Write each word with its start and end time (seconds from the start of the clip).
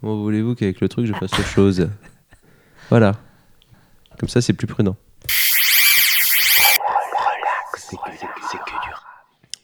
Comment 0.00 0.16
voulez-vous 0.22 0.54
qu'avec 0.54 0.80
le 0.80 0.88
truc, 0.88 1.06
je 1.06 1.12
fasse 1.12 1.32
autre 1.32 1.44
chose? 1.46 1.88
Voilà. 2.88 3.16
Comme 4.18 4.28
ça, 4.28 4.40
c'est 4.40 4.52
plus 4.52 4.66
prudent. 4.66 4.96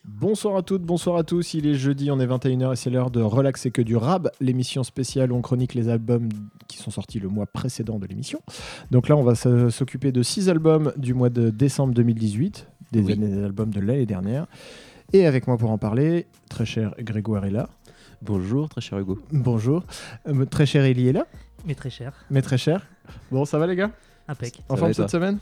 Bonsoir 0.05 0.57
à 0.57 0.63
toutes, 0.63 0.83
bonsoir 0.83 1.17
à 1.17 1.25
tous. 1.25 1.55
Il 1.55 1.67
est 1.67 1.75
jeudi, 1.75 2.11
on 2.11 2.19
est 2.21 2.27
21h 2.27 2.73
et 2.73 2.77
c'est 2.77 2.91
l'heure 2.91 3.11
de 3.11 3.21
Relax 3.21 3.67
et 3.67 3.71
que 3.71 3.83
du 3.83 3.97
rab, 3.97 4.31
l'émission 4.41 4.83
spéciale 4.83 5.33
où 5.33 5.37
on 5.37 5.43
chronique 5.43 5.75
les 5.75 5.89
albums 5.89 6.29
qui 6.69 6.79
sont 6.79 6.91
sortis 6.91 7.19
le 7.19 7.29
mois 7.29 7.47
précédent 7.47 7.99
de 7.99 8.07
l'émission. 8.07 8.41
Donc 8.91 9.09
là, 9.09 9.17
on 9.17 9.23
va 9.23 9.35
s'occuper 9.35 10.13
de 10.13 10.23
six 10.23 10.49
albums 10.49 10.93
du 10.97 11.13
mois 11.15 11.29
de 11.29 11.51
décembre 11.51 11.93
2018, 11.95 12.67
des, 12.93 13.01
Oui. 13.01 13.13
années- 13.13 13.29
des 13.29 13.45
albums 13.45 13.71
de 13.71 13.81
l'année 13.81 14.07
dernière. 14.07 14.47
Et 15.13 15.27
avec 15.27 15.47
moi 15.47 15.57
pour 15.59 15.71
en 15.71 15.79
parler, 15.79 16.27
très 16.49 16.65
cher 16.67 16.95
Grégoire 16.99 17.45
est 17.45 17.51
là. 17.51 17.69
Bonjour, 18.23 18.69
très 18.69 18.81
cher 18.81 18.99
Hugo. 18.99 19.19
Bonjour. 19.33 19.85
Euh, 20.29 20.45
très 20.47 20.67
cher 20.67 20.85
Ellie 20.85 21.09
est 21.09 21.13
là, 21.13 21.27
Mais 21.67 21.75
très 21.75 21.91
cher. 21.91 22.13
mais 22.31 22.43
très 22.43 22.59
cher. 22.59 22.87
Bon, 23.31 23.45
ça 23.45 23.59
va 23.59 23.67
les 23.67 23.77
gars? 23.77 23.91
Impec. 24.29 24.63
En 24.69 24.77
forme 24.77 24.93
cette 24.93 25.11
semaine? 25.11 25.39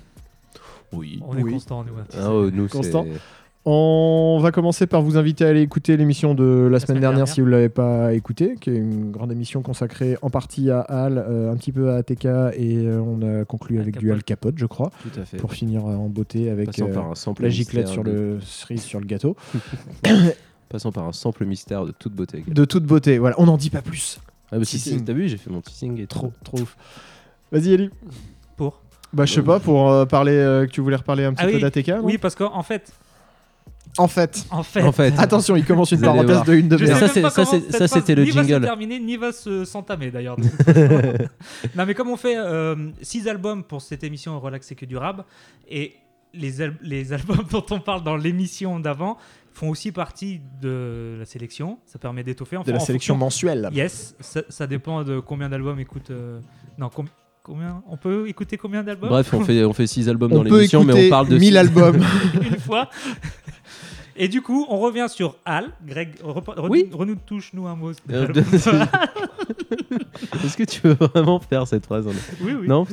Oui. 0.93 1.21
On 1.27 1.37
est 1.37 1.43
constant, 1.43 1.85
nous. 1.85 1.95
hein. 1.99 2.05
Ah, 2.19 2.31
oh, 2.33 2.51
nous, 2.51 2.69
Constant. 2.69 3.07
On 3.67 4.39
va 4.43 4.53
commencer 4.53 4.87
par 4.87 5.01
vous 5.01 5.17
inviter 5.17 5.47
à 5.47 5.49
aller 5.49 5.63
écouter 5.63 5.97
l'émission 5.97 6.35
de 6.35 6.69
la, 6.71 6.79
semaine, 6.79 6.81
semaine 6.89 7.01
dernière, 7.01 7.17
dernière. 7.21 7.35
si 7.35 7.41
vous 7.41 7.47
ne 7.47 7.53
l'avez 7.53 7.71
pas 7.71 8.13
écoutée, 8.13 8.57
qui 8.61 8.69
est 8.69 8.75
une 8.77 9.11
grande 9.11 9.33
émission 9.33 9.63
consacrée 9.63 10.19
en 10.21 10.29
partie 10.29 10.71
à 10.71 10.81
Al, 10.81 11.17
euh, 11.17 11.51
un 11.51 11.57
petit 11.57 11.73
peu 11.73 11.91
à 11.91 11.95
ATK 11.97 12.27
et 12.27 12.77
euh, 12.85 13.01
on 13.01 13.23
a 13.23 13.47
conclu 13.47 13.77
Al 13.77 13.83
avec 13.85 13.97
du. 13.97 14.13
Al 14.13 14.23
Capote, 14.23 14.57
je 14.59 14.67
crois, 14.67 14.91
Tout 15.03 15.19
à 15.19 15.25
fait. 15.25 15.39
pour 15.39 15.55
finir 15.55 15.87
en 15.87 16.11
beauté 16.11 16.51
avec 16.51 16.79
euh, 16.79 16.93
par 16.93 17.07
un 17.13 17.15
sample 17.15 17.45
la 17.45 17.49
giclette 17.49 17.89
sur 17.89 18.05
de- 18.05 18.11
le 18.11 18.41
cerise 18.43 18.83
sur 18.83 19.01
le 19.01 19.07
gâteau. 19.07 19.35
Passant 20.69 20.93
par 20.93 21.05
un 21.05 21.13
sample 21.13 21.45
mystère 21.45 21.85
de 21.85 21.93
toute 21.93 22.13
beauté. 22.15 22.45
De 22.49 22.65
toute 22.65 22.85
beauté, 22.85 23.19
voilà, 23.19 23.37
on 23.39 23.47
n'en 23.47 23.57
dit 23.57 23.71
pas 23.71 23.83
plus. 23.83 24.19
Ah, 24.51 24.59
bah 24.59 24.65
si, 24.65 25.03
t'as 25.05 25.13
vu, 25.13 25.29
j'ai 25.29 25.37
fait 25.37 25.51
mon 25.51 25.61
teasing 25.61 26.01
et 26.01 26.07
Trop, 26.07 26.33
trop 26.43 26.61
ouf. 26.61 26.77
Vas-y 27.53 27.73
Ellie. 27.75 27.91
Pour 28.57 28.81
Bah 29.13 29.25
je 29.27 29.35
sais 29.35 29.43
pas, 29.43 29.61
pour 29.61 29.91
euh, 29.91 30.05
parler, 30.07 30.33
euh, 30.33 30.67
que 30.67 30.71
tu 30.71 30.81
voulais 30.81 30.97
reparler 30.97 31.25
un 31.25 31.33
petit 31.35 31.45
Ah 31.45 31.49
peu 31.49 31.55
oui. 31.57 31.61
d'ATK 31.61 31.93
Oui, 32.03 32.19
parce 32.19 32.35
qu'en 32.35 32.63
fait, 32.63 32.93
En 33.99 34.09
fait, 34.09 34.45
en 34.51 34.63
fait, 34.65 34.83
En 34.83 34.91
fait, 34.93 35.15
attention, 35.19 35.55
il 35.57 35.65
commence 35.65 35.93
une 35.93 35.99
Vous 35.99 36.05
parenthèse 36.05 36.43
de 36.45 36.55
une 36.55 36.69
demi-heure. 36.69 36.99
ça, 36.99 37.87
c'était 37.89 38.15
le 38.17 38.25
ni 38.25 38.31
va 38.31 38.43
se 38.43 38.49
jingle. 38.49 38.65
terminer, 38.65 38.99
ni 38.99 39.17
va 39.17 39.33
se 39.33 39.65
s'entamer 39.65 40.11
d'ailleurs. 40.11 40.37
non, 41.77 41.87
mais 41.87 41.95
comme 41.95 42.09
on 42.09 42.17
fait 42.17 42.37
6 43.03 43.29
albums 43.29 43.63
pour 43.65 43.83
cette 43.83 44.03
émission 44.05 44.39
Relax 44.41 44.71
et 44.73 44.75
que 44.75 44.87
du 44.87 44.97
rab, 44.97 45.25
et 45.69 45.95
les, 46.33 46.61
al- 46.61 46.77
les 46.83 47.13
albums 47.13 47.45
dont 47.51 47.65
on 47.71 47.81
parle 47.81 48.03
dans 48.03 48.17
l'émission 48.17 48.81
d'avant 48.81 49.17
font 49.55 49.71
aussi 49.71 49.93
partie 49.93 50.41
de 50.61 51.17
la 51.19 51.25
sélection. 51.25 51.79
Ça 51.87 51.99
permet 51.99 52.23
d'étoffer. 52.25 52.57
de 52.57 52.61
Enfin, 52.61 52.73
la 52.73 52.77
en 52.79 52.81
sélection 52.85 53.15
fonction- 53.15 53.47
mensuelle. 53.49 53.71
Yes, 53.73 54.15
ça, 54.21 54.43
ça 54.49 54.67
dépend 54.67 55.03
de 55.05 55.21
combien 55.21 55.49
d'albums 55.49 55.79
écoute. 55.81 56.11
euh, 56.11 56.41
Non, 56.77 56.89
com- 56.91 57.07
combien 57.43 57.83
On 57.89 57.97
peut 57.97 58.29
écouter 58.29 58.57
combien 58.57 58.83
d'albums? 58.83 59.09
Bref, 59.11 59.33
on 59.33 59.41
fait, 59.45 59.65
on 59.65 59.73
fait 59.73 59.87
six 59.87 60.09
albums 60.09 60.33
On 60.33 60.37
dans 60.37 60.43
l'émission, 60.43 60.83
mais 60.85 61.07
on 61.07 61.09
parle 61.09 61.29
de 61.29 61.39
1000 61.39 61.51
six- 61.53 61.57
albums. 61.57 62.03
une 62.51 62.59
fois. 62.59 62.91
Et 64.17 64.29
du 64.29 64.43
coup, 64.43 64.67
on 64.69 64.79
revient 64.79 65.07
sur 65.09 65.37
Al. 65.45 65.71
Greg, 65.87 66.11
Oui. 66.71 66.89
renou 66.93 67.17
touche-nous 67.27 67.67
un 67.67 67.75
mot. 67.75 67.93
Euh, 68.11 68.29
Est-ce 70.45 70.57
que 70.57 70.65
tu 70.65 70.81
veux 70.83 70.95
vraiment 70.95 71.41
faire 71.41 71.67
cette 71.67 71.85
phrase 71.87 72.07
oui, 72.43 72.53
oui. 72.61 72.69
Non, 72.69 72.87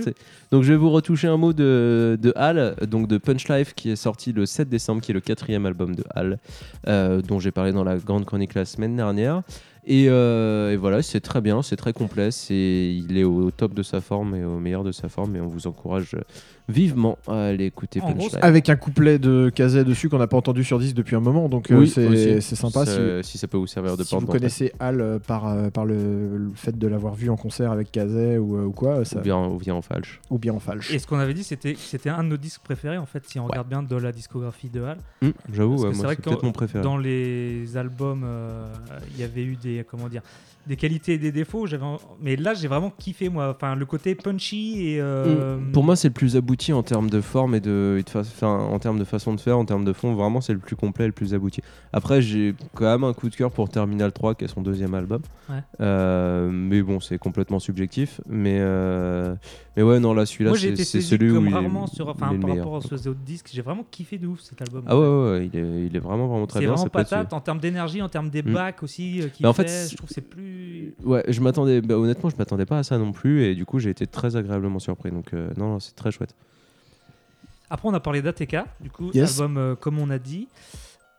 donc 0.51 0.63
je 0.63 0.71
vais 0.73 0.77
vous 0.77 0.89
retoucher 0.89 1.27
un 1.27 1.37
mot 1.37 1.53
de, 1.53 2.17
de 2.21 2.33
Hal, 2.35 2.75
donc 2.87 3.07
de 3.07 3.17
Punch 3.17 3.47
Life, 3.49 3.73
qui 3.73 3.91
est 3.91 3.95
sorti 3.95 4.31
le 4.33 4.45
7 4.45 4.67
décembre, 4.69 5.01
qui 5.01 5.11
est 5.11 5.13
le 5.13 5.21
quatrième 5.21 5.65
album 5.65 5.95
de 5.95 6.03
Hal, 6.15 6.39
euh, 6.87 7.21
dont 7.21 7.39
j'ai 7.39 7.51
parlé 7.51 7.71
dans 7.71 7.83
la 7.83 7.97
grande 7.97 8.25
chronique 8.25 8.53
la 8.53 8.65
semaine 8.65 8.95
dernière. 8.95 9.41
Et, 9.85 10.07
euh, 10.09 10.71
et 10.73 10.77
voilà, 10.77 11.01
c'est 11.01 11.21
très 11.21 11.41
bien, 11.41 11.61
c'est 11.63 11.75
très 11.75 11.91
complet, 11.93 12.29
c'est, 12.31 12.53
il 12.55 13.17
est 13.17 13.23
au 13.23 13.49
top 13.49 13.73
de 13.73 13.81
sa 13.81 13.99
forme 13.99 14.35
et 14.35 14.43
au 14.45 14.59
meilleur 14.59 14.83
de 14.83 14.91
sa 14.91 15.09
forme, 15.09 15.35
et 15.35 15.41
on 15.41 15.47
vous 15.47 15.65
encourage 15.65 16.15
vivement 16.69 17.17
à 17.27 17.45
aller 17.47 17.65
écouter 17.65 17.99
En 18.01 18.11
gros. 18.13 18.29
Avec 18.41 18.69
un 18.69 18.75
couplet 18.75 19.19
de 19.19 19.51
Kazé 19.53 19.83
dessus 19.83 20.09
qu'on 20.09 20.17
n'a 20.19 20.27
pas 20.27 20.37
entendu 20.37 20.63
sur 20.63 20.79
10 20.79 20.93
depuis 20.93 21.15
un 21.15 21.19
moment, 21.19 21.49
donc 21.49 21.71
euh, 21.71 21.79
Oui, 21.79 21.87
c'est 21.87 22.41
sympa. 22.41 22.85
Si, 22.85 22.91
Ça- 22.93 23.23
si 23.23 23.37
ça 23.37 23.47
peut 23.47 23.57
vous 23.57 23.67
servir 23.67 23.97
de 23.97 24.03
si 24.03 24.09
porte 24.11 24.21
vous 24.25 24.31
connaissez 24.31 24.71
Al 24.79 25.01
euh, 25.01 25.19
par, 25.19 25.47
euh, 25.47 25.69
par 25.69 25.85
le, 25.85 26.37
le 26.37 26.51
fait 26.55 26.77
de 26.77 26.87
l'avoir 26.87 27.13
vu 27.15 27.29
en 27.29 27.35
concert 27.37 27.71
avec 27.71 27.91
Kazé 27.91 28.37
ou, 28.37 28.59
ou 28.59 28.71
quoi, 28.71 29.03
ça, 29.05 29.19
Ou 29.19 29.23
bien, 29.23 29.45
ou 29.47 29.57
bien 29.57 29.75
en 29.75 29.81
falche. 29.81 30.19
ou 30.29 30.37
bien 30.39 30.53
en 30.53 30.59
falche. 30.59 30.91
Et 30.93 30.99
ce 30.99 31.07
qu'on 31.07 31.19
avait 31.19 31.33
dit, 31.33 31.43
c'était 31.43 32.09
un 32.09 32.23
de 32.23 32.29
nos 32.29 32.37
disques 32.37 32.61
préférés, 32.61 32.97
en 32.97 33.05
fait, 33.05 33.27
si 33.27 33.39
on 33.39 33.45
regarde 33.47 33.67
bien 33.67 33.83
de 33.83 33.95
la 33.95 34.11
discographie 34.11 34.69
de 34.69 34.81
Hal. 34.81 34.97
Hum, 35.21 35.33
J'avoue, 35.53 35.77
ouais, 35.83 35.89
que 35.89 35.95
c'est 35.95 36.15
peut-être 36.21 36.43
mon 36.43 36.51
préféré. 36.51 36.83
Dans 36.83 36.97
les 36.97 37.75
albums, 37.77 38.23
euh, 38.25 38.67
il 39.13 39.19
y 39.19 39.23
avait 39.23 39.43
eu 39.43 39.55
des, 39.55 39.85
comment 39.89 40.07
dire, 40.09 40.21
des 40.67 40.75
qualités 40.75 41.13
et 41.13 41.17
des 41.17 41.31
défauts. 41.31 41.65
J'avais, 41.65 41.83
mais 42.21 42.35
là, 42.35 42.53
j'ai 42.53 42.67
vraiment 42.67 42.91
kiffé, 42.91 43.29
moi. 43.29 43.53
Enfin, 43.55 43.75
le 43.75 43.85
côté 43.85 44.15
punchy 44.15 44.87
et. 44.87 45.01
euh, 45.01 45.57
Mm. 45.57 45.71
Pour 45.71 45.83
moi, 45.83 45.95
c'est 45.95 46.07
le 46.09 46.13
plus 46.13 46.35
abouti 46.35 46.71
en 46.73 46.83
termes 46.83 47.09
de 47.09 47.21
forme 47.21 47.55
et 47.55 47.59
de, 47.59 47.97
et 47.99 48.03
de 48.03 48.09
fa- 48.09 48.19
enfin, 48.19 48.57
en 48.59 48.79
termes 48.79 48.99
de 48.99 49.03
façon 49.03 49.33
de 49.33 49.39
faire, 49.39 49.57
en 49.57 49.65
termes 49.65 49.85
de 49.85 49.93
fond. 49.93 50.13
Vraiment, 50.13 50.41
c'est 50.41 50.53
le 50.53 50.59
plus 50.59 50.75
complet, 50.75 51.05
et 51.05 51.07
le 51.07 51.13
plus 51.13 51.33
abouti. 51.33 51.61
Après, 51.93 52.21
j'ai 52.21 52.53
quand 52.75 52.85
même 52.85 53.03
un 53.03 53.13
coup 53.13 53.29
de 53.29 53.35
cœur 53.35 53.51
pour 53.51 53.69
Terminal 53.69 54.11
3, 54.11 54.35
qui 54.35 54.45
est 54.45 54.47
son 54.47 54.61
deuxième 54.61 54.93
album. 54.93 55.21
Ouais. 55.49 55.55
Euh, 55.79 56.49
mais 56.51 56.81
bon, 56.81 56.99
c'est 56.99 57.17
complètement 57.17 57.59
subjectif. 57.59 58.21
Mais, 58.29 58.57
euh, 58.59 59.35
mais 59.75 59.83
ouais, 59.83 59.99
non, 59.99 60.13
là, 60.13 60.25
celui-là, 60.25 60.53
c'est 60.55 60.75
c'est 60.75 61.01
celui 61.01 61.31
où 61.31 61.41
il 61.41 61.47
est- 61.47 61.95
sur, 61.95 62.07
enfin, 62.09 62.27
il 62.31 62.33
est 62.33 62.37
le 62.37 62.41
par 62.41 62.55
rapport 62.57 62.73
aux 62.73 62.93
autres 62.93 63.13
disques. 63.25 63.49
J'ai 63.53 63.61
vraiment 63.61 63.85
kiffé 63.89 64.17
de 64.17 64.27
ouf 64.27 64.41
cet 64.41 64.61
album. 64.61 64.83
Ah 64.87 64.97
ouais, 64.97 65.05
ouais, 65.07 65.31
ouais, 65.31 65.49
il 65.51 65.59
est, 65.59 65.85
il 65.87 65.95
est 65.95 65.99
vraiment, 65.99 66.27
vraiment 66.27 66.47
très 66.47 66.59
c'est 66.59 66.65
bien. 66.65 66.73
vraiment 66.75 66.89
peut 66.89 66.99
être- 66.99 67.09
patate 67.09 67.33
en 67.33 67.39
termes 67.41 67.59
d'énergie, 67.59 68.01
en 68.01 68.09
termes 68.09 68.29
des 68.29 68.43
Mm. 68.43 68.53
bacs 68.53 68.83
aussi. 68.83 69.21
en 69.43 69.53
fait, 69.53 69.67
c'est- 69.67 69.91
je 69.91 69.97
trouve 69.97 70.07
que 70.09 70.13
c'est 70.15 70.21
plus. 70.29 70.50
Ouais, 71.03 71.23
je 71.27 71.41
m'attendais, 71.41 71.81
bah, 71.81 71.97
honnêtement, 71.97 72.29
je 72.29 72.35
m'attendais 72.37 72.65
pas 72.65 72.79
à 72.79 72.83
ça 72.83 72.97
non 72.97 73.11
plus. 73.11 73.43
Et 73.43 73.55
du 73.55 73.65
coup, 73.65 73.79
j'ai 73.79 73.89
été 73.89 74.07
très 74.07 74.35
agréablement 74.35 74.79
surpris. 74.79 75.11
Donc, 75.11 75.33
euh, 75.33 75.49
non, 75.57 75.69
non, 75.73 75.79
c'est 75.79 75.95
très 75.95 76.11
chouette. 76.11 76.35
Après, 77.69 77.87
on 77.87 77.93
a 77.93 77.99
parlé 77.99 78.21
d'ATK, 78.21 78.57
du 78.81 78.89
coup, 78.89 79.11
Yes. 79.13 79.39
album 79.39 79.57
euh, 79.57 79.75
comme 79.75 79.97
on 79.99 80.09
a 80.09 80.19
dit. 80.19 80.47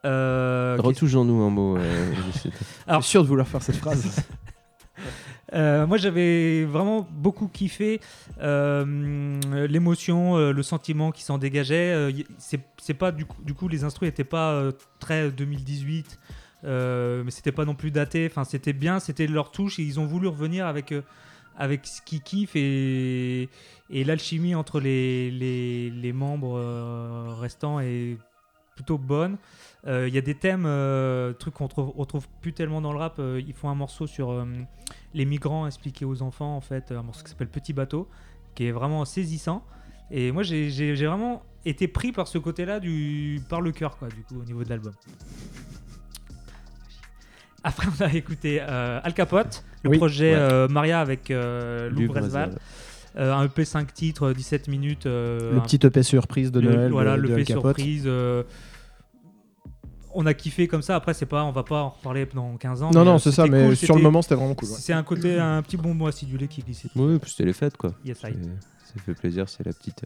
Euh, 0.04 0.76
Retouche-en-nous 0.80 1.40
un 1.42 1.50
mot. 1.50 1.76
euh, 1.76 2.12
Alors- 2.86 3.00
Je 3.00 3.06
suis 3.06 3.10
sûr 3.12 3.22
de 3.22 3.28
vouloir 3.28 3.46
faire 3.48 3.62
cette 3.62 3.76
phrase. 3.76 4.24
Euh, 5.54 5.86
moi, 5.86 5.98
j'avais 5.98 6.64
vraiment 6.64 7.06
beaucoup 7.10 7.46
kiffé 7.46 8.00
euh, 8.40 9.38
l'émotion, 9.68 10.36
euh, 10.38 10.50
le 10.52 10.62
sentiment 10.62 11.10
qui 11.12 11.22
s'en 11.24 11.36
dégageait. 11.36 11.92
Euh, 11.92 12.10
c'est 12.38 12.60
c'est 12.80 12.94
pas 12.94 13.12
du 13.12 13.26
coup, 13.26 13.36
du 13.42 13.52
coup, 13.52 13.68
les 13.68 13.84
instruments 13.84 14.08
n'étaient 14.08 14.24
pas 14.24 14.52
euh, 14.52 14.72
très 14.98 15.30
2018, 15.30 16.06
euh, 16.06 16.41
mais 16.62 17.30
c'était 17.30 17.52
pas 17.52 17.64
non 17.64 17.74
plus 17.74 17.90
daté. 17.90 18.26
Enfin, 18.30 18.44
c'était 18.44 18.72
bien, 18.72 19.00
c'était 19.00 19.26
leur 19.26 19.50
touche 19.50 19.78
et 19.78 19.82
ils 19.82 20.00
ont 20.00 20.06
voulu 20.06 20.28
revenir 20.28 20.66
avec 20.66 20.92
euh, 20.92 21.02
avec 21.56 21.86
ce 21.86 22.00
qu'ils 22.02 22.22
kiffent 22.22 22.56
et, 22.56 23.48
l'alchimie 23.90 24.54
entre 24.54 24.80
les, 24.80 25.30
les, 25.30 26.12
membres 26.12 26.56
euh, 26.56 27.34
restants 27.38 27.78
est 27.80 28.16
plutôt 28.74 28.98
bonne. 28.98 29.36
Euh, 29.86 30.08
Il 30.08 30.14
y 30.14 30.18
a 30.18 30.22
des 30.22 30.34
thèmes, 30.34 30.64
euh, 30.66 31.32
trucs 31.32 31.54
qu'on 31.54 31.64
retrouve, 31.64 31.92
retrouve 31.96 32.26
plus 32.40 32.52
tellement 32.52 32.80
dans 32.80 32.92
le 32.92 32.98
rap. 32.98 33.16
Euh, 33.18 33.42
ils 33.46 33.52
font 33.52 33.68
un 33.68 33.74
morceau 33.74 34.06
sur 34.06 34.30
euh, 34.30 34.44
les 35.14 35.24
migrants 35.24 35.66
expliqués 35.66 36.04
aux 36.04 36.22
enfants, 36.22 36.56
en 36.56 36.60
fait, 36.60 36.92
un 36.92 37.02
morceau 37.02 37.22
qui 37.22 37.30
s'appelle 37.30 37.48
Petit 37.48 37.72
bateau, 37.72 38.08
qui 38.54 38.66
est 38.66 38.72
vraiment 38.72 39.04
saisissant. 39.04 39.64
Et 40.10 40.30
moi, 40.30 40.42
j'ai 40.42 41.06
vraiment 41.06 41.42
été 41.64 41.88
pris 41.88 42.12
par 42.12 42.28
ce 42.28 42.38
côté-là, 42.38 42.80
par 43.48 43.60
le 43.60 43.72
cœur, 43.72 43.96
quoi, 43.96 44.08
du 44.08 44.22
coup, 44.22 44.40
au 44.40 44.44
niveau 44.44 44.62
de 44.62 44.68
l'album. 44.68 44.92
Après, 47.64 47.86
on 47.98 48.04
a 48.04 48.12
écouté 48.14 48.60
euh, 48.60 49.00
Al 49.02 49.14
Capote, 49.14 49.64
le 49.84 49.90
Oui. 49.90 49.98
projet 49.98 50.32
Ouais. 50.34 50.40
euh, 50.40 50.68
Maria 50.68 51.00
avec 51.00 51.30
euh, 51.30 51.88
Lou 51.90 52.06
Bresval. 52.08 52.56
Euh, 53.18 53.32
un 53.34 53.44
EP 53.44 53.64
5 53.66 53.92
titres, 53.92 54.32
17 54.32 54.68
minutes. 54.68 55.04
euh, 55.06 55.52
le 55.52 55.58
un 55.58 55.60
petit 55.60 55.78
EP 55.84 56.02
surprise 56.02 56.50
de 56.50 56.60
le- 56.60 56.74
Noël. 56.74 56.90
Voilà, 56.92 57.16
de, 57.16 57.20
le 57.22 57.28
de 57.28 57.34
Al 57.34 57.40
fait 57.40 57.44
Capote. 57.54 57.76
surprise. 57.76 58.04
euh, 58.06 58.42
on 60.14 60.26
a 60.26 60.34
kiffé 60.34 60.66
comme 60.68 60.82
ça. 60.82 60.96
Après, 60.96 61.14
c'est 61.14 61.26
pas, 61.26 61.44
on 61.44 61.52
va 61.52 61.62
pas 61.62 61.82
en 61.82 61.88
reparler 61.90 62.26
dans 62.34 62.56
15 62.56 62.82
ans. 62.82 62.90
Non, 62.90 63.04
non, 63.04 63.18
c'est 63.18 63.32
ça, 63.32 63.46
mais 63.46 63.66
cool, 63.66 63.76
sur 63.76 63.96
le 63.96 64.02
moment, 64.02 64.20
c'était 64.22 64.34
vraiment 64.34 64.54
cool. 64.54 64.68
ouais. 64.68 64.76
C'est 64.78 64.92
un 64.92 65.02
côté, 65.02 65.38
un 65.38 65.62
petit 65.62 65.76
bonbon 65.76 66.06
acidulé 66.06 66.48
qui 66.48 66.60
glissait. 66.62 66.88
Oui, 66.96 67.18
puis 67.18 67.30
c'était 67.30 67.44
les 67.44 67.52
fêtes, 67.54 67.76
quoi. 67.76 67.94
Yes, 68.04 68.18
Ça 68.20 68.28
fait 69.04 69.14
plaisir, 69.14 69.48
c'est 69.48 69.64
la 69.64 69.72
petite. 69.72 70.02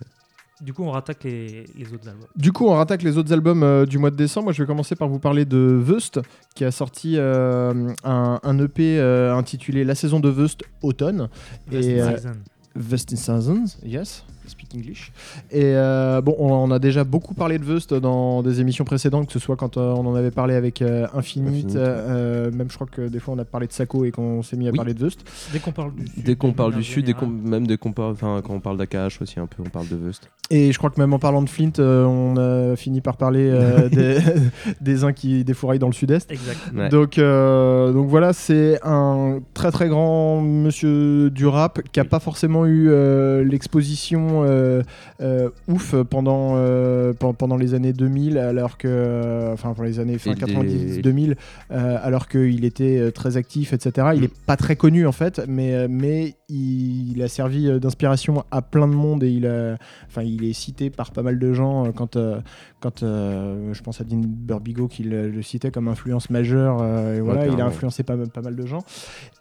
Du 0.63 0.73
coup, 0.73 0.85
on 0.85 0.91
rattaque 0.91 1.25
les, 1.25 1.67
les 1.77 1.93
autres 1.93 2.09
albums. 2.09 2.27
Du 2.35 2.51
coup, 2.51 2.67
on 2.67 2.75
rattaque 2.75 3.03
les 3.03 3.19
autres 3.19 3.33
albums 3.33 3.63
euh, 3.63 3.85
du 3.85 3.99
mois 3.99 4.11
de 4.11 4.17
décembre. 4.17 4.45
Moi, 4.45 4.53
je 4.55 4.63
vais 4.63 4.67
commencer 4.67 4.97
par 4.97 5.09
vous 5.09 5.19
parler 5.19 5.45
de 5.45 5.59
Vust, 5.59 6.21
qui 6.55 6.65
a 6.65 6.71
sorti 6.71 7.17
euh, 7.19 7.93
un, 8.05 8.41
un 8.43 8.59
EP 8.59 8.99
euh, 8.99 9.35
intitulé 9.35 9.85
La 9.85 9.95
saison 9.95 10.19
de 10.19 10.31
Vust 10.31 10.63
automne. 10.83 11.29
Et, 11.71 11.77
Vest 11.77 11.89
euh, 11.89 12.17
Season. 12.17 12.33
Vest 12.75 13.13
in 13.13 13.17
Seasons, 13.17 13.79
yes. 13.85 14.25
Speak 14.49 14.75
English. 14.75 15.13
Et 15.51 15.63
euh, 15.75 16.21
bon, 16.21 16.35
on, 16.39 16.53
on 16.53 16.71
a 16.71 16.79
déjà 16.79 17.05
beaucoup 17.05 17.35
parlé 17.35 17.59
de 17.59 17.65
Vust 17.65 17.93
dans 17.95 18.43
des 18.43 18.61
émissions 18.61 18.85
précédentes, 18.85 19.27
que 19.27 19.33
ce 19.33 19.39
soit 19.39 19.57
quand 19.57 19.77
euh, 19.77 19.93
on 19.93 20.07
en 20.07 20.15
avait 20.15 20.31
parlé 20.31 20.55
avec 20.55 20.83
euh, 20.83 21.07
Infinite, 21.15 21.49
Infinite, 21.49 21.75
ouais. 21.75 21.81
euh, 21.83 22.51
même 22.53 22.69
je 22.71 22.75
crois 22.75 22.87
que 22.91 23.09
des 23.09 23.19
fois 23.21 23.35
on 23.35 23.39
a 23.39 23.45
parlé 23.45 23.67
de 23.67 23.73
Sako 23.73 24.05
et 24.05 24.11
qu'on 24.11 24.43
s'est 24.43 24.57
mis 24.57 24.69
à 24.69 24.71
Oui. 24.71 24.77
parler 24.77 24.95
de 24.95 25.05
Vust. 25.05 25.21
Dès 25.53 25.59
qu'on 25.59 25.73
parle 25.73 25.95
du 25.95 26.07
sud. 26.07 26.25
Dès 26.25 26.35
qu'on 26.37 26.53
parle 26.53 26.75
du 26.75 26.83
sud, 26.85 27.15
même 27.45 27.67
dès 27.67 27.77
qu'on 27.77 27.93
parle, 27.93 28.13
enfin 28.13 28.41
quand 28.45 28.55
on 28.55 28.61
parle 28.61 28.77
d'AKH 28.79 29.21
aussi 29.23 29.41
un 29.41 29.47
peu, 29.47 29.63
on 29.65 29.69
parle 29.71 29.89
de 29.89 29.97
Vust. 29.97 30.29
Et 30.51 30.71
je 30.73 30.79
crois 30.79 30.91
que 30.91 31.01
même 31.01 31.13
en 31.13 31.19
parlant 31.19 31.43
de 31.43 31.49
Flint, 31.49 31.73
euh, 31.79 32.05
on 32.05 32.37
a 32.37 32.77
fini 32.77 33.01
par 33.01 33.17
parler 33.17 33.49
euh, 33.51 33.89
des, 33.91 34.19
des 34.81 35.05
uns 35.05 35.13
qui 35.13 35.43
défouraillent 35.45 35.79
dans 35.81 35.89
le 35.89 35.93
sud-est. 35.93 36.31
Exact. 36.31 36.59
Ouais. 36.75 36.89
Donc, 36.89 37.19
euh, 37.19 37.93
donc 37.93 38.09
voilà, 38.09 38.33
c'est 38.33 38.79
un 38.85 39.41
très 39.55 39.71
très 39.73 39.89
grand 39.89 40.41
monsieur 40.41 41.31
du 41.31 41.47
rap 41.47 41.81
qui 41.93 42.01
a 42.01 42.05
pas 42.05 42.21
forcément 42.21 42.65
eu 42.67 42.89
euh, 42.91 43.43
euh, 44.45 44.83
euh, 45.21 45.49
ouf 45.69 45.95
pendant, 46.11 46.55
euh, 46.57 47.13
pen- 47.13 47.35
pendant 47.35 47.57
les 47.57 47.75
années 47.75 47.93
2000, 47.93 48.39
alors 48.39 48.79
que, 48.79 49.53
enfin 49.53 49.73
pour 49.75 49.85
les 49.85 49.99
années 50.01 50.19
fin 50.19 50.33
Et 50.33 50.35
des- 50.35 50.41
90-2000, 50.41 51.37
euh, 51.71 51.99
alors 52.03 52.29
qu'il 52.29 52.65
était 52.65 53.11
très 53.13 53.37
actif, 53.37 53.73
etc. 53.73 54.09
Il 54.15 54.21
Mm. 54.21 54.25
est 54.25 54.35
pas 54.47 54.57
très 54.57 54.77
connu 54.77 55.07
en 55.07 55.13
fait, 55.13 55.43
mais, 55.49 55.89
mais 55.89 56.35
il, 56.49 57.13
il 57.17 57.23
a 57.23 57.29
servi 57.29 57.69
d'inspiration 57.81 58.45
à 58.51 58.63
plein 58.63 58.89
de 58.89 58.95
monde 58.95 59.23
et 59.23 59.31
il, 59.31 59.47
a, 59.47 59.77
enfin, 60.07 60.23
il 60.23 60.45
est 60.45 60.53
cité 60.53 60.91
par 60.91 61.11
pas 61.13 61.23
mal 61.23 61.39
de 61.39 61.53
gens 61.53 61.93
quand, 61.93 62.17
quand 62.87 63.03
euh, 63.03 63.73
je 63.75 63.83
pense 63.83 64.01
à 64.01 64.05
Dean 64.05 64.21
Burbigo 64.25 64.87
qui 64.87 65.03
le, 65.03 65.29
le 65.29 65.43
citait 65.43 65.71
comme 65.71 65.89
influence 65.89 66.31
majeure. 66.31 66.79
euh, 66.81 67.17
et 67.17 67.21
voilà, 67.21 67.47
il 67.49 67.61
a 67.61 67.65
influencé 67.67 68.03
pas, 68.05 68.17
pas 68.17 68.43
mal 68.43 68.55
de 68.55 68.65
gens. 68.67 68.79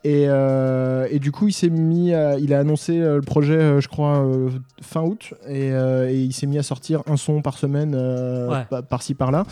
Et, 0.03 0.25
euh, 0.27 1.07
et 1.11 1.19
du 1.19 1.31
coup, 1.31 1.47
il 1.47 1.51
s'est 1.53 1.69
mis, 1.69 2.13
à- 2.13 2.37
il 2.39 2.53
a 2.53 2.59
annoncé 2.59 2.97
le 2.99 3.21
projet, 3.21 3.79
je 3.81 3.87
crois, 3.87 4.19
euh, 4.25 4.49
fin 4.81 5.01
août, 5.01 5.33
et, 5.47 5.71
euh, 5.71 6.09
et 6.09 6.15
il 6.21 6.33
s'est 6.33 6.47
mis 6.47 6.57
à 6.57 6.63
sortir 6.63 7.01
un 7.07 7.17
son 7.17 7.41
par 7.41 7.57
semaine, 7.57 7.93
euh, 7.95 8.49
Ouais. 8.49 8.81
par-ci 8.89 9.13
par-là. 9.13 9.45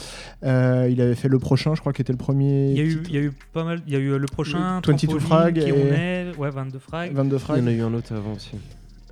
Euh, 0.44 0.88
il 0.92 1.00
avait 1.01 1.16
fait 1.16 1.28
le 1.30 1.40
prochain, 1.40 1.75
je 1.75 1.81
crois, 1.81 1.94
qui 1.94 2.01
était 2.01 2.13
le 2.13 2.18
premier. 2.18 2.72
Il 2.72 2.78
y, 2.78 2.81
a 2.81 2.84
eu, 2.84 2.90
titre. 2.98 3.10
il 3.10 3.16
y 3.16 3.18
a 3.19 3.22
eu 3.22 3.31
pas 3.54 3.63
mal. 3.63 3.81
Il 3.88 3.94
y 3.94 3.95
a 3.95 4.00
eu 4.00 4.18
le 4.18 4.25
prochain. 4.28 4.81
22 4.86 4.98
Trampoline, 5.07 5.19
frags 5.19 5.60
Qui 5.60 5.69
et-. 5.69 6.31
Ouais, 6.38 6.50
22 6.50 6.80
frags. 6.80 7.13
22 7.13 7.38
Il 7.50 7.57
y 7.57 7.62
en 7.62 7.68
a 7.68 7.72
eu 7.72 7.81
un 7.81 7.94
autre 7.94 8.13
avant 8.13 8.34
aussi. 8.34 8.51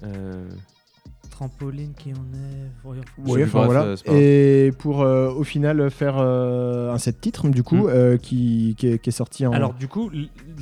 Euh, 0.04 0.44
Trampoline 1.52 1.94
qui 1.98 2.14
on 2.14 2.36
est. 2.38 2.90
Oui, 3.26 3.44
enfin, 3.44 3.66
voilà. 3.66 3.84
euh. 3.84 3.96
Et 4.10 4.72
pour 4.78 5.02
euh, 5.02 5.32
au 5.32 5.44
final 5.44 5.90
faire 5.90 6.18
euh, 6.20 6.92
un 6.94 6.98
set 7.00 7.20
titre, 7.20 7.50
du 7.50 7.64
coup, 7.64 7.88
Mm. 7.88 7.90
euh, 7.90 8.18
qui, 8.18 8.76
qui, 8.78 8.88
est, 8.90 9.00
qui 9.00 9.10
est 9.10 9.14
sorti 9.14 9.48
en. 9.48 9.52
Alors, 9.52 9.74
du 9.74 9.88
coup, 9.88 10.12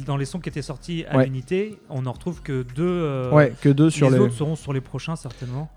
dans 0.06 0.16
les 0.16 0.24
sons 0.26 0.40
qui 0.40 0.48
étaient 0.48 0.62
sortis 0.62 1.04
à 1.10 1.18
Ouais. 1.18 1.26
l'unité, 1.26 1.80
on 1.90 2.06
en 2.06 2.14
retrouve 2.14 2.42
que 2.42 2.64
deux. 2.76 2.84
euh, 2.88 3.30
ouais, 3.32 3.54
que 3.62 3.68
deux 3.70 3.90
sur 3.90 4.10
les, 4.10 4.18
les. 4.18 4.24
autres 4.24 4.34
seront 4.36 4.56
sur 4.56 4.72
les 4.72 4.80
prochains, 4.82 5.18
certainement. 5.18 5.70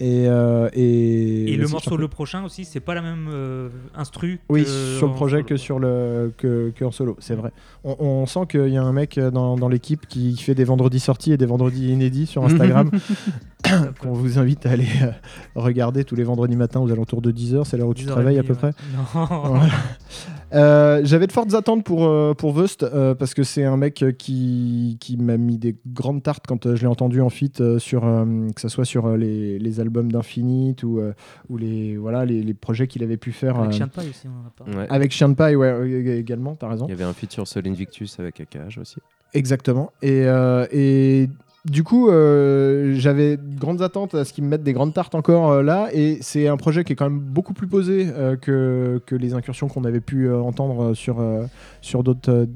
Et, 0.00 0.24
euh, 0.26 0.70
et, 0.72 1.52
Et, 1.52 1.56
le 1.56 1.68
morceau 1.68 1.98
le 1.98 2.08
prochain 2.08 2.42
aussi, 2.42 2.64
c'est 2.64 2.80
pas 2.80 2.94
la 2.94 3.02
même 3.02 3.28
euh, 3.30 3.68
instru. 3.94 4.40
Oui, 4.48 4.64
que 4.64 4.68
sur 4.68 5.08
le 5.08 5.12
projet 5.12 5.36
solo, 5.36 5.46
que 5.46 5.56
sur 5.58 5.78
le 5.78 6.32
que, 6.38 6.72
que 6.74 6.84
en 6.86 6.90
solo, 6.90 7.16
c'est 7.20 7.34
vrai. 7.34 7.52
On, 7.84 7.96
on 8.00 8.26
sent 8.26 8.46
qu'il 8.48 8.68
y 8.68 8.78
a 8.78 8.82
un 8.82 8.92
mec 8.92 9.18
dans, 9.18 9.56
dans 9.56 9.68
l'équipe 9.68 10.06
qui 10.06 10.34
fait 10.38 10.54
des 10.54 10.64
vendredis 10.64 11.00
sortis 11.00 11.32
et 11.32 11.36
des 11.36 11.44
vendredis 11.44 11.92
inédits 11.92 12.26
sur 12.26 12.42
Instagram 12.44 12.90
qu'on 14.00 14.12
vous 14.12 14.38
invite 14.38 14.66
à 14.66 14.70
aller 14.70 14.88
euh, 15.02 15.10
regarder 15.54 16.04
tous 16.04 16.14
les 16.14 16.24
vendredis 16.24 16.56
matins 16.56 16.80
aux 16.80 16.90
alentours 16.90 17.22
de 17.22 17.32
10h, 17.32 17.64
c'est 17.64 17.76
l'heure 17.76 17.88
où 17.88 17.94
tu 17.94 18.04
10h30, 18.04 18.08
travailles 18.08 18.38
à 18.38 18.42
peu 18.42 18.52
ouais. 18.52 18.58
près. 18.58 18.72
Non. 18.94 19.26
Voilà. 19.26 19.72
Euh, 20.52 21.00
J'avais 21.04 21.26
de 21.26 21.32
fortes 21.32 21.54
attentes 21.54 21.84
pour, 21.84 22.04
euh, 22.06 22.34
pour 22.34 22.52
Vust 22.52 22.82
euh, 22.82 23.14
parce 23.14 23.34
que 23.34 23.42
c'est 23.44 23.64
un 23.64 23.76
mec 23.76 24.02
euh, 24.02 24.10
qui, 24.12 24.96
qui 25.00 25.16
m'a 25.16 25.36
mis 25.36 25.58
des 25.58 25.76
grandes 25.86 26.22
tartes 26.22 26.44
quand 26.46 26.74
je 26.74 26.80
l'ai 26.80 26.86
entendu 26.88 27.20
en 27.20 27.30
feat 27.30 27.60
euh, 27.60 27.78
sur 27.78 28.04
euh, 28.06 28.24
que 28.54 28.60
ce 28.60 28.68
soit 28.68 28.84
sur 28.84 29.06
euh, 29.06 29.16
les, 29.16 29.58
les 29.58 29.80
albums 29.80 30.10
d'Infinite 30.10 30.82
ou, 30.82 30.98
euh, 30.98 31.12
ou 31.48 31.56
les, 31.56 31.96
voilà, 31.96 32.24
les, 32.24 32.42
les 32.42 32.54
projets 32.54 32.86
qu'il 32.88 33.02
avait 33.04 33.16
pu 33.16 33.32
faire 33.32 33.56
Avec 33.58 33.70
euh, 33.72 33.76
Chien 33.76 33.86
de 33.86 33.92
Paille 33.92 34.08
aussi, 34.10 34.26
on 34.26 34.44
en 34.44 34.46
a 34.48 34.50
parlé. 34.56 34.76
ouais. 34.76 34.86
avec 34.90 35.12
Chien 35.12 35.28
de 35.28 35.34
Paille 35.34 35.56
ouais, 35.56 36.18
également, 36.18 36.54
t'as 36.56 36.68
raison. 36.68 36.86
Il 36.86 36.90
y 36.90 36.94
avait 36.94 37.04
un 37.04 37.12
feat 37.12 37.30
sur 37.30 37.46
Sol 37.46 37.66
Invictus 37.68 38.18
avec 38.18 38.40
AKH 38.40 38.78
aussi. 38.80 38.96
Exactement. 39.34 39.92
Et, 40.02 40.24
euh, 40.26 40.66
et 40.72 41.28
du 41.66 41.84
coup, 41.84 42.08
euh, 42.08 42.94
j'avais 42.96 43.36
de 43.36 43.58
grandes 43.58 43.82
attentes 43.82 44.14
à 44.14 44.24
ce 44.24 44.32
qu'ils 44.32 44.44
me 44.44 44.48
mettent 44.48 44.62
des 44.62 44.72
grandes 44.72 44.94
tartes 44.94 45.14
encore 45.14 45.50
euh, 45.50 45.62
là. 45.62 45.88
Et 45.92 46.18
c'est 46.22 46.48
un 46.48 46.56
projet 46.56 46.84
qui 46.84 46.94
est 46.94 46.96
quand 46.96 47.10
même 47.10 47.20
beaucoup 47.20 47.52
plus 47.52 47.66
posé 47.66 48.08
euh, 48.16 48.36
que, 48.36 49.14
les 49.14 49.34
incursions 49.34 49.68
qu'on 49.68 49.84
avait 49.84 50.00
pu 50.00 50.32
entendre 50.32 50.94
sur, 50.94 52.02
d'autres 52.02 52.46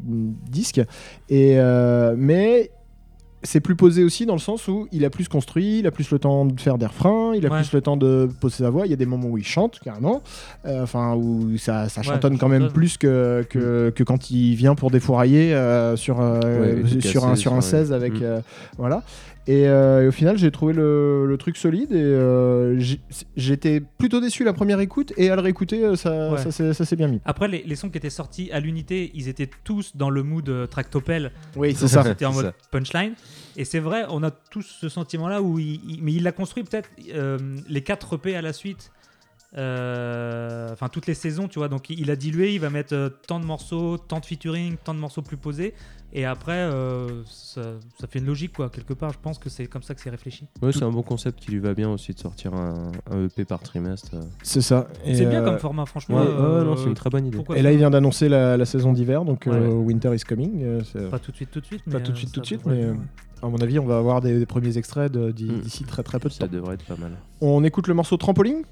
disques. 0.48 0.80
Mais. 1.30 2.70
C'est 3.46 3.60
plus 3.60 3.76
posé 3.76 4.02
aussi 4.02 4.24
dans 4.26 4.32
le 4.32 4.38
sens 4.40 4.68
où 4.68 4.88
il 4.90 5.04
a 5.04 5.10
plus 5.10 5.28
construit, 5.28 5.78
il 5.80 5.86
a 5.86 5.90
plus 5.90 6.10
le 6.10 6.18
temps 6.18 6.46
de 6.46 6.58
faire 6.60 6.78
des 6.78 6.86
refrains, 6.86 7.32
il 7.34 7.46
a 7.46 7.50
Ouais. 7.50 7.58
plus 7.60 7.72
le 7.72 7.80
temps 7.82 7.96
de 7.96 8.28
poser 8.40 8.64
sa 8.64 8.70
voix. 8.70 8.86
Il 8.86 8.90
y 8.90 8.94
a 8.94 8.96
des 8.96 9.06
moments 9.06 9.28
où 9.28 9.36
il 9.38 9.44
chante 9.44 9.78
carrément, 9.80 10.22
Euh, 10.66 10.82
enfin 10.82 11.14
où 11.14 11.56
ça, 11.58 11.88
ça 11.90 12.02
chantonne 12.02 12.38
quand 12.38 12.48
même 12.48 12.70
plus 12.72 12.96
que, 12.96 13.44
que, 13.50 13.90
que 13.94 14.02
quand 14.02 14.30
il 14.30 14.54
vient 14.54 14.74
pour 14.74 14.90
défourailler 14.90 15.54
euh, 15.54 15.94
sur, 15.96 16.20
euh, 16.20 16.82
Ouais, 16.82 17.00
sur, 17.00 17.00
un, 17.00 17.02
sur 17.02 17.24
un 17.26 17.36
sur 17.36 17.52
un- 17.54 17.60
16 17.60 17.92
avec 17.92 18.14
Mm. 18.14 18.22
euh, 18.22 18.40
voilà 18.78 19.02
et, 19.46 19.68
euh, 19.68 20.04
et 20.04 20.08
au 20.08 20.12
final 20.12 20.38
j'ai 20.38 20.50
trouvé 20.50 20.72
le, 20.72 21.26
le 21.26 21.36
truc 21.36 21.56
solide 21.56 21.92
et 21.92 21.96
euh, 22.02 22.80
j'étais 23.36 23.80
plutôt 23.80 24.20
déçu 24.20 24.44
la 24.44 24.52
première 24.52 24.80
écoute 24.80 25.12
et 25.16 25.30
à 25.30 25.36
le 25.36 25.42
réécouter 25.42 25.84
euh, 25.84 25.96
ça, 25.96 26.30
Ouais. 26.32 26.38
ça, 26.38 26.50
s'est- 26.50 26.72
ça 26.72 26.84
s'est 26.84 26.96
bien 26.96 27.08
mis 27.08 27.20
Après, 27.24 27.48
les, 27.48 27.62
les 27.62 27.76
sons 27.76 27.90
qui 27.90 27.98
étaient 27.98 28.10
sortis 28.10 28.50
à 28.52 28.60
l'unité, 28.60 29.10
ils 29.14 29.28
étaient 29.28 29.50
tous 29.64 29.96
dans 29.96 30.10
le 30.10 30.22
mood 30.22 30.68
Tractopelle. 30.70 31.30
oui 31.56 31.74
Donc, 31.74 31.88
C'était 31.88 32.24
en 32.26 32.32
C'est 32.32 32.42
mode 32.42 32.46
ça. 32.46 32.68
punchline. 32.70 33.12
Et 33.56 33.64
c'est 33.64 33.78
vrai, 33.80 34.04
on 34.08 34.22
a 34.22 34.30
tous 34.30 34.62
ce 34.80 34.88
sentiment-là 34.88 35.42
où 35.42 35.58
il, 35.58 35.80
il- 35.88 36.02
mais 36.02 36.12
il 36.12 36.22
l'a 36.22 36.32
construit 36.32 36.64
peut-être 36.64 36.88
euh, 37.14 37.38
les 37.68 37.82
4 37.82 38.14
EP 38.16 38.36
à 38.36 38.42
la 38.42 38.52
suite. 38.52 38.90
Euh, 39.56 40.72
Enfin, 40.72 40.88
toutes 40.88 41.06
les 41.06 41.14
saisons, 41.14 41.46
tu 41.48 41.58
vois. 41.58 41.68
Donc, 41.68 41.90
il 41.90 42.10
a 42.10 42.16
dilué, 42.16 42.52
il 42.54 42.60
va 42.60 42.70
mettre 42.70 42.94
euh, 42.94 43.08
tant 43.26 43.38
de 43.40 43.44
morceaux, 43.44 43.96
tant 43.98 44.18
de 44.20 44.26
featuring, 44.26 44.76
tant 44.82 44.94
de 44.94 44.98
morceaux 44.98 45.22
plus 45.22 45.36
posés. 45.36 45.74
Et 46.12 46.24
après, 46.24 46.52
euh, 46.52 47.22
ça, 47.26 47.62
ça 48.00 48.06
fait 48.06 48.20
une 48.20 48.26
logique, 48.26 48.52
quoi. 48.54 48.68
Quelque 48.70 48.92
part, 48.94 49.12
je 49.12 49.18
pense 49.20 49.38
que 49.38 49.48
c'est 49.50 49.66
comme 49.66 49.82
ça 49.82 49.94
que 49.94 50.00
c'est 50.00 50.10
réfléchi. 50.10 50.46
Ouais, 50.62 50.72
c'est 50.72 50.84
un 50.84 50.90
bon 50.90 51.02
concept 51.02 51.40
qui 51.40 51.50
lui 51.50 51.58
va 51.58 51.74
bien 51.74 51.90
aussi 51.90 52.12
de 52.14 52.18
sortir 52.20 52.54
un, 52.54 52.92
un 53.10 53.24
EP 53.24 53.44
par 53.44 53.60
trimestre. 53.60 54.12
c'est 54.42 54.60
ça 54.60 54.86
Et, 55.04 55.14
C'est 55.16 55.26
bien 55.26 55.42
comme 55.42 55.58
format, 55.58 55.86
franchement. 55.86 56.18
Ouais, 56.18 56.26
euh, 56.28 56.60
ouais, 56.60 56.64
non, 56.64 56.76
c'est 56.76 56.86
une 56.86 56.94
très 56.94 57.10
bonne 57.10 57.26
idée. 57.26 57.36
pourquoi 57.36 57.58
et 57.58 57.62
là 57.62 57.72
il 57.72 57.78
vient 57.78 57.90
d'annoncer 57.90 58.28
la, 58.28 58.56
la 58.56 58.64
saison 58.64 58.92
d'hiver 58.92 59.24
donc 59.24 59.46
euh, 59.48 59.54
Ouais. 59.68 59.74
Winter 59.74 60.14
is 60.14 60.20
coming 60.20 60.62
euh, 60.62 60.80
Pas 61.10 61.18
tout 61.18 61.30
de 61.32 61.36
suite, 61.36 61.50
tout 61.50 61.60
de 61.60 61.66
suite. 61.66 61.82
Pas 61.84 61.98
mais, 61.98 62.02
tout 62.04 62.12
de 62.12 62.16
suite, 62.16 62.28
ça 62.28 62.34
tout 62.34 62.40
de 62.40 62.46
suite, 62.46 62.64
mais, 62.66 62.84
à 63.42 63.48
mon 63.48 63.56
avis 63.58 63.78
on 63.80 63.86
va 63.86 63.96
avoir 63.98 64.20
des, 64.20 64.38
des 64.38 64.46
premiers 64.46 64.78
extraits 64.78 65.10
de- 65.10 65.32
d'i- 65.32 65.50
Mm. 65.50 65.60
d'ici 65.60 65.84
très 65.84 66.02
très 66.04 66.18
peu 66.20 66.28
de 66.28 66.34
Ça 66.34 66.46
temps 66.46 66.52
devrait 66.52 66.74
être 66.74 66.84
pas 66.84 66.96
mal. 66.96 67.12
on 67.40 67.62
écoute 67.64 67.88
le 67.88 67.94
morceau 67.94 68.16
trampoline? 68.16 68.62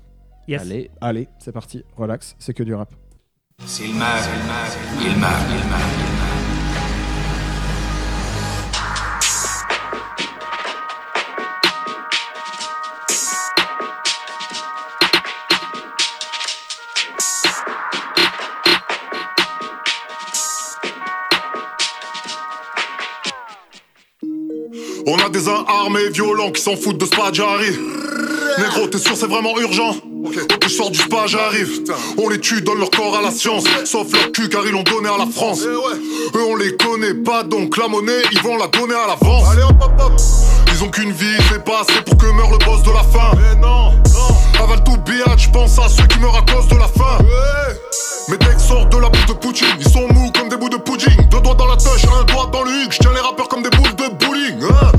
Yes. 0.49 0.63
Allez, 0.63 0.91
allez 1.01 1.29
c'est 1.39 1.53
parti 1.53 1.85
relax 1.97 2.35
c'est 2.39 2.53
que 2.53 2.63
du 2.63 2.75
rap. 2.75 2.93
On 25.07 25.19
a 25.19 25.29
des 25.29 25.49
uns 25.49 25.65
armés 25.67 26.11
violents 26.11 26.51
qui 26.51 26.63
s'en 26.63 26.77
foutent 26.77 26.99
de 26.99 27.07
ce 27.07 27.11
j'arrive. 27.33 28.02
Négro, 28.59 28.87
t'es 28.87 28.99
sûr 28.99 29.17
c'est 29.17 29.27
vraiment 29.27 29.59
urgent? 29.59 29.97
Je 30.63 30.69
sors 30.69 30.91
du 30.91 30.99
spa, 30.99 31.27
j'arrive. 31.27 31.83
On 32.19 32.29
les 32.29 32.41
tue, 32.41 32.63
donne 32.63 32.79
leur 32.79 32.91
corps 32.91 33.17
à 33.17 33.23
la 33.23 33.31
science. 33.31 33.65
Sauf 33.85 34.13
leur 34.13 34.33
cul 34.33 34.49
car 34.49 34.63
ils 34.67 34.73
l'ont 34.73 34.83
donné 34.83 35.09
à 35.09 35.19
la 35.19 35.27
France. 35.27 35.63
Eux 35.65 36.45
on 36.49 36.57
les 36.57 36.77
connaît 36.77 37.15
pas 37.15 37.43
donc 37.43 37.77
la 37.77 37.89
monnaie 37.89 38.23
ils 38.33 38.41
vont 38.43 38.57
la 38.57 38.69
donner 38.69 38.95
à 38.95 39.09
l'avance. 39.09 39.49
Allez 39.51 39.63
hop 39.63 39.77
hop 39.81 39.93
hop. 39.99 40.13
Ils 40.73 40.83
ont 40.85 40.89
qu'une 40.89 41.13
vie, 41.13 41.37
c'est 41.51 41.65
pas 41.65 41.81
assez 41.83 42.01
pour 42.03 42.17
que 42.17 42.27
meure 42.27 42.51
le 42.51 42.59
boss 42.65 42.83
de 42.83 42.91
la 42.91 43.03
faim. 43.03 43.37
Mais 43.37 43.61
non, 43.61 43.93
non. 43.93 44.63
Avale 44.63 44.83
tout 44.85 44.93
je 45.37 45.51
pense 45.51 45.79
à 45.79 45.89
ceux 45.89 46.07
qui 46.07 46.19
meurent 46.21 46.37
à 46.37 46.53
cause 46.53 46.69
de 46.69 46.77
la 46.77 46.87
faim. 46.87 47.19
Mes 48.29 48.39
decks 48.39 48.61
sortent 48.61 48.93
de 48.93 48.99
la 48.99 49.09
bouche 49.09 49.27
de 49.27 49.33
Poutine, 49.33 49.67
ils 49.79 49.89
sont 49.89 50.07
mous 50.13 50.31
comme 50.33 50.49
des 50.49 50.57
bouts 50.57 50.69
de 50.69 50.77
pudding. 50.77 51.29
Deux 51.31 51.41
doigts 51.41 51.55
dans 51.55 51.67
la 51.67 51.77
touche, 51.77 52.05
un 52.05 52.25
doigt 52.25 52.49
dans 52.53 52.63
le 52.63 52.71
huc. 52.71 52.93
Je 52.93 52.99
tiens 52.99 53.13
les 53.13 53.21
rappeurs 53.21 53.49
comme 53.49 53.63
des 53.63 53.71
boules 53.71 53.95
de 53.95 54.25
bowling. 54.25 54.63
Hein 54.63 54.93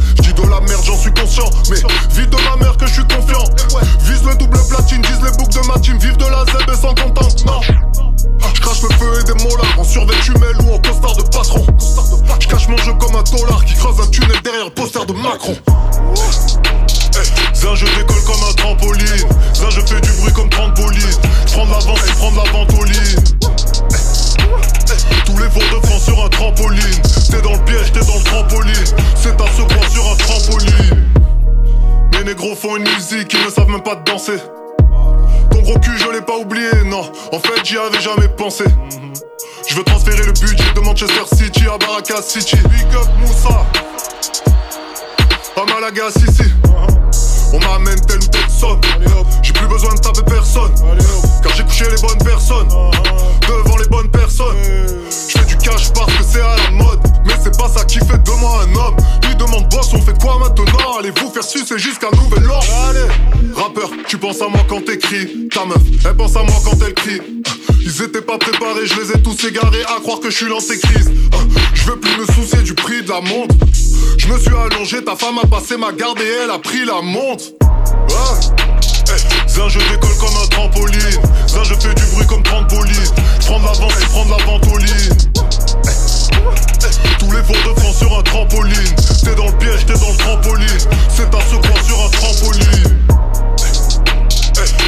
Mais 1.69 1.77
vite 2.11 2.29
de 2.29 2.37
ma 2.43 2.55
mère 2.57 2.77
que 2.77 2.85
je 2.85 2.93
suis 2.93 3.07
confiant. 3.07 3.43
Vise 4.01 4.23
le 4.23 4.35
double 4.35 4.59
platine, 4.69 5.01
vise 5.01 5.21
les 5.23 5.31
boucles 5.37 5.61
de 5.61 5.67
ma 5.67 5.79
team. 5.79 5.97
Vive 5.97 6.17
de 6.17 6.25
la 6.25 6.45
ZB 6.45 6.79
sans 6.79 6.93
contentement. 6.93 7.61
Je 8.53 8.61
crache 8.61 8.83
le 8.83 8.89
feu 8.89 9.19
et 9.19 9.23
des 9.23 9.43
molars 9.43 9.79
en 9.79 9.83
survêtumel 9.83 10.55
ou 10.63 10.73
en 10.73 10.79
costard 10.79 11.15
de 11.15 11.23
patron. 11.23 11.65
Je 12.39 12.47
cache 12.47 12.67
mon 12.67 12.77
jeu 12.77 12.93
comme 12.99 13.15
un 13.15 13.23
dollar 13.23 13.65
qui 13.65 13.73
creuse 13.73 13.99
un 13.99 14.07
tunnel 14.11 14.39
derrière 14.43 14.65
le 14.65 14.71
poster 14.71 15.05
de 15.05 15.13
Macron. 15.13 15.55
Zin, 17.55 17.75
je 17.75 17.85
décolle 17.85 18.23
comme 18.25 18.43
un 18.49 18.53
trampoline. 18.53 18.72
Pas 33.95 34.11
danser. 34.11 34.39
Ton 35.51 35.61
gros 35.61 35.79
cul, 35.79 35.97
je 35.97 36.09
l'ai 36.11 36.21
pas 36.21 36.37
oublié, 36.37 36.69
non. 36.85 37.01
En 37.31 37.39
fait, 37.39 37.63
j'y 37.63 37.77
avais 37.77 37.99
jamais 37.99 38.27
pensé. 38.27 38.65
Je 39.67 39.75
veux 39.75 39.83
transférer 39.83 40.25
le 40.25 40.31
budget 40.33 40.63
de 40.75 40.79
Manchester 40.81 41.23
City 41.35 41.65
à 41.67 41.77
Baraka 41.77 42.21
City. 42.21 42.57
Big 42.69 42.95
up 42.95 43.07
Moussa. 43.19 43.65
À 45.55 45.65
Malaga, 45.65 46.09
Sissi. 46.11 46.49
On 47.53 47.59
m'amène 47.59 47.99
telle 48.07 48.17
ou 48.17 48.27
telle 48.27 48.49
somme. 48.49 48.81
J'ai 49.43 49.53
plus 49.53 49.67
besoin 49.67 49.93
de 49.93 49.99
taper 49.99 50.23
personne. 50.23 50.73
Car 51.43 51.55
j'ai 51.55 51.63
couché 51.63 51.85
les 51.85 52.01
bonnes 52.01 52.17
personnes. 52.17 52.67
Devant 53.47 53.77
les 53.77 53.87
bonnes 53.87 54.09
personnes. 54.09 54.57
Je 55.09 55.37
fais 55.37 55.45
du 55.45 55.55
cash 55.57 55.93
parce 55.93 56.11
que 56.13 56.23
c'est 56.23 56.41
à 56.41 56.55
la 56.65 56.71
mode. 56.71 56.99
Mais 57.25 57.33
c'est 57.43 57.55
pas 57.55 57.69
ça 57.69 57.85
qui 57.85 57.99
fait 57.99 58.21
de 58.23 58.31
moi 58.39 58.63
un 58.63 58.75
homme. 58.75 58.97
Il 59.29 59.37
demande 59.37 59.69
boss, 59.69 59.93
on 59.93 60.01
fait 60.01 60.19
quoi 60.19 60.39
maintenant? 60.39 60.97
Allez 60.99 61.11
vous 61.11 61.29
faire 61.29 61.43
sucer 61.43 61.77
jusqu'à 61.77 62.09
nouvel 62.11 62.49
ordre. 62.49 62.65
Allez. 62.89 63.53
Rappeur, 63.55 63.89
tu 64.07 64.17
penses 64.17 64.41
à 64.41 64.47
moi 64.47 64.61
quand 64.67 64.83
t'écris. 64.83 65.47
Ta 65.49 65.65
meuf, 65.65 65.77
elle 66.05 66.15
pense 66.15 66.35
à 66.35 66.43
moi 66.43 66.55
quand 66.65 66.77
elle 66.85 66.93
crie. 66.93 67.21
Ils 67.81 68.01
étaient 68.01 68.21
pas 68.21 68.37
préparés, 68.37 68.85
je 68.85 68.99
les 68.99 69.11
ai 69.11 69.21
tous 69.21 69.45
égarés 69.45 69.83
à 69.83 69.99
croire 70.01 70.19
que 70.19 70.29
je 70.29 70.37
suis 70.37 70.47
l'antéchrist. 70.47 71.11
Je 71.73 71.83
veux 71.85 71.99
plus 71.99 72.17
me 72.17 72.25
soucier 72.25 72.61
du 72.63 72.73
prix 72.73 73.03
de 73.03 73.09
la 73.09 73.21
montre. 73.21 73.55
Je 74.23 74.29
me 74.29 74.39
suis 74.39 74.55
allongé, 74.55 75.03
ta 75.03 75.17
femme 75.17 75.37
a 75.43 75.45
passé 75.45 75.75
ma 75.75 75.91
garde 75.91 76.17
et 76.21 76.43
elle 76.45 76.49
a 76.49 76.57
pris 76.57 76.85
la 76.85 77.01
montre. 77.01 77.43
Ouais. 78.07 79.11
Hey, 79.11 79.19
Zin, 79.49 79.67
je 79.67 79.79
décolle 79.79 80.15
comme 80.17 80.37
un 80.41 80.47
trampoline. 80.47 81.19
Zin, 81.45 81.63
je 81.65 81.73
fais 81.73 81.93
du 81.93 82.03
bruit 82.13 82.25
comme 82.25 82.41
30 82.41 82.69
bolides. 82.69 83.11
Prends 83.41 83.59
de 83.59 83.65
l'avance 83.65 83.93
et 84.01 84.05
prends 84.05 84.23
de 84.23 84.31
la 84.31 84.37
ventoline. 84.45 85.17
Tous 87.19 87.31
les 87.33 87.43
fours 87.43 87.73
de 87.75 87.79
France 87.81 87.97
sur 87.97 88.17
un 88.17 88.23
trampoline. 88.23 88.95
T'es 89.25 89.35
dans 89.35 89.47
le 89.47 89.57
piège, 89.57 89.85
t'es 89.85 89.99
dans 89.99 90.11
le 90.11 90.17
trampoline. 90.17 90.79
C'est 91.09 91.35
un 91.35 91.41
secours 91.41 91.81
sur 91.83 91.99
un 92.05 92.09
trampoline. 92.09 92.97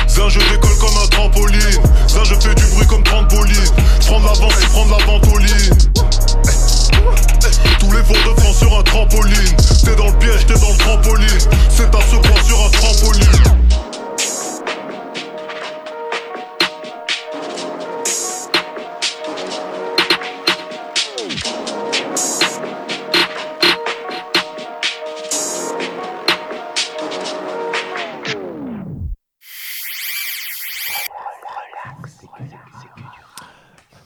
Zin, 0.07 0.29
je 0.29 0.39
décolle 0.39 0.77
comme 0.79 0.97
un 1.03 1.07
trampoline. 1.07 1.81
Zin, 2.07 2.23
je 2.23 2.35
fais 2.35 2.55
du 2.55 2.63
bruit 2.67 2.87
comme 2.87 3.03
30 3.03 3.35
bolides. 3.35 3.73
Prends 3.99 4.21
de 4.21 4.25
l'avance 4.27 4.53
et 4.63 4.65
prends 4.67 4.85
de 4.85 4.91
la 4.91 5.05
ventoline. 5.05 5.75
Les 7.95 8.03
fours 8.03 8.33
de 8.33 8.41
France 8.41 8.57
sur 8.57 8.77
un 8.77 8.83
trampoline. 8.83 9.55
T'es 9.85 9.95
dans 9.95 10.07
le 10.07 10.19
piège, 10.19 10.45
t'es 10.45 10.59
dans 10.59 10.71
le 10.71 10.77
trampoline. 10.77 11.39
C'est 11.69 11.95
un 11.95 12.01
secours 12.01 12.41
sur 12.43 12.65
un 12.65 12.69
trampoline. 12.69 13.64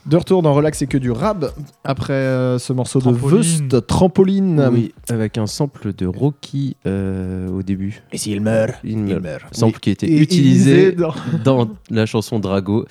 De 0.09 0.17
retour 0.17 0.41
dans 0.41 0.53
Relax 0.53 0.81
et 0.81 0.87
que 0.87 0.97
du 0.97 1.11
rab 1.11 1.51
après 1.83 2.13
euh, 2.13 2.57
ce 2.57 2.73
morceau 2.73 2.99
Trampoline. 2.99 3.29
de 3.29 3.43
Vust, 3.43 3.87
Trampoline. 3.87 4.69
Oui, 4.73 4.91
avec 5.09 5.37
un 5.37 5.45
sample 5.45 5.93
de 5.93 6.07
Rocky 6.07 6.75
euh, 6.87 7.47
au 7.49 7.61
début. 7.61 8.01
Et 8.11 8.17
s'il 8.17 8.41
meurt 8.41 8.73
Il 8.83 8.97
me- 8.97 9.11
Il 9.11 9.19
meurt. 9.19 9.53
Sample 9.55 9.75
Oui. 9.75 9.81
qui 9.81 9.89
était 9.91 10.07
Et 10.07 10.17
utilisé 10.19 10.91
dans 10.93 11.13
dans 11.43 11.69
la 11.91 12.05
chanson 12.07 12.39
Drago 12.39 12.85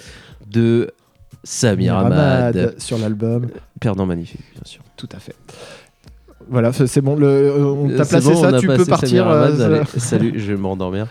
de 0.48 0.92
Samir 1.42 1.96
Hamad 1.98 2.74
sur 2.78 2.98
l'album. 2.98 3.48
Perdant 3.80 4.06
magnifique, 4.06 4.40
bien 4.54 4.62
sûr. 4.64 4.82
Tout 4.96 5.08
à 5.12 5.18
fait. 5.18 5.34
Voilà, 6.50 6.72
c'est 6.72 7.00
bon, 7.00 7.14
le, 7.16 7.26
euh, 7.26 7.64
on 7.64 7.88
t'a 7.88 8.04
placé 8.06 8.30
bon, 8.32 8.40
ça, 8.40 8.58
tu 8.58 8.66
peux 8.68 8.84
partir. 8.84 9.08
Samir 9.08 9.28
Hamad, 9.28 9.60
euh, 9.60 9.76
allez, 9.80 9.84
salut, 10.00 10.32
je 10.36 10.52
vais 10.52 10.58
m'endormir. 10.58 11.08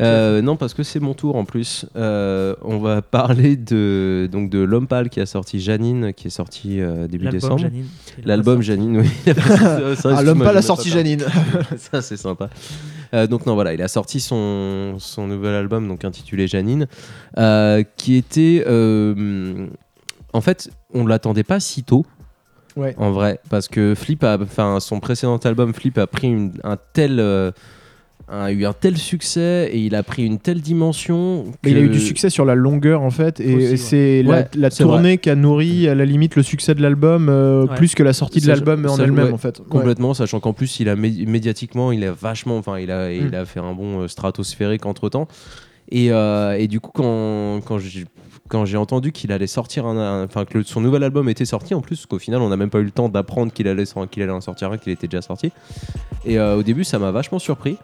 Euh, 0.00 0.40
non, 0.42 0.56
parce 0.56 0.74
que 0.74 0.82
c'est 0.82 1.00
mon 1.00 1.14
tour 1.14 1.36
en 1.36 1.44
plus. 1.44 1.86
Euh, 1.96 2.54
on 2.62 2.78
va 2.78 3.02
parler 3.02 3.56
de, 3.56 4.28
donc 4.32 4.50
de 4.50 4.58
L'Homme 4.60 4.86
Pâle 4.86 5.10
qui 5.10 5.20
a 5.20 5.26
sorti 5.26 5.60
Janine, 5.60 6.12
qui 6.14 6.28
est 6.28 6.30
sorti 6.30 6.80
euh, 6.80 7.06
début 7.06 7.24
L'album 7.24 7.40
décembre. 7.40 7.58
Janine. 7.58 7.86
L'album 8.24 8.62
Janine, 8.62 8.96
oui. 8.98 9.08
Ah, 10.04 10.22
l'homme 10.22 10.62
sortie 10.62 10.88
n'ai 10.88 10.94
pas 10.94 10.96
Janine. 10.96 11.24
ça 11.76 12.02
c'est 12.02 12.16
sympa. 12.16 12.48
Euh, 13.14 13.26
donc 13.26 13.46
non 13.46 13.54
voilà, 13.54 13.74
il 13.74 13.82
a 13.82 13.88
sorti 13.88 14.20
son, 14.20 14.96
son 14.98 15.26
nouvel 15.26 15.54
album 15.54 15.86
donc 15.86 16.04
intitulé 16.04 16.46
Janine, 16.46 16.86
euh, 17.38 17.82
qui 17.96 18.16
était 18.16 18.64
euh, 18.66 19.66
en 20.32 20.40
fait 20.40 20.70
on 20.94 21.06
l'attendait 21.06 21.44
pas 21.44 21.60
si 21.60 21.82
tôt. 21.84 22.06
Ouais. 22.74 22.94
En 22.96 23.10
vrai, 23.10 23.38
parce 23.50 23.68
que 23.68 23.94
Flip 23.94 24.24
a, 24.24 24.38
enfin 24.40 24.80
son 24.80 24.98
précédent 24.98 25.36
album 25.36 25.74
Flip 25.74 25.98
a 25.98 26.06
pris 26.06 26.28
une- 26.28 26.54
un 26.64 26.78
tel, 26.94 27.20
euh, 27.20 27.50
a 28.32 28.50
eu 28.50 28.64
un 28.64 28.72
tel 28.72 28.96
succès 28.96 29.68
et 29.72 29.78
il 29.78 29.94
a 29.94 30.02
pris 30.02 30.24
une 30.24 30.38
telle 30.38 30.60
dimension. 30.60 31.44
Mais 31.64 31.70
il 31.72 31.76
a 31.76 31.80
que- 31.80 31.84
eu 31.86 31.88
du 31.90 32.00
succès 32.00 32.30
sur 32.30 32.44
la 32.44 32.54
longueur 32.54 33.02
en 33.02 33.10
fait, 33.10 33.40
et, 33.40 33.54
ouais. 33.54 33.76
c'est 33.76 34.22
la, 34.22 34.30
Ouais, 34.30 34.48
la 34.56 34.70
c'est 34.70 34.84
tournée 34.84 35.18
qui 35.18 35.30
a 35.30 35.34
nourri 35.34 35.86
à 35.88 35.94
la 35.94 36.04
limite 36.04 36.34
le 36.36 36.42
succès 36.42 36.74
de 36.74 36.82
l'album 36.82 37.28
euh, 37.28 37.66
Ouais. 37.66 37.74
plus 37.76 37.94
que 37.94 38.02
la 38.02 38.12
sortie 38.12 38.40
de 38.40 38.48
l'album 38.48 38.86
en 38.88 38.96
elle-même 38.98 39.26
ouais, 39.26 39.32
en 39.32 39.38
fait. 39.38 39.58
Ouais. 39.60 39.66
Complètement, 39.68 40.14
sachant 40.14 40.40
qu'en 40.40 40.52
plus, 40.52 40.80
il 40.80 40.88
a 40.88 40.96
mé- 40.96 41.26
médiatiquement, 41.26 41.92
il 41.92 42.02
a 42.04 42.12
vachement, 42.12 42.56
enfin, 42.56 42.78
il 42.78 42.90
a, 42.90 43.12
il 43.12 43.28
Mm. 43.30 43.34
a 43.34 43.44
fait 43.44 43.60
un 43.60 43.74
bon 43.74 44.00
euh, 44.00 44.08
stratosphérique 44.08 44.86
entre 44.86 45.08
temps. 45.08 45.28
Et, 45.90 46.10
euh, 46.10 46.56
et 46.58 46.68
du 46.68 46.80
coup, 46.80 46.90
quand, 46.94 47.60
quand 47.66 47.78
j'ai 47.78 48.04
quand 48.48 48.66
j'ai 48.66 48.76
entendu 48.76 49.12
qu'il 49.12 49.32
allait 49.32 49.46
sortir, 49.46 49.86
un- 49.86 50.24
enfin 50.24 50.44
que 50.44 50.58
le- 50.58 50.64
son 50.64 50.82
nouvel 50.82 51.02
album 51.04 51.26
était 51.30 51.46
sorti 51.46 51.74
en 51.74 51.80
plus, 51.80 52.04
qu'au 52.04 52.18
final, 52.18 52.40
on 52.42 52.50
n'a 52.50 52.56
même 52.58 52.68
pas 52.68 52.80
eu 52.80 52.84
le 52.84 52.90
temps 52.90 53.08
d'apprendre 53.08 53.50
qu'il 53.50 53.66
allait, 53.66 53.84
qu'il 54.10 54.22
allait 54.22 54.32
en 54.32 54.42
sortir 54.42 54.70
un, 54.70 54.76
qu'il 54.76 54.92
était 54.92 55.06
déjà 55.06 55.22
sorti. 55.22 55.52
Et 56.26 56.38
euh, 56.38 56.56
au 56.56 56.62
début, 56.62 56.84
ça 56.84 56.98
m'a 56.98 57.10
vachement 57.12 57.38
surpris, 57.38 57.78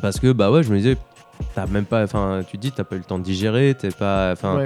parce 0.00 0.18
que 0.20 0.32
bah 0.32 0.50
ouais, 0.50 0.62
je 0.62 0.70
me 0.72 0.76
disais, 0.78 0.96
t'as 1.54 1.66
même 1.66 1.84
pas, 1.84 2.02
enfin, 2.04 2.42
tu 2.48 2.56
te 2.56 2.62
dis, 2.62 2.72
t'as 2.72 2.84
pas 2.84 2.96
eu 2.96 2.98
le 2.98 3.04
temps 3.04 3.18
de 3.18 3.24
digérer, 3.24 3.74
t'es 3.78 3.90
pas, 3.90 4.32
enfin. 4.32 4.58
Ouais. 4.58 4.64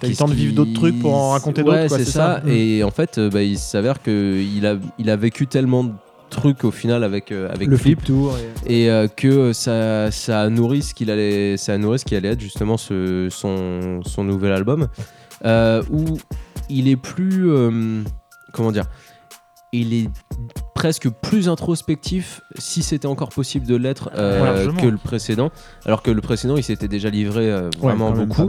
T'as 0.00 0.06
eu 0.06 0.10
le 0.10 0.16
temps 0.16 0.28
de 0.28 0.34
vivre 0.34 0.54
d'autres 0.54 0.74
trucs 0.74 0.98
pour 1.00 1.12
en 1.14 1.30
raconter 1.30 1.62
Ouais, 1.62 1.82
d'autres. 1.88 1.96
c'est 1.96 2.04
ça. 2.04 2.40
Mm. 2.44 2.48
Et 2.50 2.84
en 2.84 2.90
fait, 2.92 3.18
euh, 3.18 3.30
bah, 3.30 3.42
il 3.42 3.58
s'avère 3.58 4.00
qu'il 4.00 4.64
a, 4.64 4.76
il 4.98 5.10
a 5.10 5.16
vécu 5.16 5.48
tellement 5.48 5.82
de 5.84 5.92
trucs 6.30 6.62
au 6.62 6.70
final 6.70 7.02
avec, 7.02 7.32
euh, 7.32 7.48
avec 7.52 7.68
le 7.68 7.76
Flip. 7.76 7.98
flip 8.00 8.06
tour. 8.06 8.36
et- 8.66 8.84
Et 8.84 8.90
euh, 8.90 9.08
que 9.08 9.52
ça, 9.52 10.10
ça 10.12 10.42
a 10.42 10.48
nourri 10.50 10.82
ce 10.82 10.94
qu'il 10.94 11.10
allait, 11.10 11.56
ça 11.56 11.72
a 11.72 11.78
nourri 11.78 11.98
ce 11.98 12.04
qui 12.04 12.14
allait 12.14 12.28
être 12.28 12.40
justement 12.40 12.76
ce, 12.76 13.26
son, 13.30 14.00
son 14.04 14.22
nouvel 14.22 14.52
album, 14.52 14.86
euh, 15.44 15.82
où 15.90 16.16
il 16.70 16.86
est 16.86 16.96
plus, 16.96 17.48
comment 18.52 18.70
dire, 18.70 18.84
il 19.72 19.94
est 19.94 20.10
presque 20.74 21.08
plus 21.08 21.48
introspectif, 21.48 22.40
si 22.56 22.82
c'était 22.82 23.08
encore 23.08 23.30
possible 23.30 23.66
de 23.66 23.74
l'être, 23.74 24.10
euh, 24.14 24.66
que 24.80 24.86
le 24.86 24.96
précédent. 24.96 25.50
Alors 25.84 26.02
que 26.02 26.10
le 26.12 26.20
précédent, 26.20 26.56
il 26.56 26.62
s'était 26.62 26.86
déjà 26.86 27.10
livré 27.10 27.50
euh, 27.50 27.68
vraiment 27.80 28.12
beaucoup. 28.26 28.42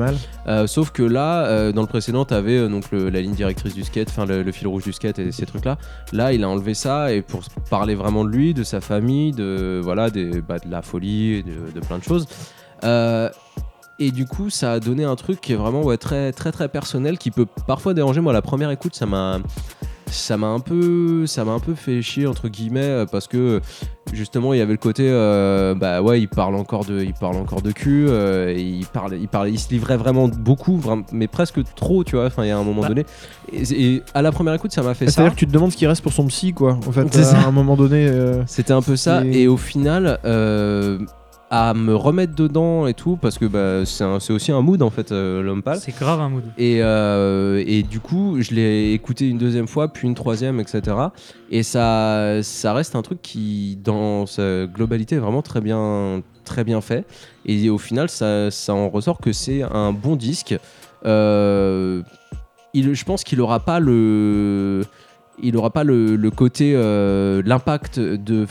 Euh, 0.48 0.68
sauf 0.68 0.92
que 0.92 1.02
là, 1.02 1.46
euh, 1.48 1.72
dans 1.72 1.82
le 1.82 1.88
précédent, 1.88 2.26
tu 2.26 2.36
avais 2.36 2.70
donc 2.70 2.92
le- 2.92 3.10
la 3.10 3.22
ligne 3.22 3.34
directrice 3.34 3.74
du 3.74 3.84
skate, 3.84 4.10
enfin 4.10 4.26
le, 4.28 4.44
le 4.44 4.52
fil 4.52 4.68
rouge 4.68 4.84
du 4.84 4.94
skate 4.94 5.18
et 5.18 5.32
ces 5.32 5.48
trucs-là. 5.48 5.78
Là, 6.14 6.32
il 6.34 6.44
a 6.44 6.50
enlevé 6.50 6.76
ça 6.76 7.12
et 7.12 7.24
pour 7.24 7.42
parler 7.70 7.96
vraiment 7.96 8.24
de 8.24 8.30
lui, 8.30 8.54
de 8.54 8.64
sa 8.64 8.80
famille, 8.80 9.32
de 9.32 9.82
voilà, 9.84 10.12
des, 10.12 10.42
bah, 10.42 10.60
de 10.60 10.70
la 10.70 10.84
folie, 10.84 11.44
de, 11.44 11.72
de 11.74 11.80
plein 11.84 11.98
de 11.98 12.04
choses. 12.04 12.28
Et 14.02 14.12
du 14.12 14.26
coup, 14.26 14.50
ça 14.50 14.74
a 14.74 14.80
donné 14.80 15.04
un 15.04 15.16
truc 15.18 15.42
qui 15.42 15.52
est 15.52 15.58
vraiment 15.58 15.82
ouais, 15.84 15.98
très 15.98 16.32
très 16.32 16.54
très 16.54 16.70
personnel, 16.70 17.18
qui 17.18 17.32
peut 17.32 17.48
parfois 17.68 17.94
déranger. 17.94 18.22
Moi, 18.22 18.32
la 18.32 18.42
première 18.42 18.72
écoute, 18.72 18.96
ça 18.96 19.06
m'a 19.06 19.40
ça 20.12 20.38
m'a 20.38 20.48
un 20.48 20.60
peu 20.60 21.26
ça 21.28 21.44
m'a 21.46 21.52
un 21.52 21.60
peu 21.60 21.76
fait 21.76 22.02
chier 22.02 22.28
entre 22.28 22.48
guillemets 22.50 22.82
euh, 22.84 23.06
parce 23.06 23.28
que 23.28 23.62
justement 24.14 24.54
il 24.54 24.58
y 24.60 24.62
avait 24.62 24.72
le 24.74 24.78
côté 24.78 25.04
euh, 25.08 25.76
bah 25.76 26.02
ouais 26.02 26.20
il 26.20 26.28
parle 26.28 26.56
encore 26.56 26.86
de 26.86 27.02
il 27.02 27.14
parle 27.14 27.36
encore 27.36 27.62
de 27.62 27.72
cul 27.72 28.06
euh, 28.08 28.50
et 28.56 28.62
il 28.62 28.86
parle 28.86 29.16
il 29.20 29.28
parle 29.28 29.50
il 29.50 29.60
se 29.60 29.70
livrait 29.70 29.98
vraiment 29.98 30.28
beaucoup 30.28 30.82
mais 31.12 31.28
presque 31.28 31.60
trop 31.76 32.04
tu 32.04 32.16
vois 32.16 32.26
enfin 32.26 32.44
il 32.44 32.48
y 32.48 32.52
a 32.52 32.58
un 32.58 32.64
moment 32.64 32.82
Bah. 32.82 32.88
donné 32.90 33.06
et, 33.54 33.94
et 33.96 34.04
à 34.14 34.22
la 34.22 34.32
première 34.32 34.54
écoute 34.54 34.72
ça 34.72 34.82
m'a 34.82 34.94
fait 34.94 35.06
ça 35.06 35.12
C'est-à-dire 35.12 35.34
que 35.34 35.40
tu 35.40 35.48
te 35.48 35.52
demandes 35.52 35.72
ce 35.72 35.78
qui 35.78 35.88
reste 35.88 36.02
pour 36.04 36.14
son 36.14 36.26
psy, 36.28 36.54
quoi. 36.54 36.74
En 36.88 36.92
fait, 36.92 37.08
C'est 37.12 37.22
à 37.22 37.24
ça. 37.24 37.38
un 37.48 37.52
moment 37.52 37.76
donné. 37.76 38.08
euh, 38.08 38.44
C'était 38.46 38.74
un 38.74 38.82
peu 38.82 38.96
ça. 38.96 39.24
Et- 39.26 39.48
au 39.48 39.58
final, 39.58 40.20
à 41.52 41.74
me 41.74 41.96
remettre 41.96 42.36
dedans 42.36 42.86
et 42.86 42.94
tout, 42.94 43.18
parce 43.18 43.40
que 43.40 43.46
bah, 43.46 43.84
c'est 43.86 44.34
aussi 44.34 44.52
un 44.52 44.62
mood 44.62 44.82
en 44.84 44.92
fait, 44.92 45.12
euh, 45.12 45.42
l'homme 45.42 45.64
pâle. 45.64 45.80
C'est 45.80 45.98
grave 45.98 46.20
un 46.20 46.30
mood. 46.30 46.44
Et, 46.58 46.80
euh, 46.84 47.64
et 47.66 47.82
du 47.82 48.00
coup, 48.00 48.38
je 48.40 48.54
l'ai 48.54 48.94
écouté 48.94 49.28
une 49.28 49.40
deuxième 49.40 49.68
fois, 49.68 49.88
puis 49.88 50.08
une 50.08 50.14
troisième, 50.14 50.60
etc. 50.60 50.96
Et 51.50 51.64
ça, 51.64 52.44
ça 52.44 52.74
reste 52.74 52.96
un 52.96 53.02
truc 53.02 53.22
qui, 53.24 53.80
dans 53.84 54.28
sa 54.28 54.68
globalité, 54.68 55.16
est 55.16 55.20
vraiment 55.20 55.42
très 55.42 55.60
bien, 55.60 56.22
très 56.46 56.64
bien 56.64 56.82
fait. 56.82 57.06
Et 57.46 57.70
au 57.72 57.80
final, 57.80 58.10
ça, 58.10 58.52
ça 58.52 58.76
en 58.76 58.90
ressort 58.90 59.20
que 59.20 59.34
c'est 59.34 59.64
un 59.64 59.92
bon 59.92 60.16
disque. 60.16 60.56
Euh, 61.06 62.04
il, 62.76 62.94
je 62.94 63.06
pense 63.06 63.24
qu'il 63.24 63.42
aura 63.42 63.60
pas 63.60 63.80
le, 63.80 64.84
il 65.42 65.58
aura 65.58 65.72
pas 65.72 65.84
le, 65.84 66.16
le 66.16 66.30
côté, 66.30 66.74
l'impact 66.74 68.00
de, 68.00 68.46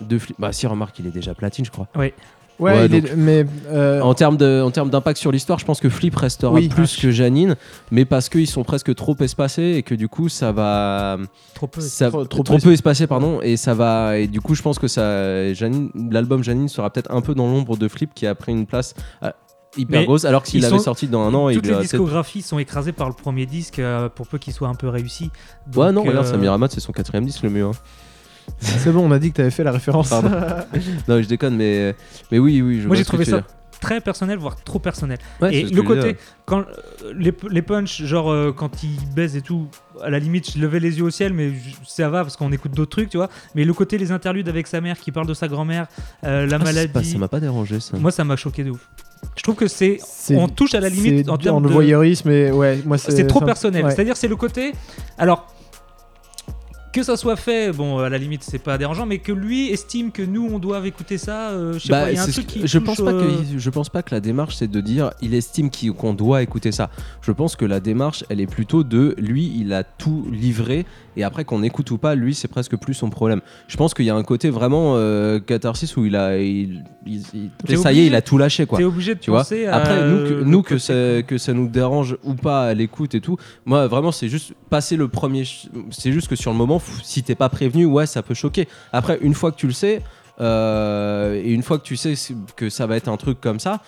de 0.00 0.18
Flip. 0.18 0.36
Bah 0.38 0.52
si, 0.52 0.66
remarque, 0.66 0.98
il 0.98 1.06
est 1.06 1.10
déjà 1.12 1.34
platine, 1.34 1.64
je 1.64 1.70
crois. 1.70 1.88
Oui. 1.96 2.12
Ouais, 2.58 2.72
Ouais, 2.90 2.94
est- 2.98 3.16
mais 3.16 3.46
euh, 3.68 4.02
En 4.02 4.12
termes 4.12 4.36
de- 4.36 4.60
en 4.62 4.70
termes 4.70 4.90
d'impact 4.90 5.18
sur 5.18 5.32
l'histoire, 5.32 5.58
je 5.58 5.64
pense 5.64 5.80
que 5.80 5.88
Flip 5.88 6.14
restera 6.14 6.52
Oui. 6.52 6.68
plus 6.68 6.94
que 6.98 7.10
Janine, 7.10 7.56
mais 7.90 8.04
parce 8.04 8.28
qu'ils 8.28 8.46
sont 8.46 8.64
presque 8.64 8.94
trop 8.94 9.16
espacés 9.20 9.76
et 9.78 9.82
que 9.82 9.94
du 9.94 10.08
coup 10.08 10.28
ça 10.28 10.52
va 10.52 11.16
Trop 11.54 11.68
peu. 11.68 11.80
ça- 11.80 12.10
Trop- 12.10 12.26
trop, 12.26 12.42
trop 12.42 12.58
peu 12.58 12.72
espacé 12.72 13.06
pardon 13.06 13.40
et 13.40 13.56
ça 13.56 13.72
va 13.72 14.18
et 14.18 14.26
du 14.26 14.42
coup 14.42 14.54
je 14.54 14.60
pense 14.60 14.78
que 14.78 14.88
ça 14.88 15.54
Janine 15.54 15.88
l'album 16.10 16.44
Janine 16.44 16.68
sera 16.68 16.90
peut-être 16.90 17.10
un 17.10 17.22
peu 17.22 17.34
dans 17.34 17.46
l'ombre 17.46 17.78
de 17.78 17.88
Flip 17.88 18.12
qui 18.14 18.26
a 18.26 18.34
pris 18.34 18.52
une 18.52 18.66
place 18.66 18.92
euh, 19.22 19.30
hyper 19.78 20.00
Mais 20.00 20.04
grosse 20.06 20.26
alors 20.26 20.42
qu'il 20.42 20.62
sont- 20.62 20.78
sorti 20.80 21.06
dans 21.08 21.22
un 21.22 21.32
an 21.32 21.48
et 21.48 21.54
Toutes 21.54 21.64
il 21.66 21.72
les 21.72 21.80
discographies 21.80 22.42
sont 22.42 22.58
écrasées 22.58 22.92
par 22.92 23.08
le 23.08 23.14
premier 23.14 23.46
disque 23.46 23.78
euh, 23.78 24.10
pour 24.10 24.26
peu 24.26 24.36
qu'il 24.36 24.52
soit 24.52 24.68
un 24.68 24.74
peu 24.74 24.88
réussi. 24.90 25.30
ouais 25.76 25.86
Donc, 25.86 25.94
non 25.94 26.02
regarde 26.02 26.26
euh, 26.26 26.30
Samir 26.30 26.58
c'est 26.68 26.80
son 26.80 26.92
quatrième 26.92 27.24
disque 27.24 27.42
le 27.42 27.48
mieux 27.48 27.64
hein. 27.64 27.70
c'est 28.60 28.90
bon, 28.92 29.06
on 29.08 29.12
a 29.12 29.18
dit 29.18 29.30
que 29.30 29.36
tu 29.36 29.40
avais 29.42 29.50
fait 29.50 29.64
la 29.64 29.72
référence. 29.72 30.08
Pardon. 30.10 30.30
non 31.08 31.22
je 31.22 31.28
déconne 31.28 31.56
mais 31.56 31.94
mais 32.30 32.38
oui 32.38 32.60
oui 32.62 32.80
je 32.80 32.86
Moi 32.86 32.96
j'ai 32.96 33.04
trouvé 33.04 33.24
ça 33.24 33.42
très 33.80 34.02
personnel, 34.02 34.36
voire 34.38 34.56
trop 34.62 34.78
personnel. 34.78 35.16
Ouais, 35.40 35.54
et 35.54 35.62
le 35.64 35.82
côté, 35.82 36.18
quand 36.44 36.58
euh, 36.58 37.14
les, 37.16 37.32
les 37.50 37.62
punchs, 37.62 38.02
genre 38.02 38.30
euh, 38.30 38.52
quand 38.54 38.82
ils 38.82 38.98
baisent 39.14 39.36
et 39.36 39.40
tout, 39.40 39.68
à 40.02 40.10
la 40.10 40.18
limite, 40.18 40.52
je 40.52 40.58
levais 40.58 40.80
les 40.80 40.98
yeux 40.98 41.04
au 41.04 41.10
ciel, 41.10 41.32
mais 41.32 41.48
je- 41.48 41.76
ça 41.88 42.10
va 42.10 42.20
parce 42.22 42.36
qu'on 42.36 42.52
écoute 42.52 42.72
d'autres 42.72 42.90
trucs, 42.90 43.08
tu 43.08 43.16
vois. 43.16 43.30
Mais 43.54 43.64
le 43.64 43.72
côté, 43.72 43.96
les 43.96 44.12
interludes 44.12 44.50
avec 44.50 44.66
sa 44.66 44.82
mère 44.82 44.98
qui 45.00 45.12
parle 45.12 45.26
de 45.26 45.32
sa 45.32 45.48
grand-mère, 45.48 45.86
euh, 46.24 46.44
la 46.46 46.56
Ah, 46.56 46.58
c'est 46.58 46.58
pas- 46.58 46.64
maladie, 46.64 47.10
ça 47.10 47.16
m'a 47.16 47.28
pas 47.28 47.40
dérangé 47.40 47.80
ça 47.80 47.96
moi 47.96 48.10
ça 48.10 48.22
m'a 48.22 48.36
choqué 48.36 48.64
de 48.64 48.70
ouf. 48.72 48.86
Je 49.34 49.42
trouve 49.42 49.54
que 49.54 49.66
c'est. 49.66 49.96
On 50.34 50.46
touche 50.46 50.74
à 50.74 50.80
la 50.80 50.90
limite 50.90 51.30
en 51.30 51.38
termes 51.38 51.62
le 51.62 51.68
de. 51.70 51.72
voyeurisme, 51.72 52.28
et 52.30 52.52
ouais, 52.52 52.82
moi 52.84 52.98
c'est 52.98 53.12
C'est 53.12 53.26
trop 53.26 53.40
personnel. 53.40 53.86
ouais. 53.86 53.90
C'est-à-dire, 53.92 54.18
c'est 54.18 54.28
le 54.28 54.36
côté. 54.36 54.72
Alors. 55.16 55.46
Que 56.92 57.04
ça 57.04 57.16
soit 57.16 57.36
fait, 57.36 57.70
bon, 57.72 57.98
à 57.98 58.08
la 58.08 58.18
limite, 58.18 58.42
c'est 58.42 58.58
pas 58.58 58.76
dérangeant, 58.76 59.06
mais 59.06 59.18
que 59.18 59.30
lui 59.30 59.68
estime 59.68 60.10
que 60.10 60.22
nous, 60.22 60.48
on 60.52 60.58
doit 60.58 60.84
écouter 60.84 61.18
ça, 61.18 61.50
euh, 61.50 61.74
je 61.74 61.78
sais 61.78 61.88
Bah, 61.88 62.02
pas, 62.02 62.10
il 62.10 62.16
y 62.16 62.18
a 62.18 62.24
un 62.24 62.26
truc 62.26 62.48
qui. 62.48 62.60
que- 62.62 62.66
je 62.66 62.78
touche, 62.78 62.86
pense 62.86 62.96
pas 63.00 63.12
euh, 63.12 63.36
que 63.52 63.58
je 63.58 63.70
pense 63.70 63.88
pas 63.88 64.02
que 64.02 64.12
la 64.12 64.20
démarche 64.20 64.56
c'est 64.56 64.66
de 64.68 64.80
dire 64.80 65.12
il 65.22 65.34
estime 65.34 65.70
qu'on 65.96 66.14
doit 66.14 66.42
écouter 66.42 66.72
ça. 66.72 66.90
Je 67.22 67.30
pense 67.30 67.54
que 67.54 67.64
la 67.64 67.78
démarche 67.78 68.24
elle 68.28 68.40
est 68.40 68.48
plutôt 68.50 68.82
de 68.82 69.14
lui 69.18 69.52
il 69.56 69.72
a 69.72 69.84
tout 69.84 70.26
livré 70.32 70.84
et 71.16 71.24
après 71.24 71.44
qu'on 71.44 71.62
écoute 71.62 71.90
ou 71.90 71.98
pas 71.98 72.14
lui 72.14 72.34
c'est 72.34 72.48
presque 72.48 72.76
plus 72.76 72.94
son 72.94 73.10
problème. 73.10 73.40
Je 73.68 73.76
pense 73.76 73.94
qu'il 73.94 74.04
y 74.04 74.10
a 74.10 74.14
un 74.16 74.22
côté 74.22 74.50
vraiment 74.50 74.94
euh, 74.96 75.38
catharsis 75.40 75.96
où 75.96 76.04
il 76.04 76.16
a 76.16 76.38
il, 76.38 76.84
il- 77.06 77.22
il- 77.34 77.50
T'es 77.66 77.76
ça 77.76 77.92
y 77.92 78.00
est 78.00 78.06
il 78.06 78.14
a 78.14 78.22
tout 78.22 78.38
lâché 78.38 78.66
quoi. 78.66 78.78
T'es 78.78 78.84
obligé 78.84 79.14
de 79.14 79.20
Tu 79.20 79.30
vois 79.30 79.40
penser 79.40 79.66
à, 79.66 79.76
Après, 79.76 80.08
nous, 80.08 80.16
que, 80.18 80.32
euh, 80.32 80.42
nous 80.44 80.78
ça, 80.78 81.22
que 81.22 81.38
ça 81.38 81.52
nous 81.52 81.68
dérange 81.68 82.16
ou 82.24 82.34
pas 82.34 82.66
à 82.68 82.74
l'écoute 82.74 83.14
et 83.14 83.20
tout, 83.20 83.36
moi 83.64 83.86
vraiment, 83.86 84.12
c'est 84.12 84.28
juste 84.28 84.52
passer 84.70 84.96
le 84.96 85.08
premier. 85.08 85.44
C'est 85.90 86.12
juste 86.12 86.28
que 86.28 86.36
sur 86.36 86.50
le 86.52 86.56
moment, 86.56 86.80
si 87.02 87.22
t'es 87.22 87.34
pas 87.34 87.48
prévenu, 87.48 87.84
ouais, 87.86 88.06
ça 88.06 88.22
peut 88.22 88.34
choquer. 88.34 88.68
Après, 88.92 89.18
une 89.22 89.34
fois 89.34 89.52
que 89.52 89.56
tu 89.56 89.66
le 89.66 89.72
sais, 89.72 90.02
euh, 90.40 91.34
et 91.42 91.52
une 91.52 91.62
fois 91.62 91.78
que 91.78 91.84
tu 91.84 91.96
sais 91.96 92.14
que 92.56 92.70
ça 92.70 92.86
va 92.86 92.96
être 92.96 93.08
un 93.08 93.16
truc 93.16 93.40
comme 93.40 93.60
ça, 93.60 93.80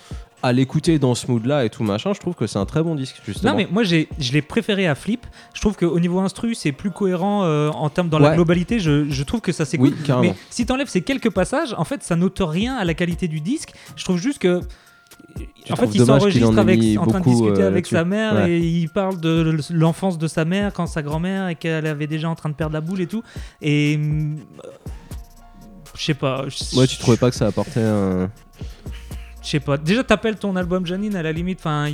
à 0.43 0.51
l'écouter 0.53 0.99
dans 0.99 1.15
ce 1.15 1.31
mood-là 1.31 1.65
et 1.65 1.69
tout 1.69 1.83
machin, 1.83 2.11
je 2.13 2.19
trouve 2.19 2.35
que 2.35 2.45
c'est 2.47 2.59
un 2.59 2.65
très 2.65 2.83
bon 2.83 2.93
disque, 2.95 3.21
justement. 3.25 3.51
Non 3.53 3.57
mais 3.57 3.67
moi 3.71 3.83
j'ai, 3.83 4.09
je 4.19 4.31
l'ai 4.33 4.41
préféré 4.41 4.85
à 4.87 4.93
Flip. 4.93 5.25
Je 5.53 5.61
trouve 5.61 5.75
qu'au 5.77 5.99
niveau 5.99 6.19
instru 6.19 6.53
c'est 6.53 6.71
plus 6.73 6.91
cohérent 6.91 7.43
euh, 7.45 7.69
en 7.69 7.89
termes 7.89 8.09
dans 8.09 8.19
la 8.19 8.35
globalité. 8.35 8.77
Je, 8.79 9.09
je 9.09 9.23
trouve 9.23 9.41
que 9.41 9.51
ça 9.53 9.63
s'écoute. 9.65 9.93
oui, 10.07 10.13
mais 10.21 10.35
si 10.49 10.65
t'enlèves 10.65 10.89
ces 10.89 11.01
quelques 11.01 11.31
passages, 11.31 11.73
en 11.77 11.85
fait 11.85 12.03
ça 12.03 12.15
n'ote 12.15 12.39
rien 12.41 12.75
à 12.75 12.83
la 12.85 12.93
qualité 12.93 13.27
du 13.27 13.39
disque. 13.41 13.73
Je 13.95 14.03
trouve 14.03 14.17
juste 14.17 14.39
que 14.39 14.59
en 15.71 15.75
fait 15.77 15.87
il 15.95 16.01
en 16.01 16.05
s'enregistre 16.05 16.53
ait 16.57 16.59
avec 16.59 16.79
en 16.99 17.07
train 17.07 17.19
de 17.21 17.25
discuter 17.25 17.61
euh, 17.61 17.67
avec 17.67 17.87
sa 17.87 18.03
mère 18.03 18.33
Ouais. 18.35 18.51
et 18.51 18.59
il 18.59 18.89
parle 18.89 19.19
de 19.19 19.57
l'enfance 19.71 20.17
de 20.17 20.27
sa 20.27 20.43
mère 20.45 20.73
quand 20.73 20.85
sa 20.87 21.01
grand-mère 21.01 21.47
et 21.47 21.55
qu'elle 21.55 21.87
avait 21.87 22.07
déjà 22.07 22.29
en 22.29 22.35
train 22.35 22.49
de 22.49 22.53
perdre 22.55 22.73
la 22.73 22.81
boule 22.81 22.99
et 23.01 23.07
tout. 23.07 23.23
Et 23.61 23.95
hum, 23.95 24.39
je 25.97 26.03
sais 26.03 26.13
pas. 26.13 26.45
je- 26.49 26.77
Ouais, 26.77 26.87
tu 26.87 26.97
trouvais 26.97 27.17
pas 27.17 27.29
que 27.29 27.35
ça 27.35 27.47
apportait 27.47 27.79
un. 27.81 28.29
Je 29.43 29.49
sais 29.49 29.59
pas. 29.59 29.77
Déjà, 29.77 30.03
t'appelles 30.03 30.37
ton 30.37 30.55
album 30.55 30.85
Janine 30.85 31.15
à 31.15 31.21
la 31.23 31.31
limite. 31.31 31.59
Enfin, 31.59 31.89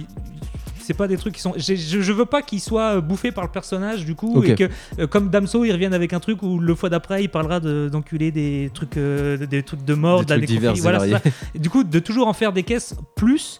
c'est 0.81 0.93
pas 0.93 1.07
des 1.07 1.17
trucs 1.17 1.35
qui 1.35 1.41
sont. 1.41 1.53
Je, 1.57 1.75
je 1.75 2.11
veux 2.13 2.25
pas 2.25 2.41
qu'il 2.41 2.59
soit 2.59 2.95
euh, 2.97 3.01
bouffé 3.01 3.31
par 3.31 3.43
le 3.43 3.51
personnage 3.51 4.05
du 4.05 4.15
coup 4.15 4.41
et 4.51 4.55
que 4.55 4.69
euh, 4.99 5.07
comme 5.07 5.29
Damso, 5.29 5.63
il 5.65 5.71
revienne 5.71 5.93
avec 5.93 6.13
un 6.13 6.19
truc 6.19 6.41
où 6.41 6.59
le 6.59 6.73
fois 6.75 6.89
d'après, 6.89 7.23
il 7.23 7.29
parlera 7.29 7.59
de- 7.59 7.89
d'enculer 7.91 8.31
des 8.31 8.71
trucs, 8.73 8.97
euh, 8.97 9.37
des 9.45 9.61
trucs 9.63 9.85
de 9.85 9.93
mort, 9.93 10.21
Des 10.21 10.25
de 10.25 10.29
la 10.31 10.37
trucs 10.47 10.49
et 10.77 10.81
Voilà, 10.81 10.99
ça. 10.99 11.29
Du 11.55 11.69
coup, 11.69 11.83
de 11.83 11.99
toujours 11.99 12.27
en 12.27 12.33
faire 12.33 12.53
des 12.53 12.63
caisses 12.63 12.95
plus. 13.15 13.59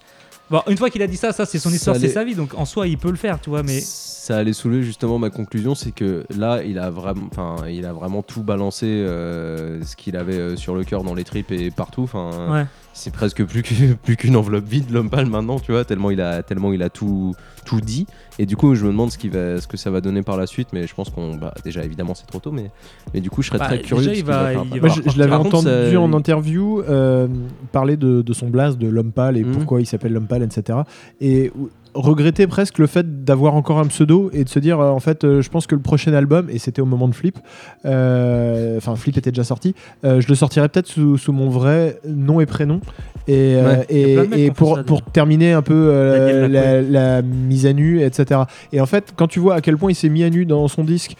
Bon, 0.50 0.63
une 0.67 0.77
fois 0.77 0.89
qu'il 0.89 1.03
a 1.03 1.08
dit 1.08 1.17
ça, 1.17 1.31
ça 1.31 1.46
c'est 1.46 1.60
son 1.60 1.69
histoire, 1.69 1.96
c'est 1.96 2.08
sa 2.13 2.24
vie, 2.24 2.34
donc 2.34 2.55
en 2.55 2.65
soi, 2.65 2.88
il 2.88 2.98
peut 2.98 3.12
le 3.12 3.17
faire, 3.17 3.39
tu 3.39 3.51
vois. 3.51 3.62
Mais 3.62 3.79
ça 3.81 4.38
allait 4.38 4.53
soulever 4.53 4.81
justement 4.81 5.19
ma 5.19 5.29
conclusion, 5.29 5.75
c'est 5.75 5.91
que 5.91 6.25
là, 6.36 6.63
il 6.63 6.79
a 6.79 6.89
vraiment, 6.89 7.27
enfin, 7.31 7.67
il 7.67 7.86
a 7.86 7.93
vraiment 7.93 8.24
tout 8.24 8.41
balancé, 8.41 8.88
euh, 8.88 9.84
ce 9.84 9.96
qu'il 9.96 10.15
avait 10.17 10.55
sur 10.58 10.74
le 10.74 10.84
cœur, 10.84 11.03
dans 11.03 11.13
les 11.13 11.24
tripes 11.24 11.51
et 11.51 11.69
partout. 11.69 12.01
Enfin, 12.01 12.31
ouais. 12.51 12.65
C'est 12.99 13.11
presque 13.13 13.43
plus 13.45 13.63
que- 13.63 13.93
plus 14.03 14.15
qu'une 14.17 14.35
enveloppe 14.35 14.65
vide 14.67 14.91
l'homme 14.91 15.09
pâle 15.09 15.25
maintenant, 15.27 15.59
tu 15.59 15.71
vois, 15.71 15.85
tellement 15.85 16.11
il 16.11 16.21
a, 16.21 16.43
tellement 16.43 16.71
il 16.73 16.83
a 16.83 16.89
tout, 16.89 17.33
tout 17.65 17.81
dit. 17.81 18.05
Et 18.37 18.45
du 18.45 18.55
coup, 18.55 18.73
je 18.75 18.85
me 18.85 18.91
demande 18.91 19.11
ce, 19.11 19.17
qui 19.17 19.27
va, 19.27 19.59
ce 19.59 19.67
que 19.67 19.75
ça 19.75 19.89
va 19.91 19.99
donner 20.01 20.21
par 20.21 20.37
la 20.37 20.47
suite, 20.47 20.69
mais 20.71 20.87
je 20.87 20.95
pense 20.95 21.09
qu'on, 21.09 21.35
bah, 21.35 21.53
déjà 21.63 21.83
évidemment 21.83 22.13
c'est 22.15 22.25
trop 22.25 22.39
tôt, 22.39 22.51
mais, 22.51 22.71
mais 23.13 23.19
du 23.21 23.29
coup, 23.29 23.41
je 23.41 23.47
serais 23.49 23.57
Bah, 23.59 23.65
très 23.65 23.81
curieux. 23.81 24.07
déjà, 24.07 24.17
il 24.17 24.23
va- 24.25 24.53
il 24.53 24.79
va 24.79 24.87
Moi, 24.87 24.95
je, 25.05 25.09
je 25.11 25.17
l'avais 25.19 25.35
entendu 25.35 25.65
ça- 25.91 25.99
en 25.99 26.13
interview 26.13 26.81
euh, 26.81 27.27
parler 27.71 27.97
de, 27.97 28.21
de 28.21 28.33
son 28.33 28.47
blaze, 28.49 28.77
de 28.77 28.88
l'homme 28.88 29.12
pâle 29.12 29.38
et 29.38 29.43
Mhm. 29.43 29.51
pourquoi 29.53 29.81
il 29.81 29.85
s'appelle 29.85 30.13
l'homme 30.13 30.27
pâle, 30.27 30.43
etc. 30.43 30.79
Et 31.21 31.51
regretter 31.93 32.47
presque 32.47 32.78
le 32.78 32.88
fait 32.88 33.23
d'avoir 33.23 33.56
encore 33.56 33.80
un 33.80 33.88
pseudo 33.88 34.30
et 34.34 34.43
de 34.43 34.49
se 34.49 34.60
dire, 34.60 34.80
euh, 34.80 34.89
en 34.89 34.99
fait, 34.99 35.23
euh, 35.23 35.41
je 35.41 35.49
pense 35.49 35.67
que 35.67 35.75
le 35.75 35.82
prochain 35.82 36.13
album, 36.13 36.49
et 36.49 36.60
c'était 36.60 36.82
au 36.82 36.86
moment 36.86 37.08
de 37.08 37.15
Flip, 37.15 37.38
euh, 37.86 38.78
enfin, 38.78 38.95
Flip 38.95 39.17
était 39.17 39.32
déjà 39.32 39.43
sorti, 39.43 39.75
je 40.04 40.28
le 40.28 40.36
sortirai 40.36 40.69
peut-être 40.69 40.88
sous, 40.88 41.17
sous 41.17 41.34
mon 41.34 41.49
vrai 41.49 41.99
nom 42.08 42.39
et 42.39 42.45
prénom. 42.45 42.82
Et, 43.28 43.58
Ouais. 43.60 43.86
Et, 43.89 44.52
pour, 44.52 44.78
ça, 44.78 44.84
pour 44.84 45.04
terminer 45.04 45.54
un 45.54 45.62
peu 45.62 46.47
la, 46.49 46.82
la 46.82 47.21
mise 47.21 47.65
à 47.65 47.73
nu, 47.73 48.02
etc. 48.02 48.41
Et 48.71 48.82
en 48.82 48.86
fait, 48.86 49.13
quand 49.15 49.28
tu 49.28 49.39
vois 49.39 49.56
à 49.56 49.62
quel 49.62 49.78
point 49.78 49.91
il 49.91 49.95
s'est 49.95 50.10
mis 50.10 50.23
à 50.23 50.30
nu 50.30 50.45
dans 50.45 50.67
son 50.67 50.84
disque, 50.84 51.15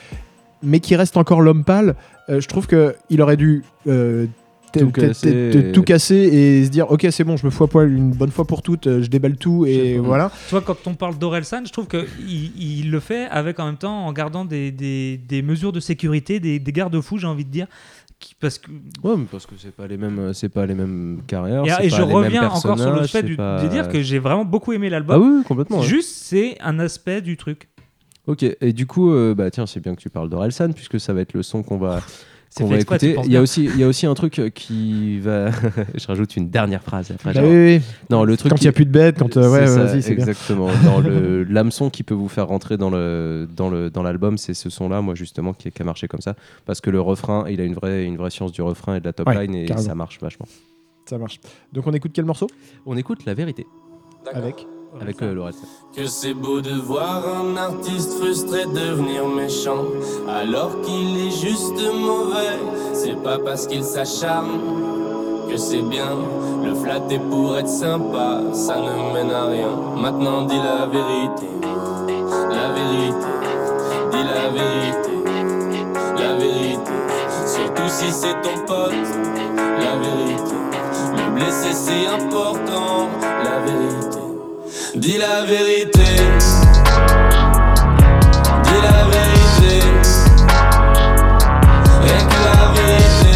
mais 0.64 0.80
qui 0.80 0.96
reste 0.96 1.18
encore 1.18 1.42
l'homme 1.42 1.64
pâle, 1.64 1.96
je 2.28 2.48
trouve 2.48 2.68
qu'il 2.68 3.22
aurait 3.22 3.38
dû 3.38 3.64
Tout 4.72 4.86
t- 4.92 5.02
casser 5.02 5.72
tout 5.74 5.82
casser 5.84 6.16
et 6.16 6.66
se 6.66 6.70
dire 6.70 6.92
ok 6.92 7.08
c'est 7.12 7.24
bon 7.24 7.38
je 7.38 7.46
me 7.46 7.52
fous 7.52 7.64
à 7.64 7.68
poil 7.68 7.92
une 7.92 8.12
bonne 8.12 8.30
fois 8.30 8.46
pour 8.46 8.62
toutes 8.62 8.86
euh, 8.88 9.02
je 9.02 9.08
déballe 9.10 9.36
tout 9.38 9.66
et 9.66 9.98
voilà 9.98 10.32
Tu 10.48 10.52
vois, 10.52 10.62
quand 10.62 10.78
on 10.86 10.94
parle 10.94 11.18
d'Orelsan, 11.18 11.64
je 11.66 11.72
trouve 11.72 11.88
qu'il 11.88 12.06
il 12.62 12.92
le 12.92 13.00
fait 13.00 13.26
avec 13.32 13.60
en 13.60 13.66
même 13.66 13.78
temps 13.78 14.06
en 14.06 14.14
gardant 14.14 14.46
des, 14.46 14.72
des- 14.72 15.18
des 15.18 15.42
mesures 15.42 15.72
de 15.72 15.80
sécurité, 15.80 16.40
des, 16.40 16.60
des 16.60 16.72
garde-fous, 16.72 17.18
j'ai 17.18 17.28
envie 17.28 17.46
de 17.46 17.50
dire. 17.52 17.68
qui- 18.20 18.36
parce 18.40 18.58
que 18.60 18.70
Ouais, 19.04 19.16
mais 19.18 19.26
parce 19.32 19.46
que 19.46 19.54
c'est 19.58 19.74
pas 19.74 19.88
les 19.88 19.98
mêmes, 19.98 20.34
c'est 20.34 20.50
pas 20.50 20.66
les 20.66 20.76
mêmes 20.76 21.22
carrières. 21.26 21.64
et, 21.66 21.70
c'est 21.70 21.88
et 21.88 21.90
pas 21.90 21.96
je 21.96 22.02
les 22.02 22.08
mêmes 22.08 22.16
reviens 22.16 22.50
encore 22.50 22.78
sur 22.78 22.92
le 22.94 23.08
fait 23.08 23.24
du- 23.24 23.38
pas- 23.38 23.64
de 23.64 23.70
dire 23.70 23.88
que 23.90 24.02
j'ai 24.02 24.20
vraiment 24.20 24.46
beaucoup 24.46 24.74
aimé 24.74 24.88
Ah 24.88 24.92
l'album. 24.92 25.22
oui, 25.22 25.38
oui, 25.40 25.44
complètement. 25.46 25.80
ouais. 25.80 25.86
Juste, 25.88 26.16
c'est 26.16 26.58
un 26.62 26.80
aspect 26.80 27.22
du 27.22 27.38
truc. 27.38 27.70
Ok, 28.28 28.44
et 28.44 28.74
du 28.74 28.86
coup, 28.86 29.12
euh, 29.12 29.34
bah 29.34 29.50
tiens, 29.50 29.66
c'est 29.66 29.80
bien 29.80 29.96
que 29.96 30.02
tu 30.02 30.10
parles 30.12 30.30
d'Orelsan, 30.30 30.74
puisque 30.74 31.00
ça 31.00 31.14
va 31.14 31.22
être 31.22 31.34
le 31.34 31.42
son 31.42 31.64
qu'on 31.64 31.78
va, 31.78 32.02
qu'on 32.58 32.66
va 32.68 32.76
exprès, 32.76 32.98
tu 32.98 33.06
écouter. 33.08 33.28
Il 33.28 33.34
y, 33.34 33.38
a 33.38 33.42
aussi, 33.42 33.66
il 33.66 33.78
y 33.80 33.84
a 33.84 33.88
aussi 33.88 34.06
un 34.06 34.14
truc 34.16 34.40
euh, 34.40 34.50
qui 34.50 35.20
va. 35.20 35.52
je 35.96 36.08
rajoute 36.08 36.36
une 36.36 36.50
dernière 36.50 36.82
phrase 36.84 37.12
après. 37.12 37.34
Bah 37.34 37.42
genre- 37.42 37.50
oui, 37.50 37.78
oui. 37.78 37.82
Non, 38.10 38.24
le 38.24 38.36
truc. 38.38 38.52
quand 38.52 38.58
il 38.60 38.64
n'y 38.64 38.68
a 38.68 38.72
qui- 38.72 38.76
plus 38.76 38.86
de 38.86 38.92
bêtes 38.92 39.20
quand 39.20 39.38
euh, 39.38 39.52
ouais 39.52 39.68
C'est 39.68 39.74
ça, 39.74 39.84
vas-y 39.86 40.02
c'est 40.02 40.16
bien 40.16 40.26
exactement. 40.28 40.68
Dans 40.84 41.00
le 41.00 41.44
l'hameçon 41.44 41.90
qui 41.90 42.04
peut 42.04 42.16
vous 42.16 42.28
faire 42.30 42.48
rentrer 42.48 42.78
dans 42.78 42.90
le 42.90 43.48
dans 43.56 43.70
le 43.70 43.90
dans 43.90 44.04
l'album, 44.04 44.38
c'est 44.38 44.54
ce 44.54 44.70
son-là, 44.70 45.02
moi 45.02 45.16
justement, 45.16 45.54
qui, 45.54 45.72
qui 45.72 45.82
a 45.82 45.86
marché 45.86 46.08
comme 46.08 46.22
ça, 46.22 46.36
parce 46.66 46.82
que 46.82 46.90
le 46.90 47.00
refrain, 47.02 47.46
il 47.50 47.62
a 47.62 47.64
une 47.64 47.74
vraie 47.76 48.06
une 48.06 48.18
vraie 48.18 48.32
science 48.32 48.52
du 48.52 48.62
refrain 48.62 48.96
et 48.96 49.00
de 49.00 49.06
la 49.06 49.14
top 49.14 49.28
Ouais, 49.28 49.46
line 49.46 49.56
et 49.56 49.66
carrément. 49.66 49.88
ça 49.88 49.96
marche 49.96 50.20
vachement. 50.22 50.48
ça 51.06 51.18
marche 51.18 51.40
donc 51.74 51.86
on 51.88 51.92
écoute 51.94 52.12
quel 52.14 52.26
morceau? 52.26 52.48
On 52.86 52.98
écoute 52.98 53.26
la 53.26 53.34
vérité 53.36 53.66
avec 54.34 54.66
avec 55.02 55.22
euh. 55.22 55.52
Que 55.96 56.06
c'est 56.06 56.34
beau 56.34 56.62
de 56.62 56.74
voir 56.74 57.24
un 57.28 57.58
artiste 57.58 58.14
frustré 58.14 58.66
devenir 58.66 59.28
méchant 59.28 59.86
alors 60.28 60.82
qu'il 60.82 61.28
est 61.28 61.32
juste 61.32 61.82
mauvais. 61.94 62.58
C'est 62.94 63.22
pas 63.22 63.40
parce 63.40 63.68
qu'il 63.68 63.84
s'acharne 63.84 64.60
que 65.50 65.58
c'est 65.58 65.82
bien. 65.82 66.18
Le 66.64 66.76
flatter 66.76 67.20
pour 67.20 67.58
être 67.58 67.68
sympa, 67.68 68.42
ça 68.54 68.78
ne 68.78 69.14
mène 69.14 69.32
à 69.32 69.46
rien. 69.46 69.76
Maintenant 69.98 70.44
dis 70.44 70.58
la 70.58 70.86
vérité, 70.86 71.48
la 72.52 72.74
vérité, 72.74 73.28
dis 74.12 74.24
la 74.24 74.50
vérité, 74.50 75.12
la 76.18 76.34
vérité. 76.36 76.92
Surtout 77.46 77.90
si 77.90 78.12
c'est 78.12 78.42
ton 78.42 78.66
pote, 78.68 78.94
la 79.56 79.96
vérité. 79.98 80.56
Le 81.18 81.36
blesser 81.36 81.74
c'est 81.74 82.08
important, 82.08 83.08
la 83.44 83.60
vérité. 83.66 84.29
Dis 84.96 85.18
la 85.18 85.46
vérité. 85.46 86.00
Dis 88.64 88.80
la 88.82 89.04
vérité. 89.06 89.86
Rien 92.02 92.22
que 92.26 92.40
la 92.44 92.72
vérité. 92.74 93.36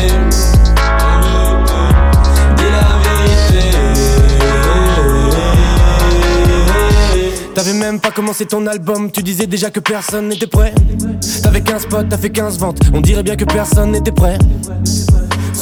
Dis 2.58 2.70
la 2.72 2.88
vérité. 3.04 3.64
T'avais 7.54 7.74
même 7.74 8.00
pas 8.00 8.12
commencé 8.12 8.46
ton 8.46 8.66
album, 8.66 9.12
tu 9.12 9.22
disais 9.22 9.46
déjà 9.46 9.70
que 9.70 9.80
personne 9.80 10.30
n'était 10.30 10.48
prêt. 10.48 10.74
T'avais 11.44 11.62
15 11.62 11.86
potes, 11.86 12.10
t'as 12.10 12.18
fait 12.18 12.32
15 12.32 12.58
ventes, 12.58 12.80
on 12.94 13.02
dirait 13.02 13.24
bien 13.24 13.36
que 13.36 13.46
personne 13.46 13.92
n'était 13.92 14.12
prêt. 14.12 14.40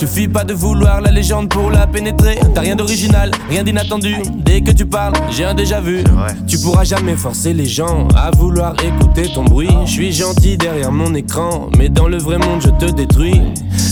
Suffit 0.02 0.28
pas 0.28 0.44
de 0.44 0.56
vouloir 0.56 1.00
la 1.00 1.12
légende 1.12 1.48
pour 1.48 1.70
la 1.70 1.86
pénétrer. 1.86 2.40
T'as 2.56 2.62
rien 2.62 2.76
d'original, 2.76 3.30
rien 3.52 3.64
d'inattendu. 3.64 4.16
Dès 4.36 4.62
que 4.62 4.72
tu 4.72 4.88
parles, 4.88 5.14
j'ai 5.30 5.46
un 5.46 5.54
déjà 5.54 5.80
vu. 5.80 6.04
Tu 6.48 6.58
pourras 6.58 6.86
jamais 6.86 7.16
forcer 7.16 7.54
les 7.54 7.68
gens 7.68 8.08
à 8.16 8.32
vouloir 8.32 8.74
écouter 8.84 9.32
ton 9.32 9.44
bruit. 9.44 9.70
Je 9.86 9.92
suis 9.92 10.12
gentil 10.12 10.58
derrière 10.58 10.92
mon 10.92 11.14
écran, 11.14 11.70
mais 11.78 11.88
dans 11.88 12.08
le 12.08 12.18
vrai 12.18 12.40
monde, 12.40 12.62
je 12.64 12.70
te 12.84 12.92
détruis. 12.92 13.42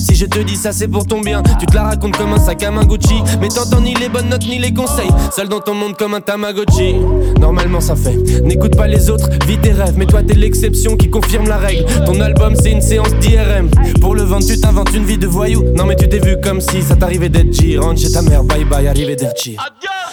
Si 0.10 0.15
je 0.15 0.26
te 0.26 0.39
dis 0.39 0.56
ça, 0.56 0.72
c'est 0.72 0.88
pour 0.88 1.06
ton 1.06 1.22
bien. 1.22 1.43
Tu 1.60 1.67
te 1.67 1.76
la 1.76 1.84
racontes 1.84 2.17
comme 2.17 2.34
un 2.34 2.39
sac 2.39 2.63
à 2.63 2.72
main 2.72 2.84
Gucci, 2.84 3.22
mais 3.39 3.48
t'entends 3.48 3.80
ni 3.80 3.93
les 3.93 4.10
bonnes 4.10 4.30
notes 4.30 4.48
ni 4.48 4.58
les 4.58 4.74
conseils. 4.74 5.12
Seul 5.32 5.48
dans 5.48 5.60
ton 5.60 5.76
monde 5.76 5.95
comme 5.98 6.15
un 6.15 6.19
Tamagotchi. 6.22 6.95
Normalement, 7.39 7.80
ça 7.80 7.95
fait. 7.95 8.15
N'écoute 8.41 8.76
pas 8.76 8.88
les 8.88 9.12
autres, 9.12 9.30
vis 9.45 9.60
tes 9.60 9.72
rêves. 9.72 9.93
Mais 9.98 10.08
toi, 10.08 10.24
t'es 10.24 10.34
l'exception 10.34 10.98
qui 10.98 11.12
confirme 11.12 11.48
la 11.48 11.58
règle. 11.58 11.86
Ton 12.08 12.19
album, 12.22 12.56
c'est 12.56 12.72
une 12.72 12.82
séance 12.82 13.13
d'IRM. 13.22 13.69
Pour 14.02 14.15
le 14.15 14.24
vendre, 14.24 14.48
tu 14.48 14.60
t'inventes 14.60 14.95
une 14.95 15.06
vie 15.06 15.19
de 15.19 15.28
voyou. 15.28 15.63
Non, 15.76 15.86
mais 15.86 15.95
tu 15.95 16.10
t'es 16.10 16.19
vu 16.19 16.38
comme 16.41 16.60
si 16.60 16.82
ça 16.82 16.95
t'arrivait 16.95 17.30
d'être 17.30 17.54
G. 17.54 17.78
Rentre 17.78 18.02
chez 18.02 18.12
ta 18.12 18.24
mère, 18.24 18.43
bye 18.43 18.65
bye, 18.65 18.88
arrivé 18.88 19.15
d'Erchi. 19.15 19.58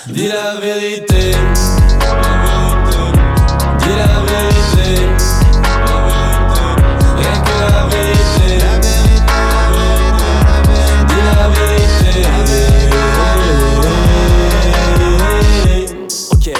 Dis 0.08 0.28
la 0.28 0.60
vérité. 0.60 1.32
Dis 3.78 3.96
la 3.96 4.20
vérité. 4.20 5.35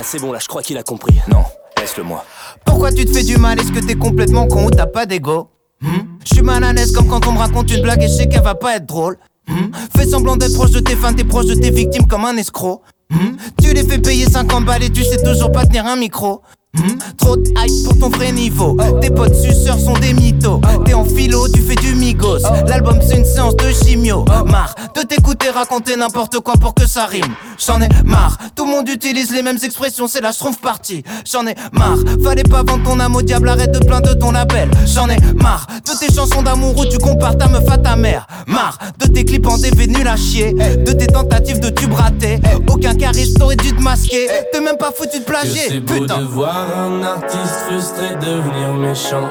C'est 0.06 0.20
bon, 0.20 0.32
là 0.32 0.38
je 0.40 0.48
crois 0.48 0.62
qu'il 0.62 0.78
a 0.78 0.82
compris. 0.82 1.18
Non, 1.28 1.44
laisse-le 1.78 2.04
moi. 2.04 2.24
Pourquoi 2.64 2.92
tu 2.92 3.04
te 3.04 3.12
fais 3.12 3.24
du 3.24 3.36
mal? 3.36 3.58
Est-ce 3.58 3.72
que 3.72 3.80
t'es 3.80 3.96
complètement 3.96 4.46
con 4.46 4.66
ou 4.66 4.70
t'as 4.70 4.86
pas 4.86 5.04
d'ego? 5.04 5.48
Je 5.82 6.34
suis 6.34 6.42
mal 6.42 6.64
à 6.64 6.72
l'aise 6.72 6.92
comme 6.92 7.06
quand 7.06 7.26
on 7.26 7.32
me 7.32 7.38
raconte 7.38 7.70
une 7.72 7.82
blague 7.82 8.02
et 8.02 8.08
je 8.08 8.12
sais 8.12 8.28
qu'elle 8.28 8.42
va 8.42 8.54
pas 8.54 8.76
être 8.76 8.86
drôle. 8.86 9.18
Hmm? 9.48 9.70
Fais 9.96 10.06
semblant 10.06 10.36
d'être 10.36 10.54
proche 10.54 10.70
de 10.70 10.80
tes 10.80 10.96
fans, 10.96 11.12
t'es 11.12 11.24
proche 11.24 11.46
de 11.46 11.54
tes 11.54 11.70
victimes 11.70 12.06
comme 12.06 12.24
un 12.24 12.36
escroc. 12.36 12.82
Hmm? 13.10 13.36
Tu 13.62 13.72
les 13.72 13.84
fais 13.84 13.98
payer 13.98 14.26
50 14.26 14.64
balles 14.64 14.82
et 14.82 14.90
tu 14.90 15.04
sais 15.04 15.22
toujours 15.22 15.52
pas 15.52 15.66
tenir 15.66 15.86
un 15.86 15.96
micro. 15.96 16.42
Hmm? 16.74 16.98
Trop 17.16 17.36
de 17.36 17.48
hype 17.56 17.84
pour 17.84 17.98
ton 17.98 18.08
vrai 18.10 18.32
niveau. 18.32 18.76
Tes 19.00 19.10
potes 19.10 19.34
suceurs 19.34 19.78
sont 19.78 19.94
des 19.94 20.12
mythos. 20.12 20.60
T'es 20.84 20.94
en 20.94 21.04
philo, 21.04 21.48
tu 21.48 21.60
fais 21.60 21.76
du 21.76 21.94
migos. 21.94 22.42
L'album 22.66 22.98
c'est 23.00 23.16
une 23.18 23.24
séance 23.24 23.56
de 23.56 23.70
chimio. 23.70 24.24
Marre 24.46 24.74
de 24.96 25.02
t'écouter 25.02 25.50
raconter 25.50 25.94
n'importe 25.96 26.40
quoi 26.40 26.54
pour 26.54 26.74
que 26.74 26.86
ça 26.86 27.04
rime. 27.04 27.34
J'en 27.58 27.80
ai 27.82 27.88
marre. 28.04 28.38
Tout 28.54 28.64
le 28.64 28.70
monde 28.70 28.88
utilise 28.88 29.30
les 29.30 29.42
mêmes 29.42 29.58
expressions, 29.62 30.08
c'est 30.08 30.22
la 30.22 30.32
schtroumpf 30.32 30.58
partie. 30.58 31.02
J'en 31.30 31.46
ai 31.46 31.54
marre. 31.72 31.98
Fallait 32.24 32.42
pas 32.42 32.62
vendre 32.62 32.82
ton 32.84 32.98
âme 32.98 33.14
au 33.14 33.22
diable, 33.22 33.48
arrête 33.48 33.72
de 33.72 33.84
plaindre 33.84 34.14
de 34.14 34.18
ton 34.18 34.32
label. 34.32 34.70
J'en 34.86 35.08
ai 35.08 35.18
marre 35.34 35.66
de 35.84 35.98
tes 35.98 36.12
chansons 36.12 36.42
d'amour 36.42 36.78
où 36.78 36.86
tu 36.86 36.96
compares 36.98 37.36
ta 37.36 37.46
meuf 37.48 37.68
à 37.70 37.76
ta 37.76 37.94
mère. 37.94 38.26
Marre 38.46 38.78
de 38.98 39.06
tes 39.06 39.24
clips 39.24 39.46
en 39.46 39.58
DV 39.58 39.86
nul 39.86 40.08
à 40.08 40.16
chier. 40.16 40.52
De 40.54 40.92
tes 40.92 41.06
tentatives 41.06 41.60
de 41.60 41.68
tube 41.68 41.92
raté. 41.92 42.40
Aucun 42.68 42.94
charisme 42.94 43.38
t'aurait 43.38 43.56
dû 43.56 43.74
te 43.74 43.82
masquer. 43.82 44.28
T'es 44.50 44.60
même 44.60 44.78
pas 44.78 44.92
foutu 44.92 45.18
de 45.20 45.24
plagier. 45.24 45.62
c'est 45.68 45.80
beau 45.80 46.06
de 46.06 46.24
voir 46.24 46.66
un 46.78 47.02
artiste 47.02 47.54
frustré 47.68 48.14
devenir 48.16 48.72
méchant 48.74 49.28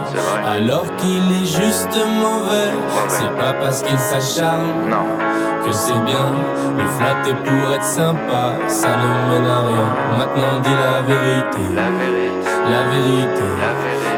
alors 0.48 0.86
qu'il 0.98 1.32
est 1.42 1.46
juste 1.46 1.98
mauvais. 2.22 2.72
C'est 3.08 3.36
pas 3.36 3.54
parce 3.54 3.82
qu'il 3.82 3.98
s'acharne 3.98 5.55
que 5.64 5.72
c'est 5.72 6.02
bien. 6.06 6.28
Le 6.78 6.86
flatter 6.98 7.36
pour 7.46 7.74
être 7.74 7.84
sympa, 7.84 8.56
ça 8.68 8.90
ne 9.02 9.10
mène 9.30 9.50
à 9.50 9.60
rien. 9.70 9.90
Maintenant 10.18 10.60
dis 10.64 10.76
la 10.86 11.02
vérité, 11.02 11.64
la 11.76 11.90
vérité, 12.00 12.52
la 12.72 12.82
vérité. 12.92 13.48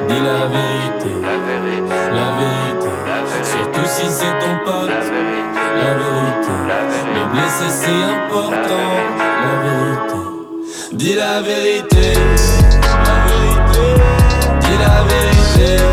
Dis 0.07 0.21
la 0.29 0.41
vérité, 0.55 1.11
la 1.27 1.37
vérité, 1.47 1.97
la 2.17 2.27
vérité. 2.39 2.91
Surtout 3.43 3.87
si 3.87 4.05
c'est 4.07 4.35
ton 4.39 4.55
pote, 4.65 4.89
la 4.89 5.91
vérité. 6.01 6.55
Le 7.15 7.21
blesser 7.31 7.69
c'est 7.69 8.03
important, 8.13 8.87
la 9.43 9.53
vérité. 9.63 10.19
Dis 10.93 11.15
la 11.15 11.41
vérité, 11.41 12.13
la 13.07 13.17
vérité, 13.27 13.85
dis 14.61 14.77
la 14.79 14.97
vérité, 15.11 15.83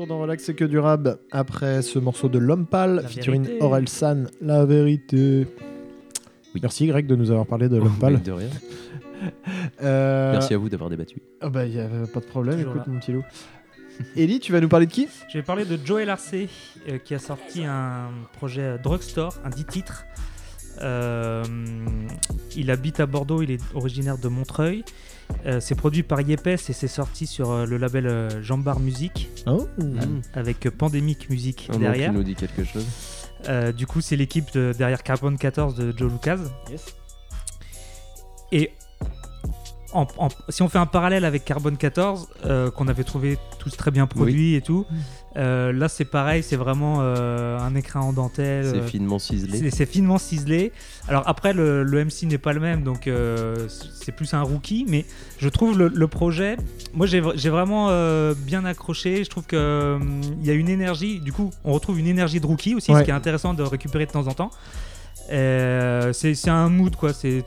retour 0.00 0.06
dans 0.16 0.20
Relax, 0.22 0.44
c'est 0.44 0.54
que 0.54 0.64
du 0.64 0.78
rap. 0.78 1.08
Après 1.30 1.82
ce 1.82 1.98
morceau 1.98 2.28
de 2.28 2.38
L'Homme 2.38 2.66
Pâle, 2.66 3.04
featuring 3.08 3.42
vérité. 3.44 3.64
Aurel 3.64 3.88
San, 3.88 4.28
La 4.40 4.64
vérité. 4.64 5.46
Oui. 6.54 6.60
Merci 6.62 6.86
Greg 6.86 7.06
de 7.06 7.16
nous 7.16 7.30
avoir 7.30 7.46
parlé 7.46 7.68
de 7.68 7.76
L'Homme 7.76 7.98
Pâle. 8.00 8.22
de 8.22 8.32
rien. 8.32 8.48
Euh, 9.82 10.30
Merci 10.30 10.54
à 10.54 10.58
vous 10.58 10.68
d'avoir 10.68 10.90
débattu. 10.90 11.20
ah 11.40 11.48
bah, 11.48 11.66
y 11.66 11.80
a 11.80 11.88
pas 12.12 12.20
de 12.20 12.24
problème, 12.26 12.54
Toujours 12.58 12.74
écoute 12.76 12.86
là. 12.86 12.92
mon 12.92 13.00
petit 13.00 13.10
loup. 13.10 13.24
Ellie, 14.16 14.38
tu 14.38 14.52
vas 14.52 14.60
nous 14.60 14.68
parler 14.68 14.86
de 14.86 14.92
qui? 14.92 15.08
Je 15.28 15.38
vais 15.38 15.42
parler 15.42 15.64
de 15.64 15.76
Joel 15.84 16.08
Arcé 16.08 16.48
euh, 16.88 16.98
qui 16.98 17.14
a 17.14 17.18
sorti 17.18 17.64
un 17.64 18.10
projet 18.34 18.62
euh, 18.62 18.78
Drugstore, 18.78 19.34
un 19.44 19.50
10 19.50 19.64
titres. 19.64 20.04
Euh, 20.82 21.44
il 22.56 22.70
habite 22.70 23.00
à 23.00 23.06
Bordeaux, 23.06 23.42
il 23.42 23.50
est 23.50 23.60
originaire 23.74 24.18
de 24.18 24.28
Montreuil. 24.28 24.84
Euh, 25.46 25.60
c'est 25.60 25.74
produit 25.74 26.02
par 26.02 26.20
Yepes 26.22 26.46
et 26.46 26.56
c'est 26.56 26.88
sorti 26.88 27.26
sur 27.26 27.50
euh, 27.50 27.66
le 27.66 27.76
label 27.76 28.06
euh, 28.06 28.42
Jambar 28.42 28.80
Music 28.80 29.28
Oh. 29.46 29.66
avec 30.34 30.66
euh, 30.66 30.70
Pandemic 30.70 31.28
Music 31.30 31.66
Un 31.68 31.74
nom 31.74 31.78
derrière. 31.80 32.10
qui 32.10 32.16
nous 32.16 32.22
dit 32.22 32.34
quelque 32.34 32.64
chose. 32.64 32.86
Euh, 33.48 33.70
du 33.72 33.86
coup, 33.86 34.00
c'est 34.00 34.16
l'équipe 34.16 34.52
de- 34.54 34.72
derrière 34.76 35.02
Carbon 35.02 35.36
14 35.36 35.74
de 35.76 35.94
Joe 35.96 36.10
Lucas. 36.10 36.38
Et 38.52 38.72
en- 39.92 40.06
en- 40.18 40.28
si 40.50 40.62
on 40.62 40.68
fait 40.68 40.78
un 40.78 40.86
parallèle 40.86 41.24
avec 41.24 41.44
Carbon 41.44 41.74
14, 41.74 42.28
euh, 42.44 42.70
qu'on 42.70 42.88
avait 42.88 43.04
trouvé 43.04 43.38
tous 43.58 43.76
très 43.76 43.90
bien 43.90 44.06
produit 44.06 44.54
et 44.54 44.60
tout, 44.60 44.84
euh, 45.36 45.72
là 45.72 45.88
c'est 45.88 46.04
pareil, 46.04 46.42
c'est 46.42 46.56
vraiment 46.56 46.98
euh, 47.00 47.58
un 47.58 47.74
écrin 47.74 48.00
en 48.00 48.12
dentelle. 48.12 48.66
C'est 48.70 48.78
euh, 48.80 48.86
finement 48.86 49.18
ciselé. 49.18 49.70
c'est 49.70 49.86
finement 49.86 50.18
ciselé. 50.18 50.72
Alors 51.08 51.22
après, 51.26 51.52
le, 51.54 51.82
le 51.84 52.04
MC 52.04 52.24
n'est 52.26 52.38
pas 52.38 52.52
le 52.52 52.60
même, 52.60 52.82
donc 52.82 53.06
euh, 53.06 53.66
c'est 53.68 54.12
plus 54.12 54.34
un 54.34 54.42
rookie, 54.42 54.84
mais 54.88 55.06
je 55.38 55.48
trouve 55.48 55.78
le, 55.78 55.88
le 55.88 56.06
projet, 56.08 56.56
moi 56.92 57.06
j'ai 57.06 57.20
vraiment 57.50 57.86
euh, 57.90 58.34
bien 58.36 58.64
accroché. 58.64 59.24
Je 59.24 59.30
trouve 59.30 59.46
qu'il 59.46 59.58
il 59.58 60.46
y 60.46 60.50
a 60.50 60.54
une 60.54 60.68
énergie, 60.68 61.20
du 61.20 61.32
coup, 61.32 61.50
on 61.64 61.72
retrouve 61.72 61.98
une 61.98 62.06
énergie 62.06 62.40
de 62.40 62.46
rookie 62.46 62.74
aussi, 62.74 62.92
Ouais. 62.92 63.00
ce 63.00 63.04
qui 63.04 63.10
est 63.10 63.14
intéressant 63.14 63.54
de 63.54 63.62
récupérer 63.62 64.04
de 64.06 64.10
temps 64.12 64.26
en 64.26 64.34
temps. 64.34 64.50
Euh, 65.30 66.12
c'est 66.12 66.34
c'est 66.34 66.50
un 66.50 66.68
mood, 66.68 66.96
quoi. 66.96 67.12
C'est 67.12 67.44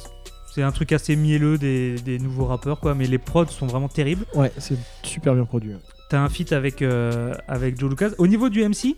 c'est 0.53 0.61
un 0.63 0.71
truc 0.71 0.91
assez 0.91 1.15
mielleux 1.15 1.57
des, 1.57 1.95
des 1.95 2.19
nouveaux 2.19 2.45
rappeurs, 2.45 2.79
quoi. 2.79 2.93
Mais 2.95 3.07
les 3.07 3.17
prods 3.17 3.47
sont 3.47 3.67
vraiment 3.67 3.87
terribles. 3.89 4.25
Ouais, 4.35 4.51
c'est 4.57 4.77
super 5.03 5.33
bien 5.33 5.45
produit. 5.45 5.71
T'as 6.09 6.19
un 6.19 6.29
feat 6.29 6.51
avec, 6.51 6.81
euh, 6.81 7.33
avec 7.47 7.79
Joe 7.79 7.89
Lucas. 7.89 8.09
Au 8.17 8.27
niveau 8.27 8.49
du 8.49 8.61
MC, 8.67 8.97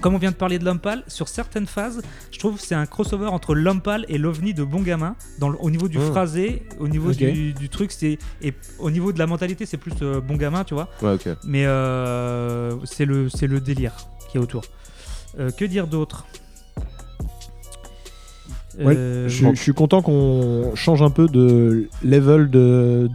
comme 0.00 0.14
on 0.14 0.18
vient 0.18 0.30
de 0.30 0.36
parler 0.36 0.58
de 0.58 0.64
Lompal, 0.64 1.02
sur 1.06 1.28
certaines 1.28 1.66
phases, 1.66 2.00
je 2.32 2.38
trouve 2.38 2.56
que 2.56 2.62
c'est 2.62 2.74
un 2.74 2.86
crossover 2.86 3.26
entre 3.26 3.54
Lompal 3.54 4.06
et 4.08 4.16
l'OVNI 4.16 4.54
de 4.54 4.64
Bon 4.64 4.80
Gamin. 4.80 5.14
Dans 5.40 5.50
le- 5.50 5.58
au 5.60 5.68
niveau 5.70 5.88
du 5.88 5.98
Oh. 5.98 6.10
phrasé, 6.10 6.62
au 6.78 6.88
niveau 6.88 7.12
du, 7.12 7.52
du 7.52 7.68
truc, 7.68 7.92
c'est 7.92 8.16
et 8.40 8.54
au 8.78 8.90
niveau 8.90 9.12
de 9.12 9.18
la 9.18 9.26
mentalité, 9.26 9.66
c'est 9.66 9.76
plus 9.76 9.92
euh, 10.00 10.20
Bon 10.22 10.36
Gamin, 10.36 10.64
tu 10.64 10.72
vois. 10.72 10.88
Ouais, 11.02 11.12
ok. 11.14 11.28
Mais 11.44 11.66
euh, 11.66 12.72
c'est 12.84 13.04
le, 13.04 13.28
c'est 13.28 13.46
le 13.46 13.60
délire 13.60 13.92
qui 14.30 14.38
est 14.38 14.40
autour. 14.40 14.62
Euh, 15.38 15.50
que 15.50 15.64
dire 15.66 15.86
d'autre? 15.86 16.24
Ouais, 18.78 18.94
Euh, 18.96 19.28
Je, 19.28 19.46
je 19.54 19.60
suis 19.60 19.72
content 19.72 20.02
qu'on 20.02 20.70
change 20.74 21.02
un 21.02 21.10
peu 21.10 21.26
de 21.26 21.88
level 22.04 22.48
de 22.50 23.08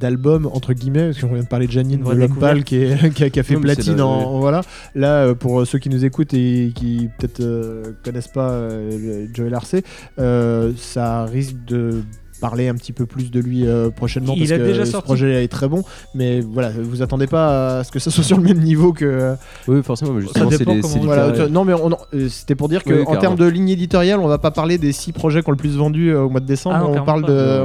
d'album 0.00 0.46
entre 0.52 0.72
guillemets 0.72 1.06
parce 1.10 1.20
qu'on 1.20 1.32
vient 1.32 1.42
de 1.42 1.48
parler 1.48 1.66
de 1.66 1.72
Janine 1.72 2.00
de 2.02 2.04
découverte. 2.14 2.64
qui, 2.64 2.76
est- 2.76 3.10
qui 3.14 3.24
a, 3.24 3.30
qui 3.30 3.40
a 3.40 3.42
fait 3.42 3.54
Non, 3.54 3.60
platine 3.60 3.96
la- 3.96 4.06
en 4.06 4.40
voilà 4.40 4.62
là 4.94 5.24
euh, 5.26 5.34
pour 5.34 5.66
ceux 5.66 5.78
qui 5.78 5.88
nous 5.90 6.04
écoutent 6.04 6.34
et 6.34 6.72
qui 6.74 7.08
peut-être 7.18 7.40
euh, 7.40 7.92
connaissent 8.04 8.28
pas 8.28 8.50
euh, 8.50 9.26
Joel 9.32 9.54
Arcé 9.54 9.82
euh, 10.18 10.72
ça 10.76 11.24
risque 11.26 11.56
de 11.66 12.02
parler 12.40 12.68
un 12.68 12.74
petit 12.74 12.92
peu 12.92 13.06
plus 13.06 13.30
de 13.30 13.40
lui 13.40 13.66
euh, 13.66 13.90
prochainement 13.90 14.34
Il 14.36 14.40
parce 14.40 14.52
a 14.52 14.58
que 14.58 14.62
déjà 14.62 14.84
ce 14.86 14.92
sorti- 14.92 15.04
projet 15.04 15.44
est 15.44 15.48
très 15.48 15.68
bon. 15.68 15.82
Mais 16.14 16.40
voilà, 16.40 16.70
vous 16.70 17.02
attendez 17.02 17.26
pas 17.26 17.78
à 17.78 17.84
ce 17.84 17.90
que 17.92 17.98
ça 17.98 18.10
soit 18.10 18.24
sur 18.24 18.36
le 18.38 18.42
même 18.44 18.58
niveau 18.60 18.92
que. 18.92 19.34
Oui, 19.68 19.82
forcément, 19.82 20.12
mais 20.12 20.20
justement, 20.22 20.50
c'est 20.50 20.64
comment 20.64 20.82
c'est 20.82 20.98
Voilà, 21.00 21.32
tu- 21.46 21.50
non 21.52 21.64
mais 21.64 21.72
on- 21.74 21.90
euh, 22.14 22.28
c'était 22.28 22.54
pour 22.54 22.68
dire 22.68 22.84
que 22.84 22.92
Oui, 22.92 23.00
en 23.02 23.04
carrément. 23.04 23.20
termes 23.20 23.36
de 23.36 23.46
ligne 23.46 23.68
éditoriale, 23.70 24.20
on 24.20 24.28
va 24.28 24.38
pas 24.38 24.50
parler 24.50 24.78
des 24.78 24.92
six 24.92 25.12
projets 25.12 25.42
qui 25.42 25.48
ont 25.48 25.52
le 25.52 25.56
plus 25.58 25.76
vendu 25.76 26.10
euh, 26.10 26.22
au 26.22 26.28
mois 26.30 26.40
de 26.40 26.46
décembre. 26.46 26.76
Ah 26.78 26.80
non, 26.84 27.00
on 27.00 27.04
parle 27.04 27.24
de, 27.26 27.60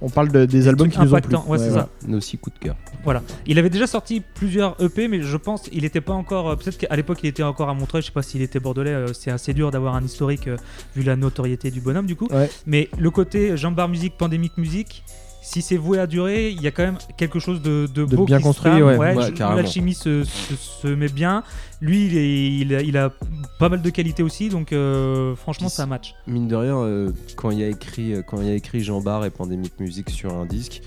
on 0.00 0.08
parle 0.10 0.30
de- 0.30 0.44
des 0.46 0.68
albums 0.68 0.88
qui 0.88 0.94
trucs 0.96 1.08
nous 1.08 1.14
ont 1.14 1.20
plu. 1.20 1.34
impactants, 1.34 1.50
ouais, 1.50 1.58
c'est 1.58 1.68
voilà. 1.68 1.88
ça. 2.00 2.08
Nos 2.08 2.20
six 2.20 2.38
coups 2.38 2.58
de 2.58 2.64
cœur. 2.66 2.76
Voilà. 3.04 3.22
Il 3.46 3.58
avait 3.58 3.70
déjà 3.70 3.86
sorti 3.86 4.22
plusieurs 4.34 4.76
EP, 4.82 5.08
mais 5.08 5.20
je 5.22 5.36
pense 5.36 5.68
il 5.72 5.82
n'était 5.82 6.00
pas 6.00 6.12
encore. 6.14 6.50
euh, 6.50 6.56
Peut-être 6.56 6.78
qu'à 6.78 6.94
l'époque 6.96 7.18
il 7.22 7.28
était 7.28 7.42
encore 7.42 7.68
à 7.68 7.74
Montreuil. 7.74 8.00
Je 8.02 8.06
sais 8.06 8.12
pas 8.12 8.22
s'il 8.22 8.40
était 8.42 8.60
bordelais. 8.60 8.90
euh, 8.90 9.06
C'est 9.12 9.30
assez 9.30 9.52
dur 9.52 9.70
d'avoir 9.70 9.94
un 9.94 10.02
historique 10.02 10.48
euh, 10.48 10.56
vu 10.96 11.02
la 11.02 11.16
notoriété 11.16 11.70
du 11.70 11.80
bonhomme 11.80 12.06
du 12.06 12.16
coup. 12.16 12.28
Ouais. 12.32 12.48
Mais 12.66 12.88
le 12.98 13.10
côté 13.10 13.56
Jean 13.56 13.72
Bar 13.72 13.88
Musique, 14.14 14.18
Pandémique 14.18 14.58
Musique. 14.58 15.04
Si 15.42 15.60
c'est 15.60 15.76
voué 15.76 15.98
à 15.98 16.06
durer, 16.06 16.48
il 16.50 16.62
y 16.62 16.66
a 16.66 16.70
quand 16.70 16.84
même 16.84 16.96
quelque 17.18 17.38
chose 17.38 17.60
de, 17.60 17.86
de 17.94 18.06
De 18.06 18.16
beau 18.16 18.24
bien 18.24 18.38
qui 18.38 18.44
construit, 18.44 18.80
ouais. 18.82 18.96
Ouais, 18.96 19.30
carrément. 19.32 19.60
L'alchimie 19.60 19.92
se, 19.92 20.24
se, 20.24 20.54
se 20.56 20.86
met 20.88 21.08
bien. 21.10 21.42
Lui, 21.82 22.06
il, 22.06 22.16
est- 22.16 22.54
il 22.60 22.74
a, 22.74 22.80
il 22.80 22.96
a 22.96 23.12
pas 23.58 23.68
mal 23.68 23.82
de 23.82 23.90
qualité 23.90 24.22
aussi, 24.22 24.48
donc 24.48 24.72
euh, 24.72 25.34
franchement, 25.36 25.68
ça 25.68 25.84
match. 25.84 26.14
Mine 26.26 26.48
de 26.48 26.56
rien, 26.56 26.78
euh, 26.78 27.10
quand 27.36 27.50
il 27.50 27.58
y 27.58 27.62
a 27.62 27.68
écrit, 27.68 28.14
euh, 28.14 28.22
quand 28.22 28.40
il 28.40 28.46
y 28.48 28.50
a 28.50 28.54
écrit 28.54 28.80
Jean 28.82 29.02
Bar 29.02 29.26
et 29.26 29.30
Pandémique 29.30 29.78
Musique 29.80 30.08
sur 30.08 30.32
un 30.32 30.46
disque 30.46 30.80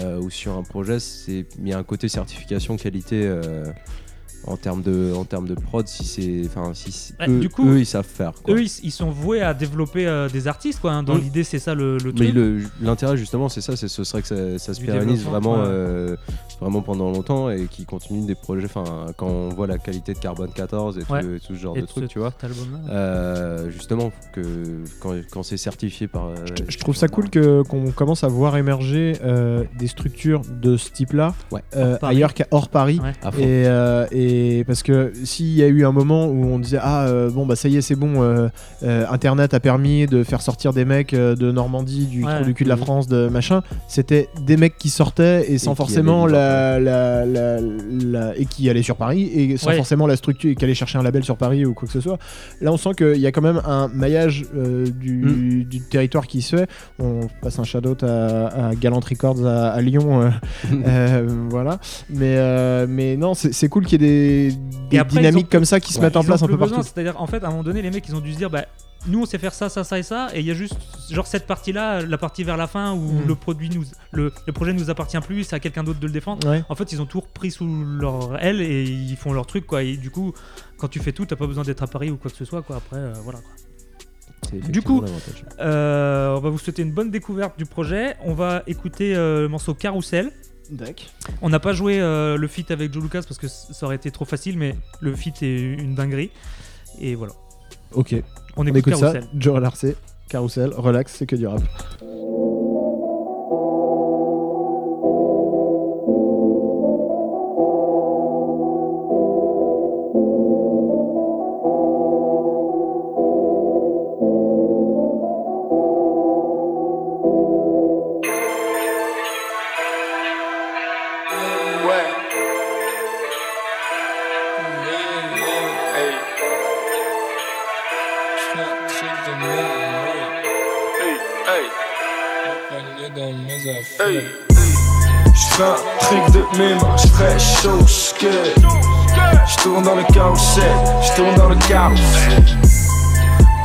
euh, 0.00 0.18
ou 0.18 0.30
sur 0.30 0.56
un 0.56 0.62
projet, 0.62 1.00
c'est 1.00 1.44
il 1.58 1.68
y 1.68 1.74
a 1.74 1.78
un 1.78 1.82
côté 1.84 2.08
certification 2.08 2.78
qualité 2.78 3.26
euh, 3.26 3.64
en 4.46 4.56
termes 4.56 4.82
de, 4.82 5.12
en 5.14 5.24
termes 5.24 5.46
de 5.48 5.54
prod. 5.54 5.86
Si 5.86 6.04
c'est, 6.04 6.42
enfin, 6.46 6.72
si 6.74 7.12
Ouais, 7.20 7.28
eux, 7.28 7.40
du 7.40 7.48
coup, 7.48 7.68
eux, 7.68 7.80
ils 7.80 7.86
savent 7.86 8.06
faire. 8.06 8.32
Quoi. 8.42 8.54
Eux, 8.54 8.62
ils, 8.62 8.70
ils 8.84 8.90
sont 8.92 9.10
voués 9.10 9.42
à 9.42 9.52
développer 9.54 10.06
euh, 10.06 10.28
des 10.28 10.46
artistes, 10.48 10.80
quoi. 10.80 10.92
hein. 10.92 11.02
Dans 11.02 11.16
l'idée, 11.16 11.44
c'est 11.44 11.58
ça 11.58 11.74
le, 11.74 11.98
le 11.98 12.12
Mais 12.12 12.26
truc. 12.26 12.34
le- 12.34 12.62
l'intérêt 12.80 13.16
justement, 13.16 13.48
c'est 13.48 13.60
ça, 13.60 13.76
c'est 13.76 13.88
ce 13.88 14.04
serait 14.04 14.22
que 14.22 14.28
ça, 14.28 14.58
ça 14.58 14.74
se 14.74 14.80
pérennise 14.80 15.24
vraiment, 15.24 15.56
euh, 15.58 16.16
vraiment 16.60 16.82
pendant 16.82 17.10
longtemps 17.10 17.50
et 17.50 17.66
qui 17.70 17.84
continue 17.84 18.26
des 18.26 18.34
projets. 18.34 18.64
Enfin, 18.66 19.06
quand 19.16 19.26
on 19.28 19.48
voit 19.50 19.66
la 19.66 19.78
qualité 19.78 20.12
de 20.14 20.18
Carbone 20.18 20.50
14 20.54 20.98
et, 20.98 21.02
tout- 21.02 21.12
Ouais. 21.12 21.20
et 21.20 21.38
tout, 21.40 21.54
ce 21.54 21.54
genre 21.54 21.76
Et 21.76 21.82
de 21.82 21.86
ce- 21.86 21.92
trucs, 21.92 22.08
tu 22.08 22.18
vois. 22.18 22.32
Euh, 22.90 23.70
justement, 23.70 24.10
que 24.32 24.42
quand, 25.00 25.12
quand 25.30 25.42
c'est 25.42 25.56
certifié 25.56 26.08
par. 26.08 26.26
euh, 26.28 26.34
Je 26.68 26.78
trouve 26.78 26.96
ça 26.96 27.08
cool 27.08 27.30
que 27.30 27.62
qu'on 27.62 27.90
commence 27.90 28.24
à 28.24 28.28
voir 28.28 28.56
émerger 28.56 29.14
euh, 29.24 29.64
des 29.78 29.86
structures 29.86 30.42
de 30.60 30.76
ce 30.76 30.90
type-là 30.90 31.34
Ouais. 31.52 31.62
euh, 31.76 31.96
ailleurs 32.02 32.34
qu'à 32.34 32.46
hors 32.50 32.68
Paris. 32.68 33.00
Ouais. 33.02 33.12
Et, 33.40 33.66
euh, 33.66 34.06
et 34.10 34.64
parce 34.66 34.82
que 34.82 35.12
s'il 35.24 35.52
y 35.54 35.62
a 35.62 35.66
eu 35.68 35.84
un 35.84 35.92
moment 35.92 36.26
où 36.26 36.44
on 36.46 36.58
disait 36.58 36.78
ah 36.80 37.06
euh, 37.06 37.30
bon 37.30 37.46
bah 37.46 37.56
ça 37.56 37.68
y 37.68 37.76
est 37.76 37.80
c'est 37.82 37.94
bon 37.94 38.22
euh, 38.22 38.48
euh, 38.82 39.04
internet 39.10 39.54
a 39.54 39.60
permis 39.60 40.06
de 40.06 40.22
faire 40.24 40.42
sortir 40.42 40.72
des 40.72 40.84
mecs 40.84 41.14
de 41.14 41.50
Normandie 41.52 42.06
du 42.06 42.24
Ouais. 42.24 42.34
trou 42.36 42.44
du 42.44 42.54
cul 42.54 42.64
de 42.64 42.68
la 42.68 42.76
Mhm. 42.76 42.82
France 42.82 43.06
de 43.08 43.28
machin 43.28 43.62
c'était 43.86 44.28
des 44.42 44.56
mecs 44.56 44.76
qui 44.78 44.88
sortaient 44.90 45.50
et 45.52 45.58
sans 45.58 45.74
forcément 45.74 46.26
la, 46.26 46.47
la, 46.78 47.24
la- 47.26 47.60
la- 47.60 48.36
et 48.38 48.44
qui 48.46 48.68
allaient 48.70 48.82
sur 48.82 48.96
Paris 48.96 49.30
et 49.34 49.56
sans 49.56 49.68
Ouais. 49.70 49.76
forcément 49.76 50.06
la 50.06 50.16
structure 50.16 50.50
et 50.50 50.54
qui 50.54 50.64
allaient 50.64 50.74
chercher 50.74 50.98
un 50.98 51.02
label 51.02 51.24
sur 51.24 51.36
Paris 51.36 51.64
ou 51.66 51.74
quoi 51.74 51.86
que 51.86 51.92
ce 51.92 52.00
soit. 52.00 52.18
Là 52.60 52.72
on 52.72 52.76
sent 52.76 52.90
qu'il 52.96 53.16
y 53.20 53.26
a 53.26 53.32
quand 53.32 53.42
même 53.42 53.60
un 53.66 53.88
maillage 53.88 54.46
euh, 54.56 54.86
du, 54.86 55.16
Mm. 55.18 55.64
du 55.64 55.80
territoire 55.80 56.26
qui 56.26 56.42
se 56.42 56.56
fait. 56.56 56.70
On 56.98 57.20
passe 57.42 57.58
un 57.58 57.64
shout 57.64 57.78
à, 58.02 58.68
à 58.68 58.74
Galant 58.74 59.00
Records 59.00 59.46
à, 59.46 59.68
à 59.70 59.80
Lyon 59.80 60.22
euh, 60.22 60.30
euh, 60.86 61.26
voilà. 61.48 61.78
Mais 62.10 62.86
mais 62.86 63.16
non 63.16 63.34
c'est 63.34 63.68
cool 63.68 63.84
qu'il 63.86 64.02
y 64.02 64.04
ait 64.04 64.08
des, 64.50 64.56
des 64.90 64.98
après, 64.98 65.16
ils 65.16 65.18
dynamiques 65.20 65.46
ont- 65.46 65.50
comme 65.52 65.64
ça 65.64 65.80
qui 65.80 65.92
se 65.92 66.00
mettent 66.00 66.16
en 66.16 66.24
place 66.24 66.42
un 66.42 66.46
peu 66.46 66.56
besoin, 66.56 66.78
partout. 66.78 66.90
C'est-à-dire, 66.94 67.20
en 67.20 67.26
fait, 67.26 67.42
à 67.44 67.46
un 67.46 67.50
moment 67.50 67.62
donné, 67.62 67.82
les 67.82 67.90
mecs, 67.90 68.06
ils 68.08 68.14
ont 68.14 68.20
dû 68.20 68.32
se 68.32 68.38
dire, 68.38 68.50
bah, 68.50 68.64
nous, 69.06 69.22
on 69.22 69.26
sait 69.26 69.38
faire 69.38 69.54
ça, 69.54 69.68
ça, 69.68 69.84
ça 69.84 69.98
et 69.98 70.02
ça, 70.02 70.28
et 70.34 70.40
il 70.40 70.46
y 70.46 70.50
a 70.50 70.54
juste, 70.54 70.76
genre, 71.10 71.26
cette 71.26 71.46
partie-là, 71.46 72.02
la 72.02 72.18
partie 72.18 72.42
vers 72.44 72.56
la 72.56 72.66
fin 72.66 72.92
où 72.94 73.12
Mm. 73.12 73.26
le 73.28 73.34
produit 73.36 73.70
nous, 73.70 73.84
le, 74.10 74.32
le 74.46 74.52
projet 74.52 74.72
nous 74.72 74.90
appartient 74.90 75.18
plus, 75.20 75.44
c'est 75.44 75.54
à 75.56 75.60
quelqu'un 75.60 75.84
d'autre 75.84 76.00
de 76.00 76.06
le 76.06 76.12
défendre. 76.12 76.48
ouais 76.50 76.64
En 76.68 76.74
fait, 76.74 76.90
ils 76.92 77.00
ont 77.00 77.06
tout 77.06 77.20
repris 77.20 77.50
sous 77.50 77.66
leur 77.84 78.42
aile 78.44 78.60
et 78.60 78.82
ils 78.84 79.16
font 79.16 79.32
leur 79.32 79.46
truc, 79.46 79.66
quoi. 79.66 79.82
Et 79.84 79.96
du 79.96 80.10
coup, 80.10 80.32
quand 80.78 80.88
tu 80.88 80.98
fais 80.98 81.12
tout, 81.12 81.26
t'as 81.26 81.36
pas 81.36 81.46
besoin 81.46 81.62
d'être 81.64 81.82
à 81.82 81.86
Paris 81.86 82.10
ou 82.10 82.16
quoi 82.16 82.30
que 82.30 82.36
ce 82.36 82.44
soit, 82.44 82.62
quoi. 82.62 82.76
Après, 82.76 82.96
euh, 82.96 83.12
voilà. 83.22 83.38
Quoi. 83.40 84.58
Du 84.68 84.82
coup. 84.82 85.04
Euh, 85.60 86.34
on 86.36 86.40
va 86.40 86.50
vous 86.50 86.58
souhaiter 86.58 86.82
une 86.82 86.92
bonne 86.92 87.10
découverte 87.10 87.58
du 87.58 87.66
projet. 87.66 88.16
On 88.24 88.34
va 88.34 88.62
écouter 88.66 89.14
euh, 89.14 89.42
le 89.42 89.48
morceau 89.48 89.74
Carousel. 89.74 90.32
On 91.40 91.48
n'a 91.48 91.60
pas 91.60 91.72
joué 91.72 91.98
euh, 92.00 92.36
le 92.36 92.46
feat 92.48 92.70
avec 92.70 92.92
Joe 92.92 93.02
Lucas 93.02 93.22
parce 93.26 93.38
que 93.38 93.48
ça 93.48 93.86
aurait 93.86 93.96
été 93.96 94.10
trop 94.10 94.24
facile, 94.26 94.58
mais 94.58 94.74
le 95.00 95.14
feat 95.16 95.42
est 95.42 95.60
une 95.74 95.94
dinguerie. 95.94 96.30
Et 97.00 97.14
voilà. 97.14 97.32
Ok. 97.92 98.14
On 98.56 98.62
on 98.62 98.66
écoute, 98.66 98.78
écoute 98.78 98.96
ça. 98.96 99.12
Carousel. 99.12 99.24
Joe 99.38 99.60
Larcé. 99.60 99.96
Carousel 100.28 100.70
relax 100.76 101.14
c'est 101.16 101.26
que 101.26 101.36
du 101.36 101.46
rap 101.46 101.62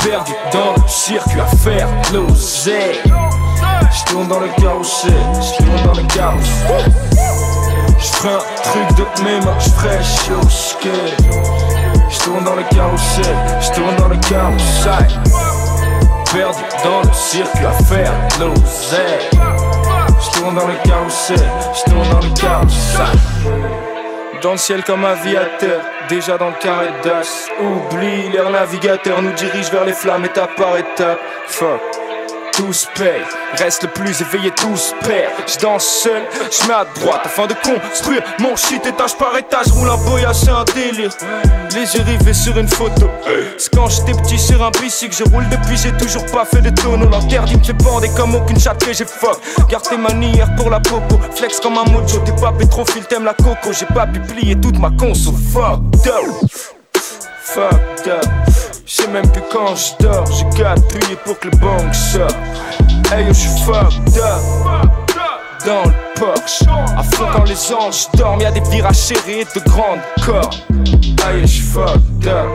Perdu 0.04 0.34
dans 0.52 0.74
le 0.76 0.88
circuit 0.88 1.40
à 1.40 1.46
faire 1.46 1.88
de 2.12 2.18
l'oseille 2.18 3.02
J'tourne 3.92 4.28
dans 4.28 4.40
le 4.40 4.50
carrousel, 4.60 5.14
j'tourne 5.42 5.84
dans 5.86 5.94
le 5.94 6.08
carrousel. 6.08 6.92
J'fais 8.00 8.28
un 8.28 8.40
truc 8.64 8.98
de 8.98 9.24
mes 9.24 9.40
mains, 9.40 9.58
j'que 9.60 10.88
J'tourne 12.10 12.44
dans 12.44 12.56
le 12.56 12.64
carrousel, 12.64 13.36
j'tourne 13.62 13.96
dans 13.98 14.08
le 14.08 14.18
carrousel. 14.18 15.08
Perdu 16.34 16.64
dans 16.84 17.02
le 17.02 17.14
circuit 17.14 17.66
à 17.66 17.72
faire 17.84 18.12
de 18.40 18.46
l'oseille 18.46 19.30
J'tourne 20.20 20.56
dans 20.56 20.68
le 20.68 20.76
carrousel, 20.84 21.50
j'tourne 21.76 22.10
dans 22.10 22.28
le 22.28 22.34
carrousel. 22.34 23.20
Dans 24.42 24.52
le 24.52 24.58
ciel 24.58 24.84
comme 24.84 25.06
aviateur, 25.06 25.82
déjà 26.10 26.38
dans 26.38 26.50
le 26.50 26.56
carré 26.62 26.88
d'as 27.04 27.48
Oublie 27.62 28.30
l'air 28.30 28.50
navigateur, 28.50 29.22
nous 29.22 29.34
dirige 29.34 29.72
vers 29.72 29.86
les 29.86 29.94
flammes 29.94 30.26
étape 30.26 30.56
par 30.56 30.78
étape 30.78 31.20
Fuck 31.48 32.03
tous 32.54 32.88
payent, 32.96 33.26
reste 33.58 33.84
le 33.84 33.90
plus 33.90 34.22
éveillé, 34.22 34.52
tous 34.52 34.94
perdent. 35.02 35.34
Je 35.48 35.58
danse 35.60 35.86
seul, 35.86 36.22
je 36.52 36.68
mets 36.68 36.74
à 36.74 36.86
droite 36.86 37.22
afin 37.26 37.48
de 37.48 37.56
construire 37.56 38.22
mon 38.40 38.56
shit 38.56 38.86
étage 38.86 39.18
par 39.18 39.36
étage. 39.38 39.68
Roule 39.72 39.90
un 39.90 39.98
boya, 39.98 40.34
c'est 40.34 40.52
un 40.52 40.64
délire. 40.64 41.12
Les 41.74 41.96
yeux 41.96 42.04
rivés 42.04 42.34
sur 42.34 42.58
une 42.58 42.68
photo. 42.68 43.10
C'est 43.58 43.74
quand 43.74 43.88
j'étais 43.88 44.14
petit 44.14 44.38
sur 44.38 44.64
un 44.64 44.72
bicycle, 44.72 45.16
je 45.16 45.24
roule 45.24 45.48
depuis, 45.50 45.78
j'ai 45.78 45.92
toujours 45.94 46.26
pas 46.28 46.46
fait 46.46 46.62
de 46.62 46.70
tonneau. 46.70 47.10
L'interdit 47.10 47.58
me 47.58 47.64
fait 47.64 47.74
bander 47.74 48.10
comme 48.16 48.36
aucune 48.36 48.60
chatte 48.60 48.86
que 48.86 48.94
j'ai 48.94 49.06
fuck. 49.06 49.40
Garde 49.70 49.88
tes 49.90 49.98
manières 49.98 50.54
pour 50.56 50.70
la 50.70 50.80
popo, 50.80 51.20
flex 51.36 51.60
comme 51.60 51.78
un 51.78 51.86
mojo. 51.86 52.20
T'es 52.20 52.34
pas 52.34 52.52
pétrophile, 52.52 53.06
t'aimes 53.06 53.26
la 53.26 53.34
coco. 53.34 53.72
J'ai 53.72 53.88
pas 53.88 54.06
pu 54.06 54.20
plier 54.20 54.56
toute 54.60 54.78
ma 54.78 54.92
conso. 54.92 55.34
Fucked 55.54 56.08
up, 56.08 56.26
fucked 57.42 58.08
up. 58.08 58.63
Je 58.86 58.96
sais 58.96 59.08
même 59.08 59.30
plus 59.32 59.42
quand 59.52 59.76
je 59.76 60.04
dors, 60.04 60.26
j'ai 60.26 60.58
qu'à 60.58 60.72
appuyer 60.72 61.16
pour 61.24 61.40
que 61.40 61.48
le 61.48 61.58
bang 61.58 61.94
sorte. 61.94 62.36
Hey 63.12 63.26
yo, 63.26 63.34
j'suis 63.34 63.62
fucked 63.62 64.18
up. 64.18 64.42
Dans 65.66 65.84
le 65.86 66.20
Porsche, 66.20 66.64
à 66.98 67.04
fond 67.04 67.26
quand 67.32 67.46
les 67.46 67.74
anges 67.74 68.08
dorment, 68.16 68.42
y'a 68.42 68.52
des 68.52 68.60
virages 68.70 68.96
serrés 68.96 69.46
de 69.56 69.70
grandes 69.70 70.02
cordes. 70.26 70.56
Aïe, 71.26 71.48
j'suis 71.48 71.62
fucked 71.62 72.28
up. 72.28 72.50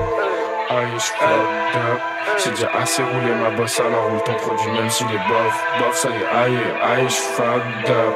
Aïe, 0.69 0.87
j'suis 0.99 1.13
fucked 1.19 1.81
up. 1.81 2.01
J'ai 2.45 2.51
déjà 2.51 2.69
assez 2.79 3.03
roulé 3.03 3.35
ma 3.35 3.51
bosse, 3.57 3.81
alors 3.81 4.11
roule 4.11 4.23
ton 4.25 4.35
produit, 4.35 4.71
même 4.73 4.91
s'il 4.91 5.07
est 5.07 5.29
bof. 5.29 5.65
Bof, 5.81 5.97
ça 5.97 6.09
y 6.11 6.13
est, 6.13 6.45
aïe, 6.45 6.59
aïe, 6.83 7.07
j'suis 7.09 7.23
fucked 7.37 7.91
up. 7.91 8.15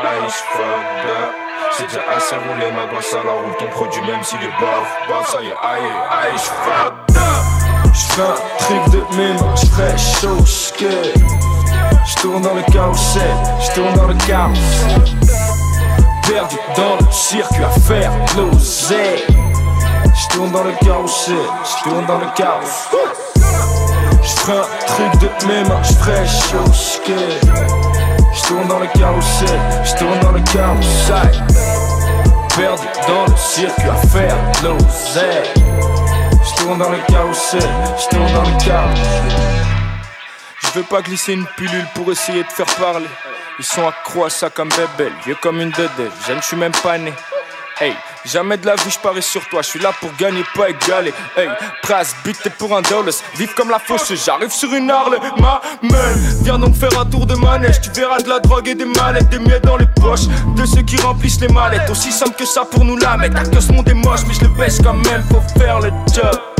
Aïe, 0.00 0.28
j'suis 0.28 0.44
fucked 0.52 1.10
up. 1.10 1.34
J'ai 1.76 1.84
déjà 1.84 2.00
assez 2.16 2.36
roulé 2.36 2.72
ma 2.72 2.86
bosse, 2.86 3.12
alors 3.12 3.42
roule 3.42 3.56
ton 3.58 3.66
produit, 3.66 4.00
même 4.10 4.22
s'il 4.22 4.42
est 4.42 4.58
bof. 4.58 4.96
Bof, 5.08 5.28
ça 5.28 5.42
y 5.42 5.48
est, 5.48 5.50
aïe, 5.50 5.82
aïe, 6.10 6.38
fucked 6.38 6.86
up. 6.86 7.03
J'fais 7.94 8.22
un 8.22 8.34
truc 8.58 8.92
de 8.92 9.16
mains, 9.16 9.54
j'fais 9.54 9.96
chaud, 9.96 10.44
j'que 10.44 10.84
J'tourne 12.04 12.42
dans 12.42 12.54
le 12.54 12.62
carrousel, 12.62 13.22
j'tourne 13.60 13.94
dans 13.94 14.06
le 14.06 14.14
carrousel. 14.14 15.02
Perdu 16.26 16.56
dans 16.76 16.96
le 16.96 17.12
circuit 17.12 17.62
à 17.62 17.70
faire 17.70 18.10
l'oseille. 18.36 19.24
J'tourne 20.14 20.50
dans 20.50 20.64
le 20.64 20.72
carrousel, 20.84 21.36
j'tourne 21.64 22.06
dans 22.06 22.18
le 22.18 22.26
carrousel. 22.34 23.08
J'ferai 24.22 24.58
un 24.58 24.86
truc 24.86 25.20
de 25.20 25.46
mes 25.46 25.68
mains, 25.68 25.82
j'ferai 25.82 26.26
chaud 26.26 26.72
skate. 26.72 27.46
J'tourne 28.34 28.68
dans 28.68 28.80
le 28.80 28.86
carrousel, 28.98 29.60
j'tourne 29.84 30.18
dans 30.20 30.32
le 30.32 30.40
carrousel. 30.40 31.44
Perdu 32.56 32.86
dans 33.06 33.32
le 33.32 33.36
circuit 33.36 33.88
à 33.88 33.96
faire 34.08 34.36
de 34.62 34.68
l'oseille. 36.44 36.54
J'tourne 36.56 36.78
dans 36.78 36.90
le 36.90 36.98
carrousel, 37.08 37.70
j'tourne 37.98 38.32
dans 38.32 38.42
le 38.42 38.64
carrousel. 38.64 39.38
Je 40.60 40.78
veux 40.78 40.84
pas 40.84 41.02
glisser 41.02 41.34
une 41.34 41.46
pilule 41.56 41.86
pour 41.94 42.10
essayer 42.10 42.42
de 42.42 42.48
faire 42.48 42.66
parler. 42.76 43.06
Ils 43.58 43.64
sont 43.64 43.86
accro 43.86 44.24
à 44.24 44.30
ça 44.30 44.50
comme 44.50 44.68
bébé, 44.70 45.12
vieux 45.24 45.36
comme 45.40 45.60
une 45.60 45.70
dedelle. 45.70 46.10
Jeune, 46.26 46.38
je 46.40 46.46
suis 46.46 46.56
même 46.56 46.72
pas 46.82 46.98
né. 46.98 47.12
Hey, 47.80 47.94
jamais 48.24 48.56
de 48.56 48.66
la 48.66 48.74
vie 48.76 48.90
je 48.90 49.20
sur 49.20 49.46
toi, 49.48 49.62
je 49.62 49.68
suis 49.68 49.80
là 49.80 49.92
pour 50.00 50.10
gagner, 50.18 50.44
pas 50.54 50.70
égaler. 50.70 51.12
Hey, 51.36 51.48
prêt 51.82 51.94
à 51.94 52.04
se 52.04 52.14
buter 52.24 52.50
pour 52.50 52.76
un 52.76 52.82
dollar, 52.82 53.12
vive 53.36 53.54
comme 53.54 53.70
la 53.70 53.78
fauche, 53.78 54.12
j'arrive 54.24 54.50
sur 54.50 54.72
une 54.72 54.90
Harley, 54.90 55.18
ma 55.38 55.60
main. 55.82 55.98
Viens 56.42 56.58
donc 56.58 56.76
faire 56.76 56.98
un 56.98 57.06
tour 57.06 57.26
de 57.26 57.34
manège, 57.34 57.80
tu 57.80 57.90
verras 57.90 58.20
de 58.20 58.28
la 58.28 58.40
drogue 58.40 58.68
et 58.68 58.74
des 58.74 58.84
manettes, 58.84 59.28
des 59.28 59.38
miettes 59.38 59.64
dans 59.64 59.76
les 59.76 59.88
poches 60.00 60.26
de 60.56 60.64
ceux 60.66 60.82
qui 60.82 60.96
remplissent 60.96 61.40
les 61.40 61.48
mallettes. 61.48 61.88
Aussi 61.90 62.12
simple 62.12 62.36
que 62.36 62.46
ça 62.46 62.64
pour 62.64 62.84
nous 62.84 62.96
la 62.96 63.16
mettre. 63.16 63.34
Ta 63.34 63.48
que 63.48 63.60
ce 63.60 63.72
monde 63.72 63.88
est 63.88 63.94
moche, 63.94 64.20
mais 64.26 64.34
je 64.34 64.42
le 64.42 64.48
baisse 64.48 64.80
quand 64.82 64.94
même, 64.94 65.22
faut 65.30 65.42
faire 65.58 65.80
le 65.80 65.90
job. 66.14 66.53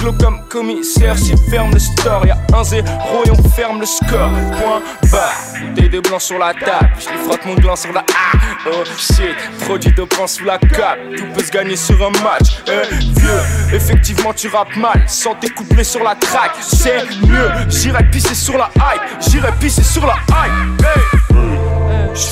Glow 0.00 0.14
comme 0.14 0.40
commissaire, 0.48 1.18
s'il 1.18 1.36
ferme 1.50 1.72
le 1.72 1.78
store, 1.78 2.24
y'a 2.26 2.36
un 2.54 2.64
zéro 2.64 2.86
et 3.26 3.30
on 3.30 3.48
ferme 3.50 3.80
le 3.80 3.86
score. 3.86 4.30
Point 4.58 4.82
bas, 5.12 5.32
bouteille 5.60 5.90
de 5.90 6.00
blanc 6.00 6.18
sur 6.18 6.38
la 6.38 6.54
table, 6.54 6.90
je 6.98 7.24
frotte 7.24 7.44
mon 7.44 7.54
gland 7.54 7.76
sur 7.76 7.92
la 7.92 8.02
ah, 8.08 8.38
oh 8.66 8.82
shit, 8.96 9.36
produit 9.66 9.92
dopant 9.92 10.26
sous 10.26 10.44
la 10.44 10.56
cape, 10.58 10.98
tout 11.16 11.26
peut 11.34 11.44
se 11.44 11.50
gagner 11.50 11.76
sur 11.76 11.96
un 12.02 12.10
match. 12.22 12.62
Eh, 12.66 12.94
vieux, 12.94 13.74
effectivement 13.74 14.32
tu 14.32 14.48
rappes 14.48 14.74
mal, 14.76 15.04
sans 15.06 15.34
tes 15.34 15.50
couplets 15.50 15.84
sur 15.84 16.02
la 16.02 16.14
track, 16.14 16.52
c'est 16.60 17.04
mieux. 17.26 17.50
J'irai 17.68 18.08
pisser 18.10 18.34
sur 18.34 18.56
la 18.56 18.70
hype, 18.76 19.02
j'irai 19.20 19.52
pisser 19.60 19.82
sur 19.82 20.06
la 20.06 20.14
hype. 20.30 20.82
Hey. 20.82 21.20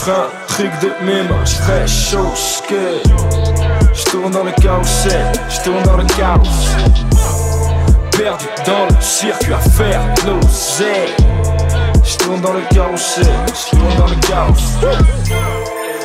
Un 0.09 0.48
truc 0.59 0.73
de 0.81 1.07
mes 1.07 1.23
mains, 1.23 1.44
j'ferai 1.44 1.87
chaud 1.87 2.35
skate. 2.35 3.07
J'tourne 3.94 4.33
dans 4.33 4.42
le 4.42 4.51
carrousel, 4.51 5.33
j'tourne 5.49 5.83
dans 5.85 5.97
le 5.97 6.05
carrousel 6.05 6.92
perdu 8.11 8.47
dans 8.66 8.87
le 8.87 9.01
circuit 9.01 9.53
à 9.53 9.59
faire 9.59 10.01
l'oseille. 10.27 11.14
J'tourne 12.05 12.40
dans 12.40 12.53
le 12.53 12.62
carrousel, 12.75 13.27
j'tourne 13.55 13.97
dans 13.97 14.07
le 14.09 14.16
carrousel. 14.16 14.99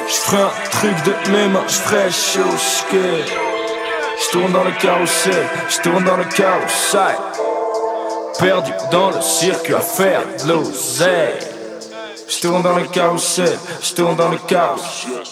J'ferai 0.07 0.43
un 0.43 0.69
truc 0.69 1.03
de 1.03 1.31
mes 1.31 1.47
mains, 1.47 1.65
j'ferai 1.67 2.11
chaud 2.11 2.55
skate. 2.55 3.33
J'tourne 4.21 4.51
dans 4.51 4.63
le 4.63 4.71
carrousel, 4.79 5.47
j'tourne 5.67 6.03
dans 6.03 6.17
le 6.17 6.25
carrousel. 6.25 7.17
Perdu 8.37 8.71
dans 8.91 9.09
le 9.09 9.21
circuit 9.21 9.73
à 9.73 9.79
faire 9.79 10.21
de 10.45 11.52
l'oseille. 12.33 12.39
J'tourne 12.39 12.63
dans 12.63 12.77
le 12.77 12.87
carrousel, 12.87 13.57
j'tourne 13.81 14.15
dans 14.15 14.29
le 14.29 14.37
carrousel. 14.37 15.23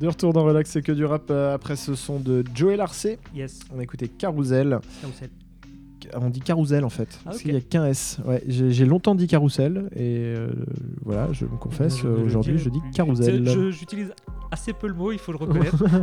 De 0.00 0.08
retour 0.08 0.34
dans 0.34 0.44
Relax, 0.44 0.70
c'est 0.70 0.82
que 0.82 0.92
du 0.92 1.06
rap 1.06 1.30
euh, 1.30 1.54
après 1.54 1.76
ce 1.76 1.94
son 1.94 2.20
de 2.20 2.44
Joey 2.54 2.76
Larcé. 2.76 3.18
Yes. 3.34 3.60
On 3.74 3.78
a 3.78 3.82
écouté 3.82 4.06
Carousel. 4.08 4.78
Carousel. 5.00 5.30
On 6.14 6.30
dit 6.30 6.40
Carousel 6.40 6.84
en 6.84 6.90
fait. 6.90 7.08
Ah, 7.12 7.20
Parce 7.24 7.36
ok. 7.36 7.42
qu'il 7.42 7.52
n'y 7.52 7.58
a 7.58 7.60
qu'un 7.60 7.86
S. 7.86 8.18
Ouais, 8.26 8.42
j'ai 8.46 8.84
longtemps 8.84 9.14
dit 9.14 9.26
Carousel 9.26 9.88
et 9.94 10.34
euh, 10.36 10.48
voilà, 11.04 11.28
je 11.32 11.44
me 11.44 11.56
confesse, 11.56 12.04
aujourd'hui 12.04 12.58
je 12.58 12.68
dis 12.68 12.80
Carousel. 12.94 13.48
J'utilise 13.70 14.12
assez 14.50 14.72
peu 14.72 14.86
le 14.88 14.94
mot, 14.94 15.12
il 15.12 15.18
faut 15.18 15.32
le 15.32 15.38
reconnaître. 15.38 15.84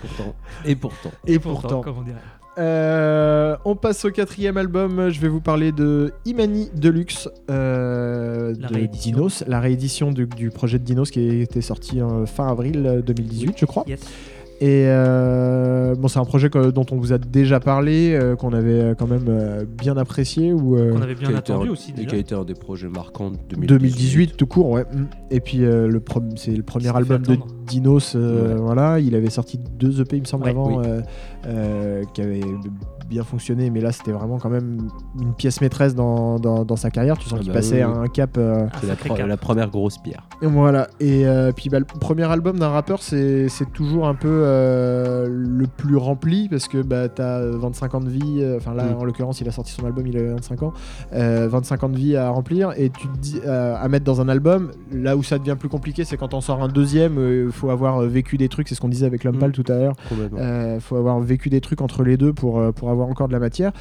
Pourtant. 0.00 0.34
Et 0.64 0.76
pourtant. 0.76 1.10
Et 1.26 1.38
pourtant. 1.38 1.80
comme 1.80 1.98
on 1.98 2.02
dirait. 2.02 2.16
Euh, 2.58 3.56
on 3.66 3.76
passe 3.76 4.04
au 4.04 4.10
quatrième 4.10 4.56
album. 4.56 5.10
Je 5.10 5.20
vais 5.20 5.28
vous 5.28 5.40
parler 5.40 5.72
de 5.72 6.12
Imani 6.24 6.70
Deluxe 6.74 7.28
La 7.48 7.54
euh, 7.54 8.54
de 8.54 8.66
réédition. 8.66 9.12
Dinos, 9.12 9.44
la 9.46 9.60
réédition 9.60 10.12
du, 10.12 10.26
du 10.26 10.50
projet 10.50 10.78
de 10.78 10.84
Dinos 10.84 11.10
qui 11.10 11.40
était 11.40 11.60
sorti 11.60 12.00
en 12.00 12.24
fin 12.24 12.48
avril 12.48 12.86
euh, 12.86 13.02
2018, 13.02 13.56
je 13.58 13.66
crois. 13.66 13.84
Yes. 13.86 14.00
Et 14.60 14.84
euh, 14.86 15.94
bon, 15.96 16.08
c'est 16.08 16.18
un 16.18 16.24
projet 16.24 16.48
que- 16.48 16.70
dont 16.70 16.86
on 16.90 16.96
vous 16.96 17.12
a 17.12 17.18
déjà 17.18 17.60
parlé, 17.60 18.14
euh, 18.14 18.36
qu'on 18.36 18.54
avait 18.54 18.80
euh, 18.80 18.94
quand 18.94 19.06
même 19.06 19.26
euh, 19.28 19.64
bien 19.66 19.96
apprécié 19.98 20.52
ou 20.54 20.76
euh, 20.76 20.92
On 20.94 21.02
avait 21.02 21.14
bien 21.14 21.34
attendu 21.34 21.68
un- 21.68 21.72
aussi 21.72 21.90
Et 21.90 21.94
déjà. 21.94 22.08
qui 22.08 22.14
a 22.14 22.18
été 22.18 22.34
un 22.34 22.44
des 22.44 22.54
projets 22.54 22.88
marquants 22.88 23.30
de 23.30 23.36
2018. 23.50 23.66
2018 23.68 24.36
tout 24.38 24.46
court, 24.46 24.70
ouais. 24.70 24.84
Mm. 24.84 25.04
Et 25.30 25.40
puis 25.40 25.62
euh, 25.64 25.86
le 25.88 26.00
pro- 26.00 26.22
c'est 26.36 26.52
le 26.56 26.62
premier 26.62 26.94
album 26.96 27.20
de. 27.22 27.36
Dinos, 27.66 28.14
euh, 28.16 28.54
Ouais. 28.54 28.60
voilà. 28.60 28.98
Il 29.00 29.14
avait 29.14 29.28
sorti 29.28 29.58
deux 29.58 30.00
EP, 30.00 30.16
il 30.16 30.20
me 30.20 30.26
semble, 30.26 30.44
Ouais, 30.44 30.50
avant, 30.50 30.78
oui. 30.78 30.86
euh, 30.86 31.00
euh, 31.46 32.02
qui 32.14 32.22
avaient 32.22 32.40
bien 33.08 33.22
fonctionné, 33.24 33.70
mais 33.70 33.80
là 33.80 33.92
c'était 33.92 34.12
vraiment 34.12 34.38
quand 34.38 34.50
même 34.50 34.88
une 35.20 35.32
pièce 35.34 35.60
maîtresse 35.60 35.94
dans, 35.94 36.38
dans, 36.38 36.64
dans 36.64 36.76
sa 36.76 36.90
carrière. 36.90 37.16
Tu 37.18 37.28
sens 37.28 37.38
Ah 37.38 37.42
qu'il 37.42 37.48
bah 37.52 37.54
passait 37.58 37.76
oui, 37.76 37.80
à 37.82 37.90
oui. 37.90 37.96
un 38.04 38.08
cap. 38.08 38.36
euh, 38.38 38.66
C'est 38.80 38.86
la, 38.88 38.96
cap. 38.96 39.40
première 39.40 39.70
grosse 39.70 39.98
pierre. 39.98 40.28
et 40.42 40.46
voilà. 40.46 40.88
Et 41.00 41.26
euh, 41.26 41.52
puis 41.52 41.68
bah, 41.70 41.78
le 41.78 41.84
premier 41.84 42.24
album 42.24 42.58
d'un 42.58 42.68
rappeur, 42.70 43.02
c'est 43.02 43.48
c'est 43.48 43.72
toujours 43.72 44.06
un 44.08 44.14
peu 44.14 44.28
euh, 44.30 45.26
le 45.30 45.66
plus 45.66 45.96
rempli 45.96 46.48
parce 46.48 46.68
que 46.68 46.82
bah, 46.82 47.08
t'as 47.08 47.40
25 47.44 47.94
ans 47.94 48.00
de 48.00 48.08
vie. 48.10 48.38
euh, 48.40 48.56
Enfin 48.56 48.74
là, 48.74 48.84
Mm. 48.84 48.96
en 49.00 49.04
l'occurrence, 49.04 49.40
il 49.40 49.48
a 49.48 49.52
sorti 49.52 49.72
son 49.72 49.84
album, 49.86 50.06
il 50.06 50.16
avait 50.16 50.30
25 50.32 50.62
ans. 50.62 50.72
euh, 51.12 51.48
25 51.50 51.84
ans 51.84 51.88
de 51.88 51.96
vie 51.96 52.16
à 52.16 52.28
remplir 52.30 52.72
et 52.76 52.90
tu 52.90 53.08
te 53.08 53.18
dis 53.18 53.40
euh, 53.46 53.76
à 53.80 53.88
mettre 53.88 54.04
dans 54.04 54.20
un 54.20 54.28
album. 54.28 54.70
Là 54.92 55.16
où 55.16 55.22
ça 55.22 55.38
devient 55.38 55.56
plus 55.58 55.68
compliqué, 55.68 56.04
c'est 56.04 56.16
quand 56.16 56.34
on 56.34 56.40
sort 56.40 56.62
un 56.62 56.68
deuxième. 56.68 57.18
Il 57.46 57.52
faut 57.52 57.70
avoir 57.70 58.00
vécu 58.02 58.36
des 58.36 58.48
trucs. 58.48 58.68
C'est 58.68 58.74
ce 58.74 58.80
qu'on 58.80 58.88
disait 58.88 59.06
avec 59.06 59.22
l'homme 59.24 59.36
Mm. 59.36 59.40
pâle 59.40 59.52
tout 59.52 59.64
à 59.68 59.74
l'heure. 59.76 59.94
Euh, 60.38 60.80
faut 60.80 60.96
avoir 60.96 61.20
vécu 61.20 61.50
des 61.50 61.60
trucs 61.60 61.80
entre 61.80 62.02
les 62.02 62.16
deux 62.16 62.32
pour, 62.32 62.62
pour 62.74 62.90
avoir 62.90 62.95
encore 63.04 63.28
de 63.28 63.32
la 63.32 63.38
matière. 63.38 63.72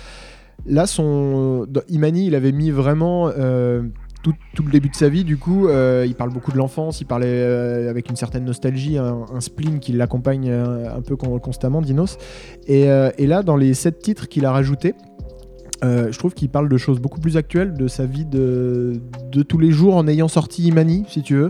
Là, 0.66 0.88
son 0.88 1.68
Imani, 1.90 2.28
il 2.28 2.36
avait 2.36 2.52
mis 2.52 2.72
vraiment 2.72 3.30
euh, 3.38 3.84
tout, 4.24 4.34
tout 4.56 4.64
le 4.64 4.72
début 4.72 4.90
de 4.90 4.96
sa 4.96 5.10
vie. 5.10 5.24
Du 5.24 5.38
coup, 5.38 5.68
euh, 5.68 6.06
il 6.08 6.16
parle 6.16 6.32
beaucoup 6.32 6.52
de 6.52 6.58
l'enfance. 6.58 7.02
Il 7.02 7.06
parlait 7.06 7.28
euh, 7.28 7.90
avec 7.90 8.10
une 8.10 8.16
certaine 8.16 8.46
nostalgie, 8.46 8.98
un, 8.98 9.26
spleen 9.42 9.80
qui 9.80 9.92
l'accompagne 9.94 10.50
un 10.50 11.02
peu 11.02 11.16
con- 11.16 11.38
constamment, 11.40 11.82
Dinos. 11.82 12.18
Et, 12.68 12.84
et 13.18 13.28
là, 13.28 13.44
dans 13.44 13.58
les 13.58 13.74
sept 13.74 14.00
titres 14.00 14.28
qu'il 14.28 14.46
a 14.46 14.52
rajoutés. 14.52 14.96
Euh, 15.84 16.12
je 16.12 16.18
trouve 16.18 16.34
qu'il 16.34 16.50
parle 16.50 16.70
de 16.70 16.78
choses 16.78 17.00
beaucoup 17.00 17.20
plus 17.20 17.38
actuelles, 17.38 17.74
de 17.76 17.88
sa 17.88 18.06
vie 18.06 18.26
de, 18.26 18.94
de 19.32 19.44
tous 19.44 19.58
les 19.58 19.72
jours 19.72 19.96
en 19.96 20.08
ayant 20.08 20.28
sorti 20.28 20.64
Imani, 20.64 21.04
si 21.10 21.22
tu 21.22 21.36
veux. 21.36 21.50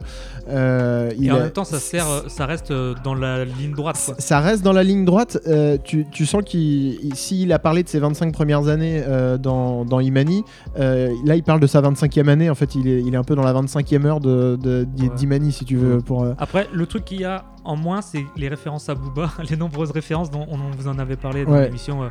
Euh, 0.49 1.11
Et 1.19 1.31
en 1.31 1.35
a- 1.35 1.39
même 1.39 1.51
temps, 1.51 1.63
ça 1.63 1.79
sert, 1.79 2.09
euh, 2.09 2.21
ça 2.27 2.45
reste 2.45 2.71
euh, 2.71 2.93
dans 3.03 3.13
la 3.15 3.45
ligne 3.45 3.71
droite. 3.75 3.99
Quoi. 4.05 4.15
ça 4.19 4.39
reste 4.39 4.63
dans 4.63 4.73
la 4.73 4.83
ligne 4.83 5.05
droite. 5.05 5.37
euh, 5.47 5.77
tu, 5.83 6.05
tu 6.11 6.25
sens 6.25 6.43
qu'il, 6.45 6.59
il- 7.03 7.15
s'il 7.15 7.51
a 7.53 7.59
parlé 7.59 7.83
de 7.83 7.89
ses 7.89 7.99
25 7.99 8.31
premières 8.33 8.67
années 8.67 9.01
euh, 9.07 9.37
dans, 9.37 9.85
dans 9.85 9.99
Imani, 9.99 10.43
euh, 10.79 11.09
là 11.25 11.35
il 11.35 11.43
parle 11.43 11.59
de 11.59 11.67
sa 11.67 11.81
25e 11.81 12.27
année. 12.27 12.49
En 12.49 12.55
fait, 12.55 12.75
il 12.75 12.87
est, 12.87 13.01
il 13.01 13.13
est 13.13 13.17
un 13.17 13.23
peu 13.23 13.35
dans 13.35 13.43
la 13.43 13.53
25e 13.53 14.05
heure 14.05 14.19
de, 14.19 14.57
Ouais. 14.65 15.09
d'Imani, 15.15 15.51
si 15.51 15.65
tu 15.65 15.77
veux. 15.77 15.99
Pour, 15.99 16.23
euh, 16.23 16.33
Après, 16.37 16.67
le 16.73 16.85
truc 16.85 17.05
qu'il 17.05 17.21
y 17.21 17.25
a 17.25 17.45
en 17.65 17.75
moins, 17.75 18.01
c'est 18.01 18.25
les 18.37 18.47
références 18.47 18.87
à 18.89 18.95
Booba, 18.95 19.31
les 19.49 19.57
nombreuses 19.57 19.91
références 19.91 20.29
dont 20.31 20.45
on 20.49 20.57
vous 20.77 20.87
en 20.87 20.97
avait 20.99 21.15
parlé 21.17 21.45
dans 21.45 21.51
Ouais. 21.51 21.65
l'émission 21.65 22.03
euh, 22.03 22.07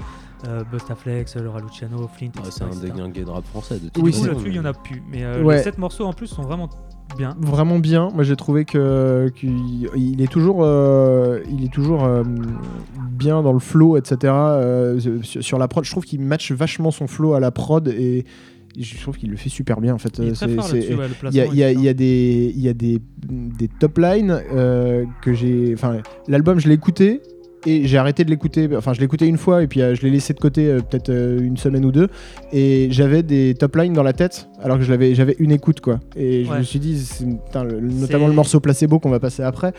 euh, 0.49 0.63
Bustaflex, 0.71 1.37
Laura 1.37 1.61
Luciano, 1.61 2.09
Flint, 2.09 2.31
Ah, 2.37 2.41
etc., 2.41 2.53
c'est 2.71 2.77
un 2.79 2.81
déglingué 2.81 3.25
de 3.25 3.31
rap 3.31 3.45
français. 3.47 3.77
De 3.79 3.89
toute 3.89 4.03
Oui, 4.03 4.13
là-dessus, 4.13 4.49
il 4.49 4.57
y 4.57 4.59
en 4.61 4.65
a 4.65 4.73
plus. 4.75 5.03
Mais 5.11 5.25
euh, 5.25 5.43
Ouais. 5.43 5.57
les 5.57 5.63
7 5.63 5.79
morceaux 5.79 6.05
en 6.05 6.13
plus 6.13 6.27
sont 6.27 6.43
vraiment 6.43 6.69
bien. 7.17 7.35
vraiment 7.41 7.79
bien. 7.79 8.11
Moi, 8.15 8.25
j'ai 8.25 8.37
trouvé 8.37 8.65
que 8.65 9.33
qu'il 9.37 9.89
il 9.97 10.21
est 10.21 10.31
toujours, 10.31 10.59
euh, 10.63 11.41
il 11.51 11.65
est 11.65 11.73
toujours 11.73 12.05
euh, 12.05 12.25
bien 13.11 13.43
dans 13.43 13.53
le 13.53 13.59
flow, 13.59 13.97
etc. 13.97 14.33
euh, 14.35 14.99
sur, 15.23 15.43
sur 15.43 15.59
la 15.59 15.69
prod, 15.69 15.85
je 15.85 15.91
trouve 15.91 16.05
qu'il 16.05 16.21
match 16.21 16.53
vachement 16.53 16.91
son 16.91 17.07
flow 17.07 17.33
à 17.35 17.41
la 17.41 17.51
prod 17.51 17.89
et 17.89 18.25
je 18.79 19.01
trouve 19.01 19.17
qu'il 19.17 19.31
le 19.31 19.37
fait 19.37 19.49
super 19.49 19.81
bien. 19.81 19.95
En 19.95 19.99
fait, 19.99 20.19
Il 20.19 20.25
Euh, 20.25 21.47
y 21.55 21.89
a, 21.89 21.95
des, 21.95 22.53
il 22.55 22.61
y 22.63 22.69
a 22.69 22.73
des, 22.75 22.99
des 23.29 23.69
top 23.81 23.99
lines 23.99 24.41
euh, 24.53 25.05
que 25.23 25.33
j'ai. 25.33 25.73
Enfin, 25.75 25.99
l'album, 26.29 26.59
je 26.59 26.69
l'ai 26.69 26.75
écouté 26.75 27.21
et 27.67 27.87
j'ai 27.87 27.97
arrêté 27.97 28.25
de 28.25 28.31
l'écouter. 28.31 28.69
Enfin, 28.77 28.93
je 28.93 28.99
l'ai 28.99 29.07
écouté 29.07 29.27
une 29.27 29.39
fois 29.39 29.63
et 29.63 29.67
puis 29.67 29.81
euh, 29.81 29.95
je 29.95 30.03
l'ai 30.03 30.11
laissé 30.11 30.35
de 30.35 30.39
côté 30.41 30.67
euh, 30.69 30.81
peut-être 30.81 31.09
euh, 31.09 31.41
une 31.41 31.57
semaine 31.57 31.85
ou 31.87 31.93
deux. 31.93 32.09
Et 32.53 32.89
j'avais 32.91 33.23
des 33.23 33.55
top 33.55 33.77
lines 33.77 33.95
dans 33.95 34.03
la 34.03 34.13
tête 34.13 34.49
alors 34.63 34.79
que 34.79 34.85
j'avais 34.85 35.37
une 35.39 35.51
écoute 35.53 35.81
quoi. 35.81 36.01
Et 36.17 36.45
je 36.45 36.51
Ouais. 36.51 36.59
me 36.59 36.63
suis 36.63 36.79
dit, 36.79 36.99
c'est- 36.99 37.25
putain, 37.25 37.65
le- 37.65 37.81
notamment 37.81 38.27
le 38.29 38.35
morceau 38.35 38.61
placebo 38.61 38.99
qu'on 38.99 39.11
va 39.11 39.21
passer 39.21 39.43
après, 39.43 39.73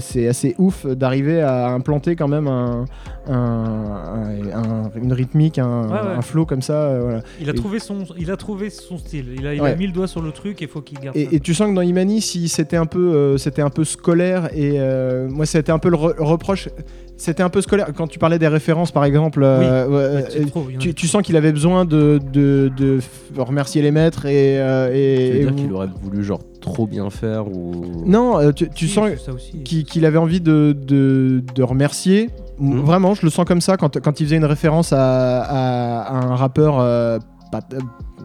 c'est 0.00 0.26
assez 0.28 0.54
ouf 0.58 0.86
d'arriver 0.86 1.40
à 1.40 1.68
implanter 1.68 2.14
quand 2.16 2.28
même 2.28 2.46
un, 2.46 2.84
un- 3.28 4.32
un- 4.54 4.90
une 5.00 5.12
rythmique, 5.12 5.58
un, 5.58 5.82
Ouais, 5.86 5.92
ouais. 5.92 5.98
un 6.18 6.22
flow 6.22 6.46
comme 6.46 6.62
ça. 6.62 6.72
euh, 6.74 7.00
voilà. 7.02 7.22
Il 7.40 7.48
a, 7.48 7.52
Et- 7.52 7.56
trouvé 7.56 7.78
son, 7.78 8.04
il 8.18 8.30
a 8.30 8.36
trouvé 8.36 8.70
son 8.70 8.98
style. 8.98 9.26
Il 9.38 9.46
a, 9.46 9.54
il 9.54 9.60
Ouais. 9.60 9.70
a 9.72 9.76
mis 9.76 9.86
le 9.86 9.92
doigt 9.92 10.06
sur 10.06 10.22
le 10.22 10.32
truc 10.32 10.60
et 10.62 10.64
il 10.64 10.70
faut 10.70 10.80
qu'il 10.80 10.98
garde 10.98 11.16
ça. 11.16 11.22
Et, 11.22 11.36
et 11.36 11.40
tu 11.40 11.54
sens 11.54 11.68
que 11.70 11.74
dans 11.74 11.82
Imani, 11.82 12.20
si 12.20 12.48
c'était 12.48 12.76
un 12.76 12.86
peu, 12.86 12.98
euh, 13.14 13.36
c'était 13.38 13.62
un 13.62 13.70
peu 13.70 13.84
scolaire 13.84 14.48
et 14.54 14.74
euh, 14.78 15.28
moi 15.28 15.46
c'était 15.46 15.72
un 15.72 15.78
peu 15.78 15.88
le 15.90 15.96
re- 15.96 16.20
reproche. 16.22 16.68
c'était 17.16 17.42
un 17.42 17.48
peu 17.50 17.60
scolaire. 17.60 17.88
Quand 17.96 18.06
tu 18.06 18.18
parlais 18.20 18.38
des 18.38 18.46
références, 18.48 18.92
par 18.92 19.04
exemple, 19.04 19.42
euh, 19.42 19.88
euh, 19.90 20.46
trop, 20.46 20.68
tu, 20.78 21.06
sens 21.08 21.22
qu'il 21.22 21.36
avait 21.36 21.50
besoin 21.52 21.84
de, 21.84 22.20
de, 22.32 22.70
de 22.76 23.00
f- 23.00 23.40
remercier 23.40 23.82
les 23.82 23.90
maîtres 23.90 24.26
et. 24.26 24.58
euh, 24.60 24.88
et- 24.92 25.16
Tu 25.16 25.32
veux 25.32 25.36
et 25.36 25.40
dire 25.40 25.50
vous- 25.50 25.56
qu'il 25.56 25.72
aurait 25.72 25.88
voulu 26.00 26.22
genre 26.22 26.40
trop 26.68 26.86
bien 26.86 27.10
faire 27.10 27.48
ou 27.48 28.04
Non, 28.06 28.38
euh, 28.38 28.52
tu, 28.52 28.88
sens 28.88 29.10
qu'il 29.64 30.04
avait 30.06 30.18
envie 30.18 30.40
de, 30.40 30.76
de, 30.78 31.42
de 31.54 31.62
remercier. 31.62 32.30
Mhm. 32.58 32.80
Vraiment, 32.80 33.14
je 33.14 33.22
le 33.24 33.30
sens 33.30 33.44
comme 33.44 33.60
ça 33.60 33.76
quand, 33.76 34.00
quand 34.00 34.20
il 34.20 34.24
faisait 34.26 34.36
une 34.36 34.44
référence 34.44 34.92
à, 34.92 35.42
à- 35.42 36.00
à 36.02 36.14
un 36.26 36.34
rappeur. 36.36 36.78
euh, 36.80 37.18
pas- 37.52 37.60
euh, 37.72 37.78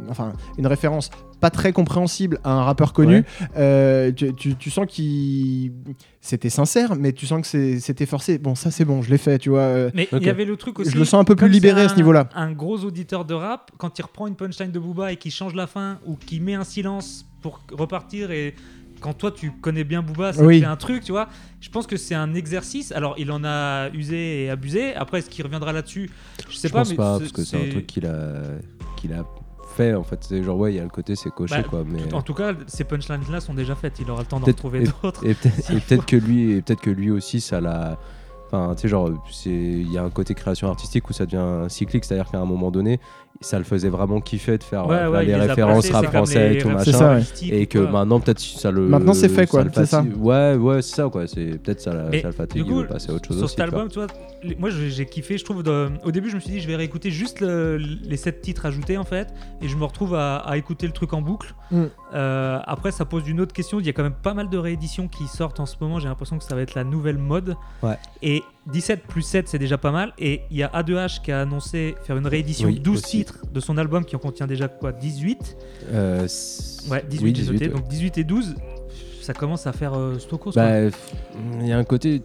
enfin, 0.10 0.34
une 0.58 0.68
référence 0.68 1.10
pas 1.40 1.50
très 1.50 1.72
compréhensible 1.74 2.40
à 2.46 2.52
un 2.54 2.64
rappeur 2.64 2.94
connu. 2.94 3.18
Ouais. 3.18 3.24
euh, 3.58 4.12
tu, 4.14 4.34
tu- 4.34 4.56
tu 4.56 4.70
sens 4.70 4.86
qu'il. 4.88 5.72
C'était 6.22 6.50
sincère, 6.50 6.96
mais 6.96 7.12
tu 7.12 7.26
sens 7.26 7.42
que 7.48 7.80
c'était 7.80 8.06
forcé. 8.06 8.38
Bon, 8.38 8.56
ça 8.56 8.72
c'est 8.72 8.86
bon, 8.86 9.02
je 9.02 9.10
l'ai 9.12 9.18
fait, 9.18 9.38
tu 9.40 9.50
vois. 9.50 9.68
Mais 9.94 10.08
il 10.14 10.24
y 10.24 10.30
avait 10.30 10.46
le 10.46 10.56
truc 10.58 10.80
aussi. 10.80 10.90
Je 10.92 10.98
le 10.98 11.04
sens 11.06 11.20
un 11.22 11.26
peu 11.26 11.36
plus 11.36 11.50
libéré 11.50 11.82
à 11.82 11.90
ce 11.90 11.96
niveau-là. 11.96 12.30
Un 12.36 12.52
gros 12.54 12.78
auditeur 12.86 13.26
de 13.26 13.34
rap, 13.34 13.72
quand 13.78 14.00
il 14.00 14.02
reprend 14.04 14.28
une 14.28 14.36
punchline 14.36 14.72
de 14.72 14.80
Booba 14.80 15.12
et 15.12 15.18
qu'il 15.18 15.32
change 15.32 15.54
la 15.54 15.68
fin 15.68 16.00
ou 16.06 16.16
qu'il 16.16 16.42
met 16.42 16.54
un 16.56 16.64
silence 16.64 17.26
pour 17.44 17.62
repartir 17.72 18.32
et 18.32 18.56
quand 19.02 19.14
toi 19.14 19.32
tu 19.32 19.52
connais 19.52 19.84
bien 19.84 20.02
Booba, 20.02 20.32
ça 20.34 20.44
Oui. 20.44 20.62
fait 20.62 20.66
un 20.66 20.78
truc, 20.78 21.04
tu 21.04 21.12
vois. 21.12 21.28
Je 21.60 21.70
pense 21.70 21.86
que 21.88 21.98
c'est 21.98 22.16
un 22.16 22.34
exercice. 22.34 22.92
Alors 22.94 23.16
il 23.18 23.32
en 23.32 23.44
a 23.44 23.90
usé 23.94 24.46
et 24.46 24.50
abusé. 24.50 24.96
Après, 24.96 25.20
est-ce 25.20 25.30
qu'il 25.30 25.44
reviendra 25.44 25.74
là-dessus? 25.74 26.10
Je 26.50 26.56
sais 26.56 26.70
Je 26.70 26.74
pas. 26.74 26.80
pense 26.80 26.90
mais 26.92 26.96
pas 26.96 27.20
parce 27.20 27.32
que 27.34 27.44
c'est 27.44 27.68
un 27.68 27.70
truc 27.70 27.86
qu'il 27.86 28.06
a 28.06 28.42
qu'il 28.96 29.12
a 29.14 29.26
fait 29.76 29.94
en 29.94 30.04
fait. 30.04 30.24
C'est 30.24 30.42
genre 30.42 30.58
ouais, 30.58 30.72
il 30.74 30.78
y 30.78 30.80
a 30.80 30.84
le 30.84 30.90
côté 30.90 31.16
c'est 31.18 31.32
coché 31.32 31.56
Bah, 31.58 31.64
quoi, 31.64 31.84
mais 31.86 32.14
En 32.14 32.22
tout 32.22 32.34
cas, 32.34 32.54
ces 32.68 32.86
punchlines-là 32.86 33.42
sont 33.42 33.54
déjà 33.54 33.76
faites. 33.76 34.00
Il 34.00 34.10
aura 34.10 34.22
le 34.22 34.28
temps 34.28 34.40
d'en 34.40 34.46
retrouver 34.46 34.86
d'autres. 35.04 35.26
et 35.28 35.34
peut-être 35.36 36.06
que 36.06 36.16
lui 36.16 36.52
et 36.54 36.62
peut-être 36.62 36.82
que 36.82 36.90
lui 36.92 37.12
aussi 37.12 37.42
ça 37.42 37.60
l'a 37.60 38.00
enfin 38.48 38.74
tu 38.76 38.84
sais 38.84 38.88
genre 38.88 39.10
c'est 39.32 39.50
il 39.50 39.92
y 39.92 39.98
a 39.98 40.04
un 40.04 40.12
côté 40.12 40.34
création 40.36 40.70
artistique 40.70 41.10
où 41.10 41.14
ça 41.14 41.26
devient 41.26 41.66
cyclique 41.70 42.06
c'est-à-dire 42.06 42.30
qu'à 42.32 42.40
un 42.40 42.46
moment 42.46 42.70
donné 42.72 43.00
ça 43.42 43.58
le 43.58 43.64
faisait 43.66 43.90
vraiment 43.90 44.22
kiffer 44.22 44.58
de 44.58 44.64
faire 44.64 44.88
Ouais, 44.88 44.96
euh, 44.96 45.12
ouais, 45.12 45.26
les 45.26 45.36
références 45.36 45.90
rap 45.90 46.06
français 46.06 46.56
et 46.56 46.58
tout 46.60 46.70
machin 46.70 46.92
ça, 46.94 47.14
ouais. 47.16 47.24
et 47.50 47.68
que 47.68 47.80
maintenant 47.80 48.20
peut-être 48.20 48.40
ça 48.40 48.72
le 48.72 48.88
Maintenant, 48.88 49.14
c'est 49.14 49.28
fait, 49.30 49.48
quoi, 49.48 49.66
c'est 49.74 49.86
ça. 49.86 50.02
ouais 50.18 50.56
ouais 50.56 50.82
c'est 50.82 50.96
ça 50.96 51.10
quoi 51.12 51.28
c'est 51.28 51.58
peut-être 51.62 51.82
ça, 51.82 51.94
la- 51.94 52.22
ça 52.22 52.28
le 52.28 52.32
fatigue 52.34 52.68
veut 52.72 52.88
passer 52.88 53.12
à 53.12 53.14
autre 53.16 53.28
chose 53.28 53.38
sur 53.38 53.46
aussi 53.46 53.56
cet 53.56 53.62
album, 53.66 53.90
tu 53.90 53.96
vois, 54.00 54.08
les- 54.44 54.56
moi 54.56 54.70
j'ai 54.70 55.06
kiffé. 55.06 55.38
Je 55.38 55.44
trouve, 55.44 55.64
de- 55.64 55.90
au 56.06 56.12
début, 56.12 56.30
je 56.30 56.36
me 56.36 56.40
suis 56.40 56.52
dit, 56.52 56.60
je 56.62 56.68
vais 56.68 56.76
réécouter 56.76 57.12
juste 57.12 57.42
le- 57.42 57.78
les 57.78 58.18
sept 58.18 58.42
titres 58.42 58.66
ajoutés 58.66 58.98
en 58.98 59.04
fait, 59.04 59.28
et 59.62 59.68
je 59.68 59.76
me 59.76 59.84
retrouve 59.84 60.16
à, 60.16 60.38
à 60.38 60.56
écouter 60.58 60.86
le 60.88 60.94
truc 60.94 61.14
en 61.14 61.22
boucle. 61.22 61.54
Mm. 61.72 61.84
Euh, 62.14 62.60
après, 62.66 62.92
ça 62.92 63.06
pose 63.06 63.28
une 63.28 63.42
autre 63.42 63.54
question. 63.54 63.80
Il 63.80 63.86
y 63.86 63.90
a 63.90 63.94
quand 63.94 64.04
même 64.04 64.14
pas 64.14 64.34
mal 64.34 64.50
de 64.50 64.58
rééditions 64.58 65.08
qui 65.08 65.26
sortent 65.28 65.60
en 65.60 65.66
ce 65.66 65.76
moment. 65.82 66.00
J'ai 66.00 66.08
l'impression 66.08 66.38
que 66.38 66.44
ça 66.44 66.54
va 66.56 66.62
être 66.62 66.76
la 66.76 66.84
nouvelle 66.84 67.18
mode. 67.18 67.56
Ouais. 67.82 67.98
Et 68.22 68.44
17 68.72 69.04
plus 69.08 69.22
7, 69.22 69.48
c'est 69.50 69.60
déjà 69.60 69.78
pas 69.78 69.92
mal. 69.92 70.14
Et 70.20 70.42
il 70.52 70.58
y 70.58 70.64
a 70.64 70.68
A2H 70.70 71.22
qui 71.22 71.32
a 71.32 71.42
annoncé 71.42 71.96
faire 72.06 72.18
une 72.18 72.28
réédition 72.28 72.68
Oui, 72.70 72.80
12 72.80 72.98
aussi. 73.00 73.18
titres 73.18 73.40
de 73.54 73.60
son 73.60 73.78
album 73.78 74.06
qui 74.06 74.16
en 74.16 74.20
contient 74.20 74.48
déjà 74.48 74.68
quoi 74.68 74.92
18 74.92 75.58
Euh, 75.92 76.28
Ouais, 76.90 77.04
18, 77.10 77.24
oui, 77.24 77.34
j'ai 77.36 77.44
noté. 77.52 77.58
18, 77.58 77.68
ouais. 77.68 77.74
Donc 77.80 77.88
18 77.90 78.18
et 78.20 78.24
12, 78.24 78.56
ça 79.22 79.34
commence 79.34 79.68
à 79.68 79.74
faire 79.74 79.94
euh, 79.98 80.18
Stokos. 80.20 80.52
Bah, 80.54 80.82
il 81.62 81.68
y 81.68 81.72
a 81.72 81.78
un 81.78 81.84
côté. 81.84 82.22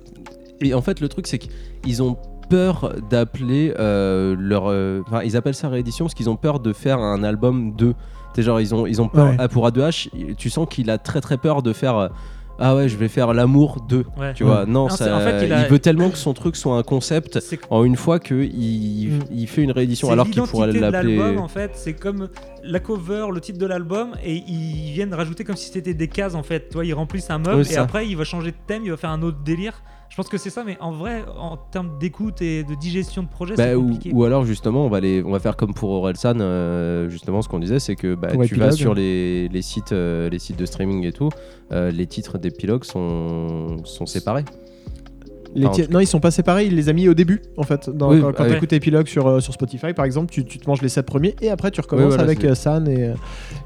Et 0.60 0.74
en 0.74 0.82
fait, 0.82 1.00
le 1.00 1.08
truc, 1.08 1.26
c'est 1.26 1.38
qu'ils 1.38 2.02
ont 2.02 2.16
peur 2.48 2.94
d'appeler 3.10 3.74
euh, 3.78 4.34
leur. 4.38 4.64
euh, 4.68 5.02
Enfin, 5.06 5.22
ils 5.22 5.36
appellent 5.36 5.54
ça 5.54 5.68
réédition 5.68 6.04
parce 6.06 6.14
qu'ils 6.14 6.30
ont 6.30 6.36
peur 6.36 6.60
de 6.60 6.72
faire 6.72 6.98
un 6.98 7.22
album 7.24 7.74
2. 7.76 7.94
C'est 8.34 8.42
genre, 8.42 8.60
ils 8.60 8.74
ont, 8.74 8.86
ils 8.86 9.02
ont 9.02 9.08
peur. 9.08 9.30
Ouais. 9.30 9.36
Ah, 9.38 9.48
pour 9.48 9.66
A2H, 9.68 10.34
tu 10.36 10.50
sens 10.50 10.68
qu'il 10.70 10.90
a 10.90 10.98
très 10.98 11.20
très 11.20 11.36
peur 11.38 11.62
de 11.62 11.72
faire. 11.72 12.10
Ah 12.58 12.74
ouais, 12.76 12.88
je 12.88 12.96
vais 12.96 13.08
faire 13.08 13.32
l'amour 13.32 13.84
2. 13.88 14.04
Ouais. 14.18 14.34
Tu 14.34 14.44
vois, 14.44 14.66
non, 14.66 14.84
Non, 14.84 14.88
ça, 14.88 15.04
c'est- 15.04 15.10
en 15.10 15.20
fait, 15.20 15.46
il 15.46 15.52
a- 15.52 15.68
veut 15.68 15.78
tellement 15.78 16.10
que 16.10 16.16
son 16.18 16.34
truc 16.34 16.56
soit 16.56 16.76
un 16.76 16.82
concept 16.82 17.38
en 17.70 17.84
une 17.84 17.96
fois 17.96 18.18
qu'il 18.18 18.36
Mm. 19.10 19.18
il 19.32 19.46
fait 19.46 19.62
une 19.62 19.70
réédition 19.72 20.10
alors 20.10 20.28
qu'il 20.28 20.42
pourrait 20.42 20.72
de 20.72 20.78
l'appeler. 20.80 21.18
en 21.38 21.48
fait, 21.48 21.70
c'est 21.74 21.94
comme 21.94 22.28
la 22.64 22.80
cover, 22.80 23.26
le 23.32 23.40
titre 23.40 23.58
de 23.58 23.66
l'album 23.66 24.14
et 24.24 24.34
ils 24.46 24.92
viennent 24.92 25.14
rajouter 25.14 25.44
comme 25.44 25.56
si 25.56 25.70
c'était 25.70 25.94
des 25.94 26.08
cases 26.08 26.34
en 26.34 26.42
fait. 26.42 26.68
Toi, 26.70 26.84
ils 26.84 26.94
remplissent 26.94 27.30
un 27.30 27.38
meuble 27.38 27.56
Oui, 27.62 27.70
et 27.70 27.74
ça. 27.74 27.82
après 27.82 28.06
il 28.08 28.16
va 28.16 28.24
changer 28.24 28.50
de 28.50 28.56
thème, 28.66 28.82
il 28.84 28.90
va 28.90 28.96
faire 28.96 29.10
un 29.10 29.22
autre 29.22 29.38
délire. 29.44 29.82
Je 30.10 30.16
pense 30.16 30.28
que 30.30 30.38
c'est 30.38 30.48
ça, 30.50 30.64
mais 30.64 30.78
en 30.80 30.90
vrai, 30.90 31.22
en 31.38 31.58
termes 31.58 31.98
d'écoute 31.98 32.40
et 32.40 32.64
de 32.64 32.74
digestion 32.74 33.22
de 33.22 33.28
projet, 33.28 33.54
Bah, 33.56 33.64
c'est 33.64 33.74
ou, 33.74 33.82
compliqué. 33.88 34.10
ou 34.14 34.24
alors 34.24 34.44
justement 34.46 34.86
on 34.86 34.88
va 34.88 35.00
les 35.00 35.22
on 35.22 35.30
va 35.30 35.38
faire 35.38 35.54
comme 35.56 35.74
pour 35.74 35.90
Orelsan 35.90 36.38
euh, 36.40 37.10
justement 37.10 37.42
ce 37.42 37.48
qu'on 37.48 37.58
disait 37.58 37.78
c'est 37.78 37.94
que 37.94 38.14
bah, 38.14 38.28
tu 38.46 38.54
vas 38.54 38.70
sur 38.72 38.94
les, 38.94 39.48
les 39.48 39.62
sites 39.62 39.92
euh, 39.92 40.30
les 40.30 40.38
sites 40.38 40.58
de 40.58 40.64
streaming 40.64 41.04
et 41.04 41.12
tout 41.12 41.28
euh, 41.72 41.90
les 41.90 42.06
titres 42.06 42.38
d'épilogue 42.38 42.84
sont 42.84 43.76
sont 43.84 44.06
séparés 44.06 44.44
Les 45.54 45.68
ti- 45.70 45.86
non, 45.90 46.00
ils 46.00 46.06
sont 46.06 46.20
pas 46.20 46.30
séparés, 46.30 46.66
il 46.66 46.74
les 46.76 46.88
a 46.88 46.92
mis 46.92 47.08
au 47.08 47.14
début 47.14 47.40
en 47.56 47.62
fait. 47.62 47.88
Dans- 47.90 48.10
Oui, 48.10 48.20
quand 48.20 48.32
quand 48.32 48.44
ouais. 48.44 48.50
t'écoutes 48.50 48.72
Epilogue 48.72 49.06
sur, 49.06 49.26
euh, 49.26 49.40
sur 49.40 49.52
Spotify 49.54 49.92
par 49.94 50.04
exemple, 50.04 50.30
tu, 50.32 50.44
tu 50.44 50.58
te 50.58 50.68
manges 50.68 50.82
les 50.82 50.88
7 50.88 51.06
premiers 51.06 51.34
et 51.40 51.50
après 51.50 51.70
tu 51.70 51.80
recommences 51.80 52.04
Oui, 52.04 52.08
voilà, 52.10 52.22
avec 52.24 52.44
euh, 52.44 52.54
San 52.54 52.86
et, 52.88 53.04
euh, 53.08 53.14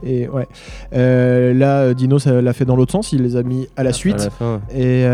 et 0.05 0.28
ouais. 0.28 0.47
Euh, 0.95 1.53
là, 1.55 1.93
Dino 1.95 2.18
ça 2.18 2.41
l'a 2.41 2.53
fait 2.53 2.64
dans 2.64 2.76
l'autre 2.76 2.93
sens, 2.93 3.12
il 3.12 3.22
les 3.22 3.37
a 3.37 3.43
mis 3.43 3.66
à 3.76 3.83
la 3.83 3.93
suite. 3.93 4.20
à 4.20 4.24
la 4.24 4.30
fin 4.30 4.61
Et 4.74 5.05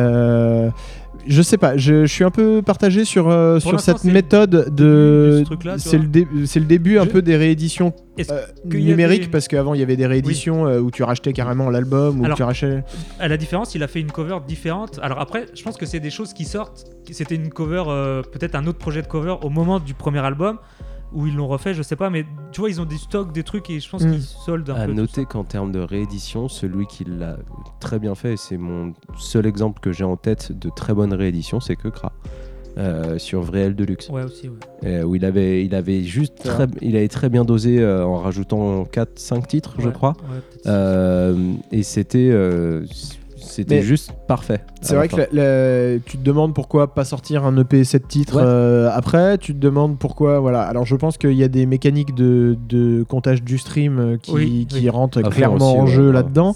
je 1.29 1.43
sais 1.43 1.59
pas, 1.59 1.76
je, 1.76 2.07
je 2.07 2.12
suis 2.12 2.24
un 2.24 2.31
peu 2.31 2.62
partagé 2.62 3.05
sur, 3.05 3.29
euh, 3.29 3.61
sur 3.61 3.79
cette 3.81 4.05
méthode 4.05 4.74
de. 4.74 5.45
ce 5.47 5.79
C'est 5.79 5.99
le, 5.99 6.07
dé- 6.09 6.26
le 6.33 6.61
début 6.66 6.99
un 6.99 7.07
peu 7.07 7.22
des 7.22 7.37
rééditions 7.37 7.93
euh, 8.31 8.41
numériques 8.64 9.31
parce 9.31 9.47
qu'avant 9.47 9.74
il 9.74 9.81
y 9.81 9.83
avait 9.83 9.97
des 9.97 10.07
rééditions 10.07 10.66
euh, 10.66 10.81
où 10.81 10.91
tu 10.91 11.03
rachetais 11.03 11.33
carrément 11.33 11.70
l'album 11.70 12.20
ou 12.20 12.24
Alors, 12.24 12.37
tu 12.37 12.43
rachetais. 12.43 12.83
À 13.20 13.29
la 13.29 13.37
différence, 13.37 13.74
il 13.74 13.83
a 13.83 13.89
fait 13.89 14.01
une 14.01 14.11
cover 14.11 14.39
différente. 14.47 14.99
Alors 15.03 15.20
après, 15.20 15.47
je 15.55 15.62
pense 15.62 15.76
que 15.76 15.87
c'est 15.87 16.01
des 16.01 16.11
choses 16.11 16.33
qui 16.33 16.45
sortent. 16.45 16.85
C'était 17.11 17.37
une 17.37 17.51
cover, 17.51 17.85
euh, 17.89 18.22
peut-être 18.22 18.55
un 18.55 18.66
autre 18.66 18.79
projet 18.79 19.03
de 19.03 19.07
cover 19.07 19.37
au 19.43 19.51
moment 19.51 19.79
du 19.81 19.95
premier 19.95 20.18
album 20.20 20.59
où 21.13 21.27
ils 21.27 21.35
l'ont 21.35 21.49
refait, 21.49 21.73
je 21.75 21.83
sais 21.83 21.97
pas, 21.97 22.11
mais 22.11 22.27
tu 22.53 22.61
vois, 22.61 22.69
ils 22.71 22.81
ont 22.81 22.85
des 22.85 22.99
stocks, 22.99 23.33
des 23.33 23.43
trucs 23.43 23.71
et 23.71 23.81
je 23.81 23.89
pense 23.89 24.03
Mm. 24.05 24.11
qu'ils 24.13 24.23
soldent 24.23 24.71
un 24.71 24.75
à 24.75 24.85
peu. 24.87 24.93
tout 24.93 24.97
noter 24.97 25.25
qu'en 25.25 25.45
termes 25.45 25.73
de 25.73 25.79
réédition 25.81 26.49
celui 26.49 26.87
qui 26.87 27.05
l'a 27.05 27.37
très 27.81 27.99
bien 27.99 28.15
fait 28.15 28.35
et 28.35 28.37
c'est 28.37 28.59
mon 28.59 28.93
seul 29.19 29.47
exemple 29.47 29.81
que 29.81 29.91
j'ai 29.93 30.05
en 30.05 30.17
tête 30.17 30.53
de 30.53 30.69
très 30.69 30.93
bonne 30.95 31.15
réédition 31.15 31.61
c'est 31.61 31.77
que 31.77 31.89
Kra 31.89 32.13
euh, 32.77 33.19
sur 33.19 33.41
Vréel 33.43 33.75
Deluxe. 33.75 34.09
Ouais, 34.09 34.23
aussi, 34.23 34.49
ouais. 34.49 34.57
Euh, 34.85 35.03
où 35.03 35.17
il 35.17 35.25
avait 35.25 35.65
il 35.65 35.75
avait 35.75 36.03
juste 36.05 36.37
très, 36.45 36.67
il 36.81 36.95
avait 36.97 37.09
très 37.09 37.29
bien 37.29 37.45
dosé 37.45 37.81
euh, 37.81 38.05
en 38.05 38.19
rajoutant 38.19 38.85
4 38.85 39.19
5 39.19 39.49
titres 39.49 39.75
je 39.79 39.89
crois. 39.89 40.15
Euh, 40.67 41.55
et 41.73 41.83
c'était 41.83 42.29
euh, 42.31 42.85
c'était 43.65 43.83
juste 43.83 44.13
parfait. 44.27 44.61
C'est 44.81 44.95
vrai 44.95 45.09
que 45.09 45.99
tu 46.07 46.19
te 46.19 46.23
demandes 46.23 46.55
pourquoi 46.55 46.95
pas 46.95 47.05
sortir 47.05 47.45
un 47.45 47.57
EP 47.59 47.85
7 47.85 48.07
titres 48.09 48.37
Ouais. 48.37 48.43
euh, 48.45 48.91
après. 48.93 49.39
Tu 49.39 49.55
te 49.55 49.59
demandes 49.59 49.99
pourquoi. 49.99 50.39
Voilà. 50.41 50.63
Alors 50.63 50.85
je 50.87 50.95
pense 50.97 51.19
qu'il 51.19 51.33
y 51.33 51.43
a 51.45 51.49
des 51.49 51.67
mécaniques 51.67 52.15
de, 52.15 52.57
de 52.69 53.03
comptage 53.03 53.43
du 53.43 53.59
stream 53.59 53.99
euh, 53.99 54.17
qui, 54.21 54.33
Oui, 54.33 54.67
qui 54.69 54.81
oui. 54.81 54.89
rentrent 54.91 55.21
clairement 55.23 55.73
aussi, 55.73 55.81
en 55.81 55.87
jeu 55.87 56.07
ouais. 56.09 56.13
là-dedans. 56.15 56.55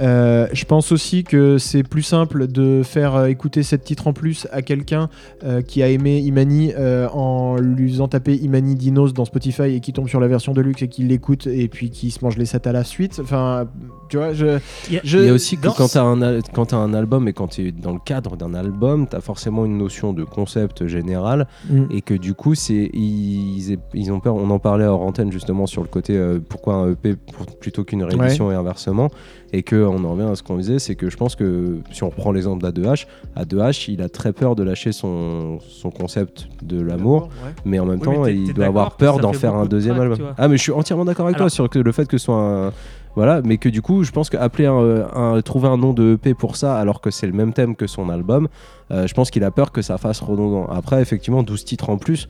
Euh, 0.00 0.46
je 0.52 0.64
pense 0.64 0.92
aussi 0.92 1.24
que 1.24 1.58
c'est 1.58 1.82
plus 1.82 2.02
simple 2.02 2.46
de 2.46 2.82
faire 2.84 3.14
euh, 3.16 3.26
écouter 3.26 3.62
7 3.62 3.82
titres 3.84 4.06
en 4.06 4.12
plus 4.12 4.46
à 4.52 4.62
quelqu'un 4.62 5.08
euh, 5.44 5.62
qui 5.62 5.82
a 5.82 5.88
aimé 5.88 6.18
Imani 6.18 6.72
euh, 6.76 7.08
en 7.10 7.56
lui 7.56 7.90
faisant 7.90 8.08
taper 8.08 8.34
Imani 8.34 8.74
Dinos 8.74 9.12
dans 9.14 9.24
Spotify 9.24 9.74
et 9.74 9.80
qui 9.80 9.92
tombe 9.92 10.08
sur 10.08 10.20
la 10.20 10.28
version 10.28 10.52
de 10.52 10.60
luxe 10.60 10.82
et 10.82 10.88
qui 10.88 11.02
l'écoute 11.04 11.46
et 11.46 11.68
puis 11.68 11.90
qui 11.90 12.10
se 12.10 12.24
mange 12.24 12.36
les 12.36 12.46
7 12.46 12.66
à 12.66 12.72
la 12.72 12.84
suite. 12.84 13.18
Enfin, 13.22 13.66
tu 14.08 14.16
vois, 14.16 14.32
je. 14.32 14.58
Il 14.88 14.94
y 14.94 14.98
a- 14.98 15.00
je- 15.04 15.18
Il 15.18 15.24
y 15.26 15.28
a 15.28 15.32
aussi 15.32 15.56
que 15.56 15.62
dans- 15.64 15.72
quand 15.72 15.88
tu 15.88 15.98
as, 15.98 16.02
un 16.02 16.22
quand 16.52 16.66
t'as 16.66 16.76
un 16.76 16.94
album 16.94 17.26
et 17.28 17.32
quand 17.32 17.48
tu 17.48 17.68
es 17.68 17.72
dans 17.72 17.92
le 17.92 17.98
cadre 17.98 18.36
d'un 18.36 18.54
album, 18.54 19.06
tu 19.08 19.16
as 19.16 19.20
forcément 19.20 19.64
une 19.64 19.78
notion 19.78 20.12
de 20.12 20.24
concept 20.24 20.86
général 20.86 21.46
Mm. 21.70 21.84
et 21.90 22.02
que 22.02 22.14
du 22.14 22.34
coup, 22.34 22.54
c'est 22.54 22.90
ils, 22.92 23.78
ils 23.94 24.12
ont 24.12 24.20
peur. 24.20 24.34
On 24.34 24.50
en 24.50 24.58
parlait 24.58 24.84
hors 24.84 25.02
antenne 25.02 25.32
justement 25.32 25.66
sur 25.66 25.82
le 25.82 25.88
côté 25.88 26.16
euh, 26.16 26.38
pourquoi 26.48 26.74
un 26.74 26.90
EP 26.92 27.14
pour- 27.16 27.46
plutôt 27.58 27.84
qu'une 27.84 28.02
réédition 28.04 28.50
et 28.52 28.54
inversement. 28.54 29.10
Et 29.52 29.62
que 29.62 29.76
on 29.86 30.04
en 30.04 30.12
revient 30.12 30.28
à 30.30 30.34
ce 30.34 30.42
qu'on 30.42 30.56
disait, 30.56 30.80
c'est 30.80 30.96
que 30.96 31.08
je 31.08 31.16
pense 31.16 31.36
que 31.36 31.78
si 31.92 32.02
on 32.02 32.08
reprend 32.08 32.32
l'exemple 32.32 32.64
d'A2H, 32.64 33.06
A2H, 33.36 33.88
il 33.92 34.02
a 34.02 34.08
très 34.08 34.32
peur 34.32 34.56
de 34.56 34.64
lâcher 34.64 34.90
son, 34.90 35.58
son 35.60 35.90
concept 35.90 36.48
de 36.62 36.80
l'amour. 36.80 37.28
Ouais. 37.44 37.52
mais 37.64 37.78
en 37.78 37.86
même 37.86 38.00
Oui, 38.00 38.04
temps 38.04 38.26
il 38.26 38.52
doit 38.52 38.66
avoir 38.66 38.96
peur 38.96 39.18
d'en 39.20 39.32
faire 39.32 39.54
un 39.54 39.66
deuxième 39.66 40.00
album. 40.00 40.16
tu. 40.18 40.24
Ah 40.38 40.48
mais 40.48 40.56
je 40.56 40.62
suis 40.62 40.72
entièrement 40.72 41.04
d'accord 41.04 41.26
avec 41.26 41.36
Alors- 41.36 41.46
toi 41.46 41.50
sur 41.54 41.70
que 41.70 41.78
le 41.78 41.92
fait 41.92 42.06
que 42.08 42.18
ce 42.18 42.24
soit 42.24 42.36
un 42.36 42.72
voilà, 43.16 43.40
mais 43.44 43.58
que 43.58 43.68
du 43.68 43.82
coup 43.82 44.02
je 44.04 44.10
pense 44.10 44.30
qu'appeler 44.30 44.66
un, 44.66 45.06
un- 45.14 45.40
trouver 45.42 45.68
un 45.68 45.76
nom 45.76 45.92
de 45.92 46.14
EP 46.14 46.34
pour 46.34 46.56
ça 46.56 46.76
alors 46.78 47.00
que 47.00 47.10
c'est 47.10 47.26
le 47.26 47.32
même 47.32 47.52
thème 47.52 47.76
que 47.76 47.86
son 47.86 48.08
album, 48.10 48.48
euh, 48.90 49.06
je 49.06 49.14
pense 49.14 49.30
qu'il 49.30 49.44
a 49.44 49.50
peur 49.50 49.72
que 49.72 49.82
ça 49.82 49.98
fasse 49.98 50.20
redondant. 50.20 50.66
Après 50.66 51.00
effectivement 51.02 51.42
12 51.42 51.64
titres 51.64 51.90
en 51.90 51.96
plus. 51.98 52.28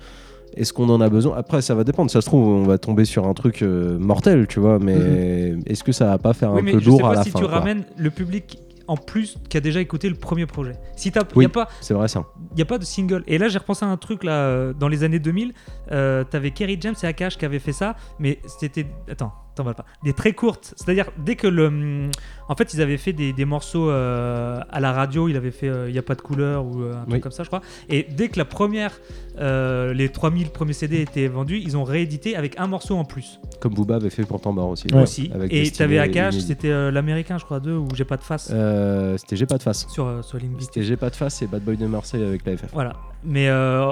Est-ce 0.57 0.73
qu'on 0.73 0.89
en 0.89 1.01
a 1.01 1.09
besoin? 1.09 1.37
Après, 1.37 1.63
ça 1.63 1.75
va 1.75 1.83
dépendre. 1.83 2.13
Ça 2.13 2.21
se 2.21 2.27
trouve, 2.27 2.47
on 2.47 2.63
va 2.63 2.79
tomber 2.79 3.05
sur 3.05 3.27
un 3.27 3.35
truc 3.35 3.61
euh, 3.63 3.99
mortel, 3.99 4.47
tu 4.47 4.61
vois. 4.61 4.79
Mais 4.79 5.53
est-ce 5.67 5.83
que 5.83 5.91
ça 5.91 6.05
va 6.07 6.19
pas 6.19 6.33
faire 6.33 6.53
Oui, 6.53 6.61
un 6.61 6.63
mais 6.63 6.73
peu 6.75 6.79
je 6.79 6.85
sais 6.85 6.91
lourd 6.91 7.01
pas 7.01 7.11
à 7.11 7.15
la 7.17 7.23
si 7.25 7.31
fin 7.31 7.41
tu 7.41 7.45
quoi. 7.47 7.55
ramènes 7.59 7.83
le 7.97 8.09
public 8.11 8.61
en 8.87 8.97
plus 8.97 9.37
qui 9.49 9.57
a 9.57 9.61
déjà 9.61 9.81
écouté 9.81 10.09
le 10.09 10.15
premier 10.15 10.47
projet. 10.47 10.77
Si 10.95 11.11
t'as, 11.11 11.23
Oui. 11.35 11.43
y 11.43 11.47
a 11.47 11.49
pas, 11.49 11.67
C'est 11.81 11.95
vrai 11.95 12.07
ça. 12.07 12.23
il 12.53 12.55
n'y 12.55 12.63
a 12.63 12.67
pas 12.67 12.79
de 12.79 12.85
single. 12.85 13.25
Et 13.27 13.37
là, 13.39 13.49
j'ai 13.49 13.59
repensé 13.59 13.85
à 13.85 13.89
un 13.89 13.97
truc 13.97 14.23
là, 14.23 14.31
euh, 14.45 14.73
dans 14.79 14.87
les 14.87 15.03
années 15.03 15.19
2000. 15.19 15.55
Euh, 15.91 16.23
T'avais 16.23 16.53
Kerry 16.53 16.79
James 16.81 16.95
et 17.03 17.07
Akash 17.07 17.37
qui 17.37 17.45
avaient 17.45 17.59
fait 17.59 17.73
ça, 17.73 17.97
mais 18.21 18.39
c'était. 18.47 18.87
Attends, 19.11 19.33
t'emballes 19.55 19.75
pas. 19.75 19.85
Des 20.03 20.13
très 20.13 20.33
courtes. 20.33 20.75
C'est-à-dire, 20.77 21.07
dès 21.19 21.37
que 21.37 21.47
le. 21.47 21.67
hum, 21.67 22.11
En 22.49 22.55
fait, 22.57 22.75
ils 22.75 22.83
avaient 22.83 22.99
fait 22.99 23.13
des, 23.15 23.33
des 23.33 23.45
morceaux 23.47 23.89
euh, 23.91 24.61
à 24.71 24.81
la 24.81 24.93
radio, 24.93 25.29
il 25.29 25.37
avait 25.37 25.51
fait 25.51 25.71
Il 25.87 25.93
n'y 25.93 25.99
a 25.99 26.03
pas 26.03 26.15
de 26.15 26.21
couleur 26.21 26.65
ou 26.67 26.83
euh, 26.83 26.93
un 26.95 27.01
truc 27.03 27.13
Oui. 27.15 27.21
comme 27.21 27.33
ça, 27.33 27.43
je 27.43 27.49
crois. 27.49 27.63
Et 27.89 28.07
dès 28.11 28.29
que 28.29 28.39
la 28.39 28.45
première, 28.45 28.93
euh, 29.39 29.95
les 29.95 30.09
3000 30.11 30.51
premiers 30.51 30.73
CD 30.75 31.01
étaient 31.01 31.27
vendus, 31.29 31.59
ils 31.65 31.77
ont 31.77 31.85
réédité 31.85 32.37
avec 32.37 32.59
un 32.61 32.67
morceau 32.67 32.97
en 32.97 33.05
plus 33.05 33.41
Comme 33.61 33.73
Booba 33.75 33.97
avait 33.97 34.11
fait 34.11 34.25
pour 34.25 34.41
Tambar 34.41 34.69
aussi. 34.69 34.89
Ouais. 34.93 35.03
aussi. 35.03 35.31
Avec 35.35 35.53
Et 35.53 35.71
t'avais 35.71 35.99
Akash, 35.99 36.37
c'était 36.39 36.69
euh, 36.71 36.91
l'américain, 36.91 37.39
je 37.39 37.45
crois, 37.45 37.61
2, 37.61 37.73
où 37.77 37.89
j'ai 37.95 38.05
pas 38.05 38.17
de 38.19 38.23
face 38.23 38.51
Euh, 38.53 39.17
C'était 39.17 39.37
J'ai 39.37 39.47
pas 39.47 39.57
de 39.59 39.63
face. 39.63 39.87
sur, 39.89 40.07
euh, 40.07 40.21
sur. 40.23 40.39
C'était 40.61 40.83
J'ai 40.83 40.97
pas 40.97 41.11
de 41.11 41.17
face 41.17 41.41
et 41.43 41.47
Bad 41.47 41.63
Boy 41.63 41.77
de 41.77 41.87
Marseille 41.87 42.23
avec 42.23 42.45
la 42.47 42.57
FF. 42.57 42.71
Voilà. 42.73 42.93
Mais 43.25 43.49
euh, 43.49 43.87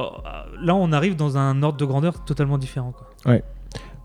là, 0.61 0.75
on 0.75 0.93
arrive 0.93 1.17
dans 1.17 1.39
un 1.39 1.63
ordre 1.63 1.79
de 1.79 1.85
grandeur 1.87 2.23
totalement 2.25 2.59
différent. 2.59 2.93
Quoi. 2.93 3.09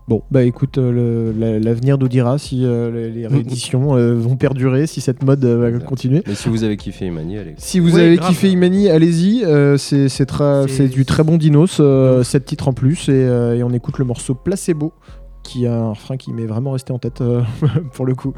Bon, 0.08 0.22
bah 0.30 0.42
écoute, 0.44 0.78
euh, 0.78 1.32
la- 1.38 1.58
l'avenir 1.58 1.98
nous 1.98 2.08
dira 2.08 2.38
si 2.38 2.64
euh, 2.64 2.90
les, 2.90 3.10
les 3.10 3.26
rééditions 3.26 3.94
euh, 3.94 4.14
vont 4.14 4.36
perdurer, 4.36 4.86
si 4.86 5.02
cette 5.02 5.22
mode 5.22 5.44
euh, 5.44 5.70
va 5.70 5.78
continuer. 5.84 6.22
Mais 6.26 6.34
si 6.34 6.48
vous 6.48 6.64
avez 6.64 6.78
kiffé 6.78 7.04
Imani, 7.06 7.36
allez. 7.36 7.54
Si 7.58 7.78
vous 7.78 7.94
Ouais, 7.94 8.00
avez 8.00 8.16
grave. 8.16 8.30
kiffé 8.30 8.48
Imani, 8.48 8.88
allez-y. 8.88 9.44
euh, 9.44 9.76
c'est 9.76 10.88
du 10.88 11.04
très 11.04 11.24
bon 11.24 11.36
dinos, 11.36 11.76
euh, 11.80 12.20
ouf. 12.22 12.26
7 12.26 12.44
titres 12.46 12.68
en 12.68 12.72
plus, 12.72 13.10
et, 13.10 13.12
euh, 13.12 13.54
et 13.56 13.62
on 13.62 13.70
écoute 13.74 13.98
le 13.98 14.06
morceau 14.06 14.34
Placebo, 14.34 14.94
qui 15.42 15.66
a 15.66 15.74
un 15.78 15.90
refrain 15.90 16.16
qui 16.16 16.32
m'est 16.32 16.46
vraiment 16.46 16.70
resté 16.70 16.92
en 16.94 16.98
tête 16.98 17.20
euh, 17.20 17.42
pour 17.92 18.06
le 18.06 18.14
coup. 18.14 18.32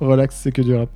Relax, 0.00 0.38
c'est 0.44 0.52
que 0.52 0.62
du 0.62 0.74
rap. 0.76 0.90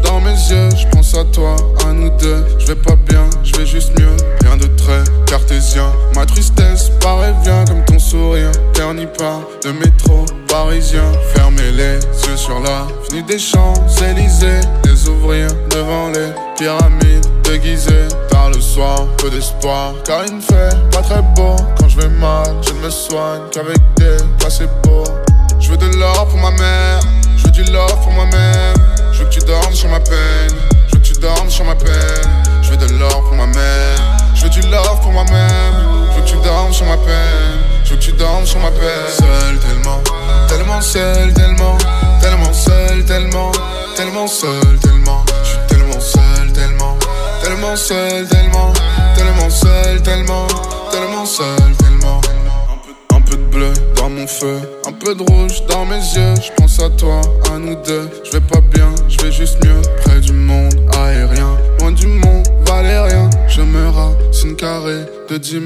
Dans 0.00 0.20
mes 0.20 0.30
yeux. 0.30 0.68
Je 0.76 0.86
pense 0.88 1.14
à 1.14 1.24
toi, 1.24 1.56
à 1.86 1.92
nous 1.92 2.10
deux. 2.10 2.44
Je 2.58 2.66
vais 2.66 2.76
pas 2.76 2.96
bien, 2.96 3.28
je 3.44 3.56
vais 3.56 3.66
juste 3.66 3.98
mieux. 3.98 4.16
Rien 4.42 4.56
de 4.56 4.66
très 4.76 5.02
cartésien. 5.26 5.92
Ma 6.14 6.26
tristesse 6.26 6.90
paraît 7.00 7.34
bien 7.42 7.64
comme 7.66 7.84
ton 7.84 7.98
sourire. 7.98 8.50
Terni 8.72 9.06
par 9.18 9.40
le 9.64 9.72
métro 9.72 10.24
parisien. 10.48 11.04
Fermez 11.34 11.72
les 11.72 11.94
yeux 11.96 12.36
sur 12.36 12.60
l'avenue 12.60 13.22
des 13.22 13.38
Champs-Élysées. 13.38 14.60
Les 14.84 15.08
ouvrir 15.08 15.48
devant 15.70 16.08
les 16.08 16.32
pyramides 16.58 17.26
déguisées. 17.44 18.08
Tard 18.30 18.50
le 18.50 18.60
soir, 18.60 19.06
peu 19.18 19.30
d'espoir. 19.30 19.94
Car 20.04 20.24
il 20.26 20.36
ne 20.36 20.40
fait 20.40 20.76
pas 20.90 21.02
très 21.02 21.22
beau. 21.34 21.56
Quand 21.78 21.88
je 21.88 22.00
vais 22.00 22.08
mal, 22.08 22.46
je 22.66 22.72
ne 22.72 22.80
me 22.80 22.90
soigne 22.90 23.42
qu'avec 23.50 23.78
des 23.96 24.16
placebos. 24.38 25.04
Je 25.60 25.70
veux 25.70 25.76
de 25.76 25.96
l'or 25.96 26.26
pour 26.26 26.40
ma 26.40 26.50
mère, 26.50 27.00
je 27.36 27.44
veux 27.44 27.50
du 27.52 27.62
love 27.70 28.00
pour 28.02 28.12
moi-même. 28.12 28.91
Je 29.22 29.26
veux 29.26 29.30
que 29.30 29.38
tu 29.38 29.46
dormes 29.46 29.74
sur 29.74 29.88
ma 29.88 30.00
peine, 30.00 30.50
je 30.88 30.96
veux 30.96 31.00
que 31.00 31.06
tu 31.06 31.12
dormes 31.14 31.48
sur 31.48 31.64
ma 31.64 31.76
peine. 31.76 31.92
Je 32.60 32.70
veux 32.70 32.76
de 32.76 32.92
l'or 32.98 33.22
pour 33.22 33.36
ma 33.36 33.46
mère, 33.46 34.18
je 34.34 34.42
veux 34.42 34.48
du 34.48 34.62
love 34.62 35.00
pour 35.00 35.12
moi-même. 35.12 35.74
Je 36.10 36.16
veux 36.16 36.22
que 36.22 36.28
tu 36.28 36.36
dormes 36.42 36.72
sur 36.72 36.86
ma 36.86 36.96
peine, 36.96 37.60
je 37.84 37.90
veux 37.90 37.96
que 37.96 38.02
tu 38.02 38.12
dormes 38.12 38.44
sur 38.44 38.58
ma 38.58 38.70
peine. 38.72 39.12
Seul 39.16 39.58
tellement, 39.60 40.00
tellement 40.48 40.80
seul, 40.80 41.32
tellement, 41.34 41.78
tellement 42.20 42.52
seul, 42.52 43.04
tellement, 43.04 43.52
tellement 43.96 44.26
seul, 44.26 44.78
tellement. 44.82 45.24
Je 45.44 45.48
suis 45.50 45.58
tellement 45.68 46.00
seul, 46.00 46.52
tellement, 46.52 46.98
tellement 47.44 47.76
seul, 47.76 48.26
tellement, 48.26 48.72
tellement 49.14 49.50
seul, 49.50 50.02
tellement, 50.02 50.46
tellement 50.90 51.26
seul, 51.26 51.76
tellement. 51.78 52.20
Bleu 53.52 53.72
dans 53.96 54.08
mon 54.08 54.26
feu, 54.26 54.60
un 54.86 54.92
peu 54.92 55.14
de 55.14 55.22
rouge 55.22 55.62
dans 55.68 55.84
mes 55.84 55.96
yeux. 55.96 56.34
Je 56.42 56.50
pense 56.56 56.80
à 56.80 56.88
toi, 56.90 57.20
à 57.52 57.58
nous 57.58 57.74
deux. 57.86 58.08
Je 58.24 58.32
vais 58.32 58.40
pas 58.40 58.60
bien, 58.60 58.88
je 59.08 59.18
vais 59.22 59.30
juste 59.32 59.62
mieux. 59.64 59.82
Près 60.04 60.20
du 60.20 60.32
monde 60.32 60.74
aérien, 60.98 61.56
loin 61.78 61.92
du 61.92 62.06
monde 62.06 62.48
valérien. 62.66 63.28
Je 63.48 63.60
me 63.60 63.88
racine 63.88 64.56
carré 64.56 65.04
de 65.28 65.36
10 65.36 65.50
000, 65.50 65.62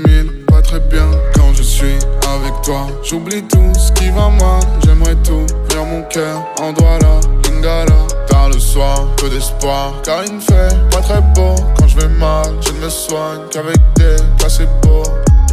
pas 0.48 0.62
très 0.62 0.80
bien. 0.80 1.08
Quand 1.34 1.54
je 1.54 1.62
suis 1.62 1.98
avec 2.34 2.60
toi, 2.62 2.86
j'oublie 3.04 3.42
tout 3.44 3.72
ce 3.78 3.92
qui 3.92 4.10
va 4.10 4.30
mal. 4.30 4.62
J'aimerais 4.84 5.16
tout, 5.24 5.46
vers 5.70 5.84
mon 5.84 6.02
cœur 6.02 6.44
en 6.60 6.72
Douala, 6.72 7.20
Lingala. 7.44 8.06
Tard 8.26 8.48
le 8.48 8.58
soir, 8.58 9.06
peu 9.16 9.28
d'espoir, 9.28 9.94
car 10.02 10.24
il 10.24 10.34
ne 10.34 10.40
fait 10.40 10.74
pas 10.90 11.00
très 11.00 11.20
beau. 11.34 11.54
Quand 11.78 11.86
je 11.86 11.96
vais 11.96 12.08
mal, 12.08 12.52
je 12.60 12.72
ne 12.72 12.84
me 12.84 12.88
soigne 12.88 13.42
qu'avec 13.50 13.78
des 13.94 14.16
placebos. 14.38 15.04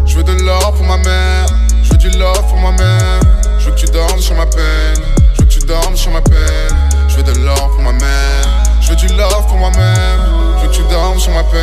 Je 0.05 0.17
veux 0.17 0.23
de 0.23 0.43
l'or 0.43 0.73
pour 0.73 0.85
ma 0.85 0.97
mère, 0.97 1.45
du 2.03 2.17
love 2.17 2.47
pour 2.49 2.57
moi-même. 2.57 3.21
Je 3.59 3.65
veux 3.65 3.71
que 3.71 3.79
tu 3.79 3.85
dormes 3.85 4.19
sur 4.19 4.35
ma 4.35 4.45
peine, 4.45 5.01
je 5.33 5.39
veux 5.39 5.47
que 5.47 5.53
tu 5.53 5.59
dormes 5.59 5.95
sur 5.95 6.11
ma 6.11 6.19
peine. 6.19 6.75
Je 7.07 7.15
veux 7.15 7.23
de 7.23 7.39
l'or 7.39 7.69
pour 7.69 7.81
ma 7.81 7.93
mère, 7.93 8.45
je 8.81 8.89
veux 8.89 8.95
du 8.97 9.07
love 9.07 9.47
pour 9.47 9.57
moi-même. 9.57 10.19
Je 10.57 10.63
veux 10.63 10.67
que 10.67 10.73
tu 10.73 10.83
dormes 10.83 11.17
sur 11.17 11.31
ma 11.31 11.43
peine, 11.43 11.61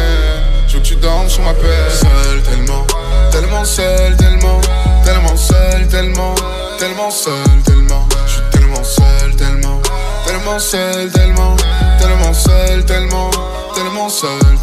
je 0.66 0.74
veux 0.74 0.80
que 0.80 0.86
tu 0.86 0.96
dormes 0.96 1.28
sur 1.28 1.42
ma 1.42 1.52
peine. 1.52 1.90
Seul 1.90 2.42
tellement, 2.42 2.86
tellement 3.30 3.64
seul, 3.64 4.16
tellement, 4.16 4.60
tellement 5.04 5.36
seul, 5.36 5.88
tellement, 5.88 6.34
tellement 6.78 7.10
seul, 7.10 7.62
tellement. 7.66 8.08
Je 8.26 8.32
suis 8.32 8.42
tellement 8.50 8.84
seul, 8.84 9.36
tellement, 9.36 9.82
tellement 10.24 10.58
seul, 10.58 11.10
tellement, 11.10 11.56
tellement 12.00 12.32
seul, 12.32 12.84
tellement, 12.86 13.30
tellement 13.74 14.08
seul, 14.08 14.59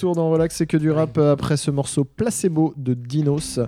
retour 0.00 0.14
dans 0.14 0.30
Relax, 0.30 0.56
c'est 0.56 0.66
que 0.66 0.78
du 0.78 0.90
rap 0.90 1.18
après 1.18 1.58
ce 1.58 1.70
morceau 1.70 2.04
Placebo 2.04 2.72
de 2.78 2.94
Dinos. 2.94 3.60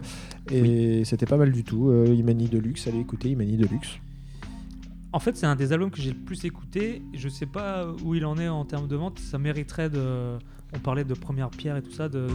Et 0.50 1.04
c'était 1.04 1.26
pas 1.26 1.36
mal 1.36 1.52
du 1.52 1.62
tout. 1.62 1.90
Euh, 1.90 2.06
Imani 2.06 2.48
Deluxe, 2.48 2.86
allez 2.86 3.00
écouter 3.00 3.28
Imani 3.30 3.56
Deluxe. 3.58 3.98
En 5.12 5.18
fait, 5.18 5.36
c'est 5.36 5.44
un 5.44 5.56
des 5.56 5.74
albums 5.74 5.90
que 5.90 6.00
j'ai 6.00 6.10
le 6.12 6.16
plus 6.16 6.42
écouté. 6.46 7.02
Je 7.12 7.28
sais 7.28 7.44
pas 7.44 7.86
où 8.02 8.14
il 8.14 8.24
en 8.24 8.38
est 8.38 8.48
en 8.48 8.64
termes 8.64 8.88
de 8.88 8.96
vente. 8.96 9.18
Ça 9.18 9.36
mériterait 9.38 9.90
de. 9.90 10.38
On 10.74 10.78
parlait 10.78 11.04
de 11.04 11.12
première 11.12 11.50
pierre 11.50 11.76
et 11.76 11.82
tout 11.82 11.92
ça, 11.92 12.08
de 12.08 12.28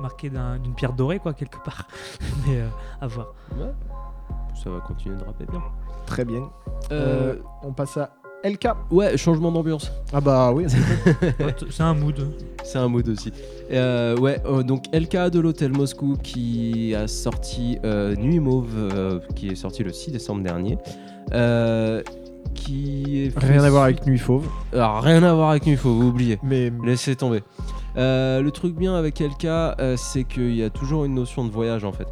marquer 0.00 0.30
d'un- 0.30 0.58
d'une 0.58 0.72
pierre 0.74 0.94
dorée, 0.94 1.18
quoi, 1.18 1.34
quelque 1.34 1.62
part. 1.62 1.88
Mais 2.46 2.56
euh, 2.62 2.68
à 3.02 3.06
voir. 3.06 3.34
Ça 4.54 4.70
va 4.70 4.80
continuer 4.80 5.16
de 5.16 5.24
rapper 5.24 5.44
bien. 5.44 5.62
Très 6.06 6.24
bien. 6.24 6.48
Euh, 6.90 7.34
Euh, 7.34 7.38
on 7.62 7.72
passe 7.74 7.98
à 7.98 8.14
LK. 8.44 8.68
Ouais, 8.90 9.16
changement 9.16 9.52
d'ambiance. 9.52 9.92
Ah 10.12 10.20
bah 10.20 10.52
oui. 10.52 10.64
C'est 11.70 11.82
un 11.82 11.94
mood. 11.94 12.28
C'est 12.64 12.78
un 12.78 12.88
mood 12.88 13.08
aussi. 13.08 13.32
Euh, 13.72 14.16
ouais, 14.16 14.40
euh, 14.46 14.62
donc 14.62 14.84
LK 14.94 15.30
de 15.30 15.40
l'Hôtel 15.40 15.72
Moscou 15.72 16.16
qui 16.22 16.94
a 16.94 17.06
sorti 17.06 17.78
euh, 17.84 18.14
Nuit 18.16 18.40
Mauve, 18.40 18.70
euh, 18.76 19.18
qui 19.36 19.48
est 19.48 19.54
sorti 19.54 19.82
le 19.84 19.92
6 19.92 20.12
décembre 20.12 20.42
dernier. 20.42 20.78
Euh, 21.32 22.02
qui 22.54 23.26
est 23.26 23.38
Rien 23.38 23.62
à 23.62 23.70
voir 23.70 23.84
avec 23.84 24.06
Nuit 24.06 24.18
Fauve. 24.18 24.46
Alors, 24.72 25.02
rien 25.02 25.22
à 25.22 25.34
voir 25.34 25.50
avec 25.50 25.66
Nuit 25.66 25.76
Fauve, 25.76 25.96
vous 25.96 26.08
oubliez. 26.08 26.38
Mais 26.42 26.72
Laissez 26.84 27.16
tomber. 27.16 27.42
Euh, 27.96 28.40
le 28.40 28.50
truc 28.50 28.74
bien 28.74 28.94
avec 28.94 29.20
LK, 29.20 29.44
euh, 29.44 29.96
c'est 29.96 30.24
qu'il 30.24 30.54
y 30.54 30.62
a 30.62 30.70
toujours 30.70 31.04
une 31.04 31.14
notion 31.14 31.44
de 31.44 31.50
voyage 31.50 31.84
en 31.84 31.92
fait. 31.92 32.06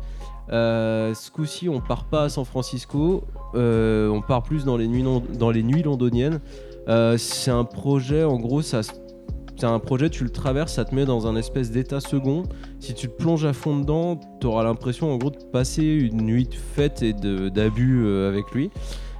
Euh, 0.52 1.14
ce 1.14 1.30
coup-ci, 1.30 1.68
on 1.68 1.80
part 1.80 2.04
pas 2.04 2.24
à 2.24 2.28
San 2.28 2.44
Francisco, 2.44 3.24
euh, 3.54 4.08
on 4.08 4.22
part 4.22 4.42
plus 4.42 4.64
dans 4.64 4.76
les 4.76 4.88
nuits, 4.88 5.82
londoniennes. 5.82 6.40
Euh, 6.88 7.18
c'est 7.18 7.50
un 7.50 7.64
projet, 7.64 8.24
en 8.24 8.36
gros, 8.36 8.62
ça, 8.62 8.80
c'est 8.82 9.66
un 9.66 9.78
projet, 9.78 10.08
tu 10.08 10.24
le 10.24 10.30
traverses, 10.30 10.74
ça 10.74 10.84
te 10.84 10.94
met 10.94 11.04
dans 11.04 11.26
un 11.26 11.36
espèce 11.36 11.70
d'état 11.70 12.00
second. 12.00 12.44
Si 12.80 12.94
tu 12.94 13.08
te 13.08 13.12
plonges 13.12 13.44
à 13.44 13.52
fond 13.52 13.78
dedans, 13.78 14.18
tu 14.40 14.46
auras 14.46 14.64
l'impression 14.64 15.12
en 15.12 15.16
gros 15.16 15.30
de 15.30 15.44
passer 15.52 15.84
une 15.84 16.22
nuit 16.22 16.46
de 16.46 16.54
fête 16.54 17.02
et 17.02 17.12
d'abus 17.12 18.08
avec 18.26 18.50
lui. 18.52 18.70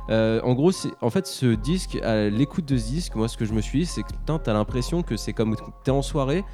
En 0.09 0.55
gros, 0.55 0.71
en 1.03 1.11
fait 1.11 1.27
ce 1.27 1.47
disque, 1.47 1.97
à 2.03 2.31
l'écoute 2.31 2.67
de 2.67 2.79
ce 2.79 2.87
disque, 2.87 3.15
moi 3.17 3.29
ce 3.29 3.37
que 3.37 3.45
je 3.45 3.53
me 3.53 3.61
suis 3.61 3.81
dit, 3.81 3.87
c'est 3.87 4.03
que 4.03 4.13
putain, 4.13 4.39
t'as 4.39 4.55
l'impression 4.55 5.03
que 5.03 5.19
c'est 5.19 5.35
comme 5.35 5.57
t'es 5.85 5.91
en 5.91 6.01
soirée, 6.01 6.45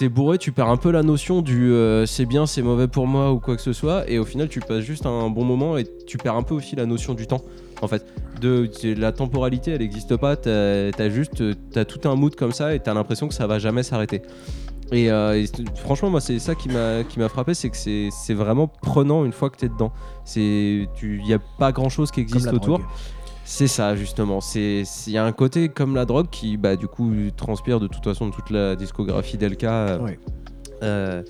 t'es 0.00 0.08
bourré, 0.08 0.38
tu 0.38 0.50
perds 0.50 0.70
un 0.70 0.78
peu 0.78 0.90
la 0.90 1.02
notion 1.02 1.42
du 1.42 1.74
euh, 1.74 2.06
c'est 2.06 2.24
bien, 2.24 2.46
c'est 2.46 2.62
mauvais 2.62 2.88
pour 2.88 3.06
moi 3.06 3.32
ou 3.32 3.38
quoi 3.38 3.54
que 3.54 3.60
ce 3.60 3.74
soit, 3.74 4.08
et 4.08 4.18
au 4.18 4.24
final 4.24 4.48
tu 4.48 4.60
passes 4.60 4.80
juste 4.80 5.04
un 5.04 5.28
bon 5.28 5.44
moment 5.44 5.76
et 5.76 5.84
tu 6.06 6.16
perds 6.16 6.36
un 6.36 6.42
peu 6.42 6.54
aussi 6.54 6.74
la 6.74 6.86
notion 6.86 7.12
du 7.12 7.26
temps. 7.26 7.42
En 7.82 7.86
fait, 7.86 8.06
de, 8.40 8.70
la 8.98 9.12
temporalité, 9.12 9.72
elle 9.72 9.80
n'existe 9.80 10.16
pas. 10.16 10.36
T'as 10.36 10.90
as 10.98 11.10
juste, 11.10 11.42
t'as 11.70 11.84
tout 11.84 12.08
un 12.08 12.14
mood 12.14 12.34
comme 12.34 12.52
ça 12.52 12.74
et 12.74 12.80
t'as 12.80 12.94
l'impression 12.94 13.28
que 13.28 13.34
ça 13.34 13.46
va 13.46 13.58
jamais 13.58 13.82
s'arrêter. 13.82 14.22
Et, 14.90 15.10
euh, 15.10 15.34
et 15.34 15.46
franchement, 15.76 16.08
moi, 16.08 16.20
c'est 16.22 16.38
ça 16.38 16.54
qui 16.54 16.68
m'a 16.68 17.04
qui 17.04 17.18
m'a 17.18 17.28
frappé, 17.28 17.52
c'est 17.52 17.68
que 17.68 17.76
c'est 17.76 18.34
vraiment 18.34 18.68
prenant 18.68 19.26
une 19.26 19.32
fois 19.32 19.50
que 19.50 19.58
t'es 19.58 19.68
dedans. 19.68 19.92
C'est, 20.24 20.88
il 21.02 21.26
y 21.26 21.34
a 21.34 21.38
pas 21.58 21.72
grand 21.72 21.90
chose 21.90 22.10
qui 22.10 22.20
existe 22.20 22.48
autour. 22.48 22.78
drogue. 22.78 22.88
C'est 23.52 23.66
ça 23.66 23.96
justement. 23.96 24.40
C'est 24.40 24.84
il 25.08 25.12
y 25.12 25.18
a 25.18 25.24
un 25.24 25.32
côté 25.32 25.68
comme 25.68 25.96
la 25.96 26.04
drogue 26.04 26.28
qui 26.30 26.56
bah 26.56 26.76
du 26.76 26.86
coup 26.86 27.12
transpire 27.36 27.80
de 27.80 27.88
toute 27.88 28.04
façon 28.04 28.28
de 28.28 28.32
toute 28.32 28.50
la 28.50 28.76
discographie 28.76 29.36
d'Elka. 29.38 29.72
euh, 29.72 29.98
Ouais. 29.98 30.18
euh, 30.84 31.22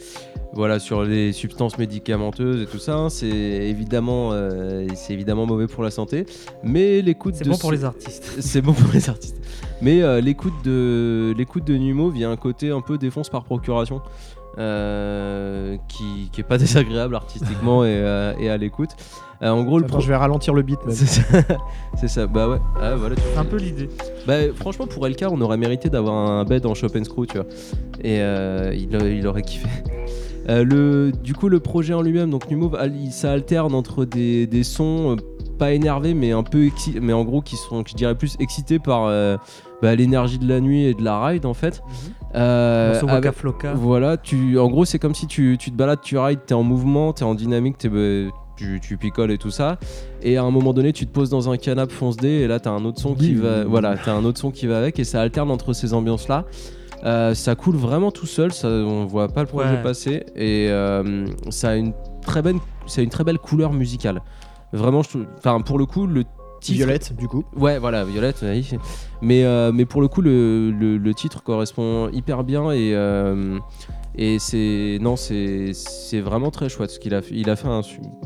voilà 0.52 0.78
sur 0.80 1.02
les 1.02 1.32
substances 1.32 1.78
médicamenteuses 1.78 2.60
et 2.62 2.66
tout 2.66 2.78
ça. 2.78 2.94
hein, 2.96 3.08
c'est 3.08 3.26
évidemment 3.28 4.30
euh, 4.32 4.86
c'est 4.94 5.14
évidemment 5.14 5.46
mauvais 5.46 5.66
pour 5.66 5.82
la 5.82 5.90
santé. 5.90 6.26
Mais 6.62 7.00
l'écoute 7.00 7.36
C'est 7.36 7.44
de 7.44 7.50
bon 7.50 7.56
pour 7.56 7.72
les 7.72 7.84
artistes. 7.84 8.36
c'est 8.40 8.60
bon 8.60 8.74
pour 8.74 8.92
les 8.92 9.08
artistes. 9.08 9.40
Mais 9.80 10.02
euh, 10.02 10.20
l'écoute 10.20 10.52
de 10.62 11.32
l'écoute 11.38 11.64
de 11.64 11.74
Numo 11.78 12.10
vient 12.10 12.30
un 12.30 12.36
côté 12.36 12.70
un 12.70 12.82
peu 12.82 12.98
défonce 12.98 13.30
par 13.30 13.44
procuration. 13.44 14.02
euh, 14.58 15.76
qui, 15.88 16.28
qui 16.32 16.40
est 16.42 16.44
pas 16.44 16.58
désagréable 16.64 17.14
artistiquement 17.14 17.84
et, 17.84 17.88
euh, 17.94 18.34
et 18.38 18.50
à 18.50 18.56
l'écoute. 18.58 18.90
Euh, 19.42 19.48
en 19.50 19.62
gros, 19.64 19.78
le 19.78 19.84
Attends, 19.86 19.92
pro- 19.94 20.00
je 20.02 20.08
vais 20.08 20.16
ralentir 20.16 20.52
le 20.54 20.62
beat 20.62 20.78
c'est 20.88 22.08
ça. 22.08 22.26
Bah 22.26 22.48
ouais. 22.48 22.58
Ah, 22.80 22.94
voilà, 22.96 23.16
tu 23.16 23.22
un 23.38 23.44
peu 23.44 23.56
l'idée. 23.56 23.88
bah, 24.26 24.34
franchement, 24.54 24.86
pour 24.86 25.06
LK, 25.06 25.24
on 25.30 25.40
aurait 25.40 25.56
mérité 25.56 25.88
d'avoir 25.88 26.14
un 26.14 26.44
bed 26.44 26.66
en 26.66 26.74
Chopin 26.74 27.02
Screw, 27.04 27.26
tu 27.26 27.38
vois. 27.38 27.46
Et 28.02 28.20
euh, 28.20 28.74
il, 28.74 28.92
il 29.16 29.26
aurait 29.26 29.42
kiffé. 29.42 29.66
Euh, 30.48 30.64
le, 30.64 31.12
du 31.12 31.34
coup, 31.34 31.48
le 31.48 31.60
projet 31.60 31.94
en 31.94 32.02
lui-même, 32.02 32.30
donc 32.30 32.50
Numove, 32.50 32.74
al- 32.74 32.94
il- 32.96 33.12
ça 33.12 33.32
alterne 33.32 33.74
entre 33.74 34.04
des, 34.04 34.46
des 34.46 34.62
sons 34.62 35.16
pas 35.58 35.72
énervés, 35.72 36.14
mais 36.14 36.32
un 36.32 36.42
peu 36.42 36.64
exci- 36.66 36.98
mais 37.00 37.12
en 37.12 37.22
gros 37.24 37.42
qui 37.42 37.56
sont, 37.56 37.82
je 37.86 37.94
dirais 37.94 38.14
plus 38.14 38.36
excités 38.40 38.78
par 38.78 39.04
euh, 39.06 39.36
bah, 39.82 39.94
l'énergie 39.94 40.38
de 40.38 40.48
la 40.48 40.60
nuit 40.60 40.84
et 40.84 40.94
de 40.94 41.02
la 41.04 41.22
ride 41.24 41.44
en 41.44 41.52
fait. 41.54 41.82
Euh, 42.34 42.92
avec- 42.94 43.10
Waka 43.10 43.32
Flocka. 43.32 43.72
voilà, 43.74 44.16
tu, 44.16 44.58
en 44.58 44.68
gros, 44.70 44.84
c'est 44.86 44.98
comme 44.98 45.14
si 45.14 45.26
tu, 45.26 45.56
tu 45.58 45.70
te 45.70 45.76
balades, 45.76 46.00
tu 46.02 46.16
rides, 46.16 46.40
t'es 46.46 46.54
en 46.54 46.62
mouvement, 46.62 47.12
t'es 47.12 47.24
en 47.24 47.34
dynamique, 47.34 47.76
t'es, 47.78 47.88
bah, 47.90 48.30
tu, 48.60 48.80
tu 48.80 48.96
picoles 48.98 49.30
et 49.30 49.38
tout 49.38 49.50
ça. 49.50 49.78
Et 50.22 50.36
à 50.36 50.42
un 50.42 50.50
moment 50.50 50.72
donné, 50.74 50.92
tu 50.92 51.06
te 51.06 51.12
poses 51.12 51.30
dans 51.30 51.50
un 51.50 51.56
canapé 51.56 51.94
fonce 51.94 52.16
D 52.16 52.28
et 52.28 52.46
là, 52.46 52.60
t'as 52.60 52.70
un 52.70 52.84
autre 52.84 53.00
son 53.00 53.14
qui 53.14 53.34
va, 53.34 53.64
voilà, 53.64 53.96
t'as 53.96 54.12
un 54.12 54.24
autre 54.24 54.38
son 54.38 54.50
qui 54.50 54.66
va 54.66 54.78
avec 54.78 54.98
et 54.98 55.04
ça 55.04 55.20
alterne 55.22 55.50
entre 55.50 55.72
ces 55.72 55.94
ambiances-là. 55.94 56.44
Euh, 57.04 57.32
ça 57.34 57.54
coule 57.54 57.76
vraiment 57.76 58.10
tout 58.10 58.26
seul, 58.26 58.52
ça, 58.52 58.68
on 58.68 59.06
voit 59.06 59.28
pas 59.28 59.40
le 59.40 59.46
projet 59.46 59.70
Ouais. 59.76 59.82
passer 59.82 60.26
et 60.36 60.68
euh, 60.68 61.24
ça 61.48 61.70
a 61.70 61.76
une 61.76 61.94
très 62.20 62.42
a 62.46 63.00
une 63.00 63.08
très 63.08 63.24
belle 63.24 63.38
couleur 63.38 63.72
musicale. 63.72 64.20
Vraiment, 64.74 65.02
je 65.02 65.08
trouve- 65.08 65.26
enfin 65.38 65.62
pour 65.62 65.78
le 65.78 65.86
coup, 65.86 66.06
le 66.06 66.24
titre, 66.60 66.76
Violette, 66.76 67.16
du 67.16 67.26
coup. 67.26 67.44
Ouais, 67.56 67.78
voilà, 67.78 68.04
Violette. 68.04 68.40
oui. 68.42 68.68
Mais, 69.22 69.44
euh, 69.44 69.72
mais 69.72 69.86
pour 69.86 70.02
le 70.02 70.08
coup, 70.08 70.20
le, 70.20 70.70
le- 70.70 70.98
le 70.98 71.14
titre 71.14 71.42
correspond 71.42 72.10
hyper 72.12 72.44
bien 72.44 72.70
et, 72.70 72.92
euh, 72.94 73.58
et 74.16 74.38
c'est 74.38 74.98
non, 75.00 75.16
c'est 75.16 75.72
c'est 75.72 76.20
vraiment 76.20 76.50
très 76.50 76.68
chouette 76.68 76.90
ce 76.90 76.98
qu'il 76.98 77.14
a 77.14 77.22
fait. 77.22 77.34
Il 77.34 77.48
a 77.50 77.56
fait 77.56 77.68
un, 77.68 77.82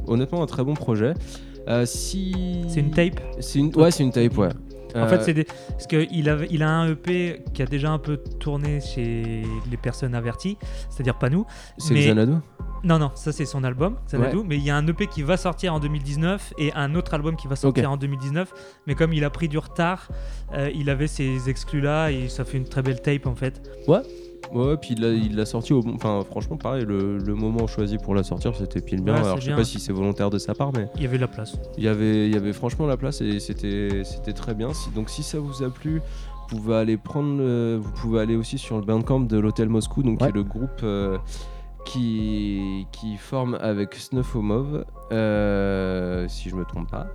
honnêtement 0.07 0.43
un 0.43 0.47
très 0.47 0.65
bon 0.65 0.75
projet. 0.75 1.15
Euh, 1.69 1.87
si 1.87 2.35
C'est 2.69 2.81
une 2.81 2.91
tape 2.91 3.21
C'est 3.41 3.59
une, 3.59 3.75
ouais, 3.77 3.91
c'est 3.91 4.03
une 4.03 4.11
tape, 4.13 4.37
ouais. 4.37 4.49
En 4.95 4.99
Euh, 5.01 5.09
fait, 5.09 5.23
c'est 5.23 5.35
des... 5.35 5.45
parce 5.45 5.87
qu'il 5.89 6.29
a, 6.29 6.37
il 6.51 6.63
a 6.63 6.71
un 6.71 6.89
EP 6.91 7.43
qui 7.53 7.63
a 7.63 7.67
déjà 7.67 7.91
un 7.91 7.99
peu 7.99 8.17
tourné 8.19 8.81
chez 8.81 9.43
les 9.71 9.77
personnes 9.77 10.15
averties, 10.15 10.57
c'est-à-dire 10.91 11.19
pas 11.19 11.31
nous. 11.31 11.47
c'est 11.79 11.95
mais- 11.95 12.07
Xanadu. 12.07 12.35
Non, 12.85 12.99
non, 12.99 13.11
ça 13.15 13.33
c'est 13.33 13.47
son 13.47 13.65
album, 13.65 13.97
Xanadu, 14.13 14.41
mais 14.47 14.57
il 14.59 14.63
y 14.63 14.69
a 14.69 14.77
un 14.77 14.87
EP 14.87 15.07
qui 15.07 15.23
va 15.23 15.39
sortir 15.39 15.73
en 15.73 15.81
2019 15.81 16.53
et 16.59 16.71
un 16.75 16.95
autre 16.95 17.15
album 17.15 17.35
qui 17.35 17.49
va 17.49 17.57
sortir 17.57 17.91
en 17.91 17.97
2019. 17.97 18.53
Mais 18.87 18.95
comme 18.95 19.15
il 19.15 19.25
a 19.25 19.31
pris 19.31 19.49
du 19.49 19.57
retard, 19.57 20.09
euh, 20.53 20.71
il 20.75 20.91
avait 20.91 21.07
ces 21.07 21.49
exclus 21.49 21.81
là 21.81 22.11
et 22.11 22.29
ça 22.29 22.45
fait 22.45 22.59
une 22.59 22.69
très 22.69 22.83
belle 22.83 23.01
tape 23.01 23.27
en 23.27 23.35
fait. 23.35 23.63
Ouais, 23.89 24.01
puis 24.81 24.95
il 24.95 25.01
l'a 25.03 25.09
il 25.13 25.37
l'a 25.37 25.45
sorti 25.47 25.73
au 25.73 25.81
bon. 25.83 25.95
Enfin, 25.95 26.23
franchement, 26.29 26.57
pareil, 26.57 26.85
le, 26.85 27.19
le 27.19 27.35
moment 27.35 27.67
choisi 27.67 27.99
pour 27.99 28.15
la 28.15 28.23
sortir, 28.23 28.55
c'était 28.57 28.81
pile 28.81 29.01
bien. 29.03 29.15
Ouais, 29.15 29.21
Alors, 29.21 29.37
je 29.37 29.43
sais 29.43 29.47
bien. 29.49 29.57
pas 29.57 29.65
si 29.65 29.81
c'est 29.81 29.93
volontaire 29.93 30.31
de 30.31 30.39
sa 30.39 30.55
part, 30.55 30.71
mais 30.75 30.89
Il 30.97 31.03
y 31.03 31.07
avait 31.07 31.17
de 31.17 31.23
la 31.23 31.29
place. 31.29 31.57
il 31.77 31.85
y 31.85 31.89
avait, 31.89 32.29
il 32.29 32.35
y 32.35 32.37
avait 32.37 32.53
franchement 32.53 32.87
la 32.87 32.97
place 32.97 33.21
et 33.21 33.41
c'était, 33.41 34.03
c'était 34.05 34.33
très 34.33 34.55
bien. 34.55 34.73
Si- 34.73 34.91
donc, 34.91 35.11
si 35.11 35.23
ça 35.23 35.39
vous 35.41 35.63
a 35.63 35.71
plu, 35.71 36.01
vous 36.51 36.57
pouvez 36.59 36.77
aller 36.77 36.97
prendre, 36.97 37.39
le- 37.39 37.77
vous 37.83 37.91
pouvez 37.93 38.21
aller 38.21 38.37
aussi 38.37 38.59
sur 38.59 38.77
le 38.77 38.83
Bandcamp 38.85 39.21
de 39.21 39.39
l'Hôtel 39.39 39.69
Moscou, 39.69 40.03
donc 40.03 40.19
qui 40.19 40.25
Ouais. 40.25 40.31
est 40.31 40.35
le 40.35 40.45
groupe 40.45 40.81
euh, 40.83 41.19
qui, 41.85 42.87
qui 42.93 43.17
forme 43.17 43.57
avec 43.61 43.95
Snuffomov, 43.95 44.85
euh, 45.13 46.27
si 46.29 46.49
je 46.49 46.57
me 46.57 46.65
trompe 46.65 46.91
pas. 46.91 47.07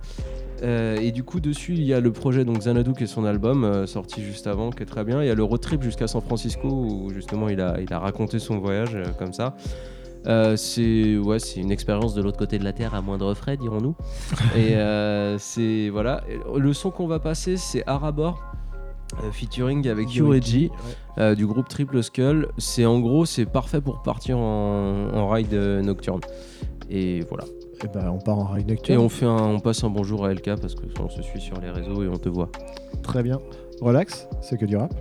Euh, 0.62 0.96
et 0.96 1.10
du 1.12 1.24
coup, 1.24 1.40
dessus, 1.40 1.72
il 1.72 1.82
y 1.82 1.94
a 1.94 2.00
le 2.00 2.12
projet 2.12 2.44
donc 2.44 2.58
Xanadu 2.58 2.92
qui 2.92 3.04
est 3.04 3.08
son 3.08 3.24
album 3.24 3.64
euh, 3.64 3.86
sorti 3.86 4.22
juste 4.22 4.46
avant, 4.46 4.70
qui 4.70 4.82
est 4.82 4.86
très 4.86 5.04
bien. 5.04 5.22
Il 5.22 5.26
y 5.26 5.30
a 5.30 5.34
le 5.34 5.44
road 5.44 5.60
trip 5.60 5.82
jusqu'à 5.82 6.06
San 6.06 6.20
Francisco 6.22 6.68
où 6.68 7.10
justement 7.12 7.48
il 7.48 7.60
a, 7.60 7.80
il 7.80 7.92
a 7.92 7.98
raconté 7.98 8.38
son 8.38 8.58
voyage 8.58 8.96
comme 9.18 9.32
ça. 9.32 9.54
C'est 10.56 11.16
ouais, 11.16 11.38
c'est 11.38 11.60
une 11.60 11.72
expérience 11.72 12.14
de 12.14 12.22
l'autre 12.22 12.38
côté 12.38 12.58
de 12.58 12.64
la 12.64 12.74
terre 12.74 12.94
à 12.94 13.00
moindre 13.00 13.32
frais, 13.34 13.56
dirons-nous. 13.56 13.96
et 14.56 14.74
c'est 15.38 15.88
voilà. 15.88 16.22
Le 16.54 16.72
son 16.74 16.90
qu'on 16.90 17.06
va 17.06 17.18
passer, 17.18 17.56
c'est 17.56 17.82
Arabor. 17.86 18.42
Euh, 19.22 19.30
featuring 19.32 19.86
avec 19.88 20.14
Yureji 20.14 20.70
euh, 21.18 21.34
du 21.34 21.46
groupe 21.46 21.68
Triple 21.68 22.02
Skull. 22.02 22.48
C'est 22.58 22.84
en 22.86 23.00
gros, 23.00 23.26
c'est 23.26 23.46
parfait 23.46 23.80
pour 23.80 24.02
partir 24.02 24.38
en, 24.38 25.08
en 25.12 25.28
ride 25.28 25.52
euh, 25.54 25.82
nocturne. 25.82 26.20
Et 26.88 27.20
voilà. 27.28 27.44
Et 27.84 27.88
ben, 27.88 28.10
on 28.10 28.18
part 28.18 28.38
en 28.38 28.44
ride 28.46 28.68
Et 28.68 28.74
nocturne. 28.74 28.98
on 28.98 29.08
fait 29.08 29.26
un, 29.26 29.42
on 29.54 29.60
passe 29.60 29.82
un 29.84 29.90
bonjour 29.90 30.24
à 30.24 30.32
LK 30.34 30.60
parce 30.60 30.74
que 30.74 30.82
on 31.02 31.08
se 31.08 31.22
suit 31.22 31.40
sur 31.40 31.58
les 31.60 31.70
réseaux 31.70 32.02
et 32.02 32.08
on 32.08 32.18
te 32.18 32.28
voit. 32.28 32.50
Très 33.02 33.22
bien. 33.22 33.40
Relax, 33.80 34.28
c'est 34.42 34.58
que 34.58 34.66
du 34.66 34.76
rap. 34.76 34.92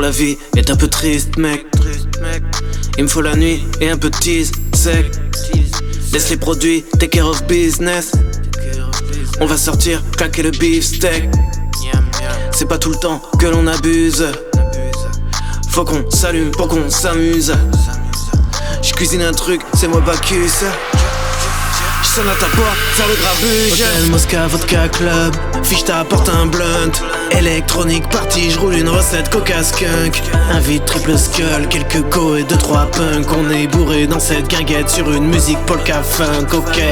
La 0.00 0.10
vie 0.10 0.36
est 0.56 0.68
un 0.70 0.74
peu 0.74 0.88
triste, 0.88 1.36
mec. 1.36 1.64
Il 2.96 3.04
me 3.04 3.08
faut 3.08 3.20
la 3.20 3.36
nuit 3.36 3.62
et 3.80 3.88
un 3.88 3.96
peu 3.96 4.10
de 4.10 4.16
tease 4.16 4.50
sec. 4.74 5.12
Laisse 6.12 6.30
les 6.30 6.38
produits, 6.38 6.82
take 6.98 7.08
care 7.08 7.28
of 7.28 7.46
business. 7.46 8.10
On 9.40 9.46
va 9.46 9.56
sortir, 9.56 10.02
claquer 10.16 10.42
le 10.42 10.50
beefsteak. 10.50 11.28
C'est 12.50 12.66
pas 12.66 12.78
tout 12.78 12.90
le 12.90 12.96
temps 12.96 13.22
que 13.38 13.46
l'on 13.46 13.66
abuse. 13.68 14.26
Faut 15.68 15.84
qu'on 15.84 16.10
s'allume 16.10 16.50
pour 16.50 16.68
qu'on 16.68 16.90
s'amuse. 16.90 17.54
Je 18.82 18.92
cuisine 18.94 19.22
un 19.22 19.32
truc, 19.32 19.60
c'est 19.74 19.88
moi 19.88 20.00
Bacchus. 20.00 20.64
Sonne 22.14 22.28
à 22.28 22.34
ta 22.34 22.44
porte, 22.54 22.76
faire 22.92 23.06
le 23.08 23.14
grabuge. 23.14 23.72
Hôtel 23.72 24.10
Mosca, 24.10 24.46
vodka 24.46 24.88
club. 24.88 25.34
Fiche 25.62 25.84
t'apporte 25.84 26.28
un 26.28 26.44
blunt. 26.44 26.92
Électronique 27.30 28.06
party, 28.10 28.50
je 28.50 28.58
roule 28.58 28.74
une 28.74 28.90
recette 28.90 29.30
coca 29.30 29.62
skunk. 29.62 30.20
Invite 30.50 30.84
triple 30.84 31.16
skull, 31.16 31.66
quelques 31.70 32.06
go 32.10 32.36
et 32.36 32.42
deux 32.42 32.58
trois 32.58 32.84
punk. 32.90 33.26
On 33.32 33.50
est 33.50 33.66
bourré 33.66 34.06
dans 34.06 34.20
cette 34.20 34.46
guinguette 34.48 34.90
sur 34.90 35.10
une 35.10 35.26
musique 35.26 35.64
polka 35.64 36.02
funk, 36.02 36.48
ok. 36.52 36.82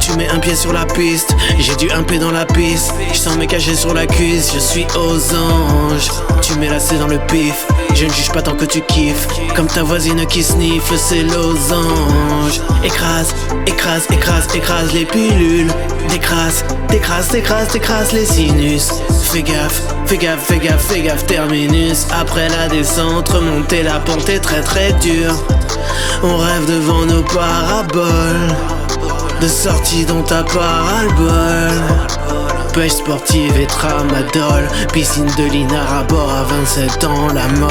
Tu 0.00 0.12
mets 0.16 0.28
un 0.30 0.38
pied 0.38 0.54
sur 0.54 0.72
la 0.72 0.86
piste, 0.86 1.36
j'ai 1.58 1.76
du 1.76 1.90
un 1.90 2.02
pied 2.02 2.18
dans 2.18 2.30
la 2.30 2.46
piste. 2.46 2.94
Je 3.12 3.18
sens 3.18 3.36
mes 3.36 3.46
cachets 3.46 3.74
sur 3.74 3.92
la 3.92 4.06
cuisse, 4.06 4.52
je 4.54 4.60
suis 4.60 4.86
aux 4.96 5.34
anges. 5.34 6.08
Tu 6.40 6.54
mets 6.54 6.70
la 6.70 6.80
C 6.80 6.96
dans 6.96 7.08
le 7.08 7.18
pif, 7.26 7.66
je 7.98 8.04
ne 8.04 8.12
juge 8.12 8.30
pas 8.30 8.42
tant 8.42 8.54
que 8.54 8.64
tu 8.64 8.80
kiffes. 8.82 9.26
Comme 9.56 9.66
ta 9.66 9.82
voisine 9.82 10.24
qui 10.26 10.44
sniffe 10.44 10.94
ses 10.94 11.24
losanges. 11.24 12.60
Écrase, 12.84 13.34
écrase, 13.66 14.06
écrase, 14.12 14.46
écrase 14.54 14.92
les 14.92 15.04
pilules. 15.04 15.70
Décrase, 16.08 16.64
décrase, 16.88 17.28
décrase, 17.30 17.68
décrase 17.72 18.12
les 18.12 18.24
sinus. 18.24 18.90
Fais 19.24 19.42
gaffe, 19.42 19.82
fais 20.06 20.16
gaffe, 20.16 20.44
fais 20.44 20.58
gaffe, 20.58 20.86
fais 20.86 21.00
gaffe, 21.00 21.26
terminus. 21.26 22.06
Après 22.12 22.48
la 22.48 22.68
descente, 22.68 23.30
remonter 23.30 23.82
la 23.82 23.98
pente 23.98 24.28
est 24.28 24.40
très 24.40 24.60
très 24.60 24.92
dure. 24.94 25.34
On 26.22 26.36
rêve 26.36 26.66
devant 26.66 27.04
nos 27.04 27.22
paraboles. 27.22 28.54
De 29.40 29.48
sortie 29.48 30.04
dont 30.04 30.22
t'as 30.22 30.44
pas 30.44 30.82
ras 30.82 31.02
le 31.02 31.12
bol 31.12 32.47
Pêche 32.72 32.92
sportive 32.92 33.58
et 33.60 33.66
tramadol. 33.66 34.68
Piscine 34.92 35.30
de 35.36 35.50
Linar 35.50 35.92
à 35.92 36.02
bord 36.04 36.30
à 36.30 36.44
27 36.44 37.04
ans, 37.04 37.28
la 37.34 37.48
mort. 37.58 37.68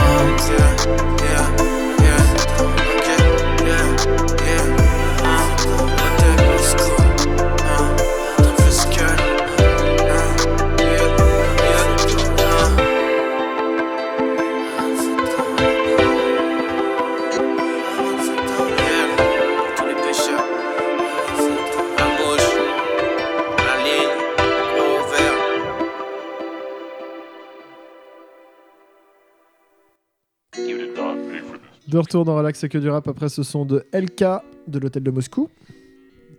De 31.98 32.00
retour 32.00 32.26
dans 32.26 32.36
Relax 32.36 32.64
et 32.64 32.70
que 32.70 32.78
du 32.78 32.92
rap 32.92 33.08
après 33.08 33.28
ce 33.28 33.42
son 33.42 33.66
de 33.66 33.84
LK 33.92 34.24
de 34.68 34.78
l'hôtel 34.78 35.02
de 35.02 35.10
Moscou. 35.10 35.50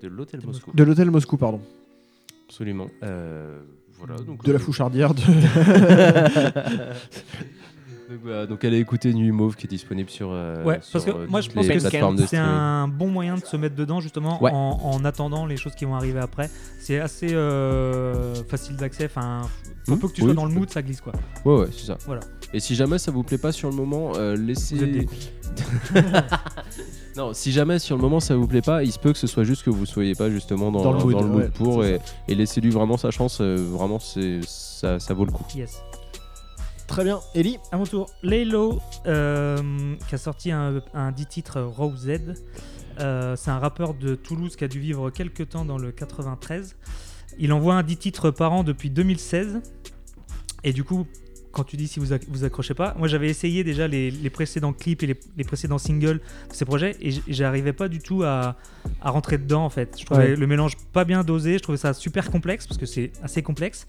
De 0.00 0.06
l'hôtel 0.06 0.40
Moscou. 0.46 0.70
De 0.72 0.84
l'hôtel 0.84 1.10
Moscou, 1.10 1.36
pardon. 1.36 1.60
Absolument. 2.46 2.86
Euh, 3.02 3.58
voilà, 3.94 4.14
donc, 4.22 4.44
De 4.44 4.52
la 4.52 4.58
euh, 4.58 4.60
fouchardière. 4.60 5.14
De... 5.14 5.20
donc, 8.08 8.18
voilà, 8.22 8.46
donc 8.46 8.64
allez 8.64 8.78
écouter 8.78 9.12
Nuit 9.12 9.30
Mauve 9.32 9.54
qui 9.56 9.66
est 9.66 9.70
disponible 9.70 10.08
sur. 10.08 10.30
euh, 10.32 10.64
Ouais, 10.64 10.80
parce 10.92 11.04
que 11.04 11.10
euh, 11.10 11.26
moi 11.28 11.40
je 11.40 11.50
pense 11.50 11.66
que 11.68 11.78
c'est 12.26 12.36
un 12.38 12.88
bon 12.88 13.08
moyen 13.08 13.34
de 13.36 13.44
se 13.44 13.56
mettre 13.56 13.74
dedans 13.76 14.00
justement 14.00 14.42
Ouais. 14.42 14.50
en, 14.52 14.78
en 14.82 15.04
attendant 15.04 15.44
les 15.46 15.56
choses 15.56 15.74
qui 15.74 15.84
vont 15.84 15.94
arriver 15.94 16.20
après. 16.20 16.48
C'est 16.80 16.98
assez 17.00 17.28
euh, 17.34 18.34
facile 18.48 18.76
d'accès, 18.76 19.06
enfin, 19.06 19.42
un 19.88 19.94
Hmm, 19.94 19.98
peu 19.98 20.08
que 20.08 20.12
tu 20.12 20.20
oui, 20.22 20.26
sois 20.28 20.34
dans 20.34 20.44
le 20.44 20.52
peux. 20.52 20.58
mood, 20.60 20.70
ça 20.70 20.82
glisse 20.82 21.00
quoi. 21.00 21.12
Ouais, 21.46 21.60
ouais, 21.60 21.68
c'est 21.72 21.86
ça. 21.86 21.96
Voilà. 22.06 22.20
Et 22.52 22.60
si 22.60 22.74
jamais 22.74 22.98
ça 22.98 23.10
vous 23.10 23.22
plaît 23.22 23.38
pas 23.38 23.52
sur 23.52 23.68
le 23.70 23.76
moment, 23.76 24.12
laissez. 24.36 24.76
Vous 24.76 24.84
êtes 24.84 24.92
des 24.92 25.06
non, 27.16 27.32
si 27.34 27.52
jamais 27.52 27.78
sur 27.78 27.96
le 27.96 28.02
moment 28.02 28.20
ça 28.20 28.36
vous 28.36 28.46
plaît 28.46 28.62
pas, 28.62 28.84
il 28.84 28.92
se 28.92 28.98
peut 28.98 29.12
que 29.12 29.18
ce 29.18 29.26
soit 29.26 29.44
juste 29.44 29.64
que 29.64 29.70
vous 29.70 29.86
soyez 29.86 30.14
pas 30.14 30.30
justement 30.30 30.70
dans, 30.70 30.82
Dans 30.82 30.92
le 30.92 31.04
mood, 31.26 31.34
ouais, 31.36 31.48
pour 31.48 31.84
et, 31.84 32.00
et 32.28 32.34
laissez-lui 32.34 32.70
vraiment 32.70 32.96
sa 32.96 33.10
chance. 33.10 33.40
vraiment, 33.40 33.98
c'est 33.98 34.40
ça, 34.46 34.98
ça 35.00 35.14
vaut 35.14 35.24
le 35.24 35.32
coup. 35.32 35.44
Yes. 35.54 35.82
Très 36.88 37.04
bien. 37.04 37.20
Ellie 37.34 37.58
À 37.70 37.76
mon 37.76 37.84
tour, 37.84 38.08
Laylo, 38.22 38.80
euh, 39.06 39.94
qui 40.08 40.14
a 40.14 40.18
sorti 40.18 40.50
un, 40.50 40.82
un 40.94 41.12
10 41.12 41.26
titres 41.26 41.60
Rose 41.60 42.08
Euh, 43.00 43.36
c'est 43.36 43.50
un 43.50 43.58
rappeur 43.60 43.94
de 43.94 44.14
Toulouse 44.16 44.56
qui 44.56 44.64
a 44.64 44.68
dû 44.68 44.80
vivre 44.80 45.10
quelques 45.10 45.50
temps 45.50 45.64
dans 45.64 45.78
le 45.78 45.92
93. 45.92 46.76
Il 47.38 47.52
envoie 47.52 47.74
un 47.76 47.82
10 47.84 47.96
titres 47.98 48.30
par 48.30 48.52
an 48.52 48.64
depuis 48.64 48.90
2016. 48.90 49.60
Et 50.64 50.72
du 50.72 50.82
coup, 50.82 51.06
quand 51.52 51.62
tu 51.62 51.76
dis 51.76 51.86
si 51.86 52.00
vous, 52.00 52.06
vous 52.28 52.44
accrochez 52.44 52.74
pas, 52.74 52.94
moi 52.98 53.06
j'avais 53.06 53.28
essayé 53.28 53.62
déjà 53.64 53.86
les, 53.86 54.10
les 54.10 54.30
précédents 54.30 54.72
clips 54.72 55.02
et 55.02 55.06
les, 55.06 55.20
les 55.36 55.44
précédents 55.44 55.78
singles 55.78 56.20
de 56.50 56.54
ces 56.54 56.64
projets 56.64 56.96
et 57.00 57.10
j'arrivais 57.28 57.72
pas 57.72 57.88
du 57.88 58.00
tout 58.00 58.22
à, 58.24 58.56
à 59.00 59.10
rentrer 59.10 59.38
dedans 59.38 59.64
en 59.64 59.70
fait. 59.70 59.96
Je 59.98 60.04
trouvais 60.04 60.30
Ouais. 60.30 60.36
le 60.36 60.46
mélange 60.46 60.76
pas 60.92 61.04
bien 61.04 61.22
dosé, 61.22 61.54
je 61.54 61.62
trouvais 61.62 61.78
ça 61.78 61.94
super 61.94 62.30
complexe 62.30 62.66
parce 62.66 62.78
que 62.78 62.86
c'est 62.86 63.12
assez 63.22 63.42
complexe. 63.42 63.86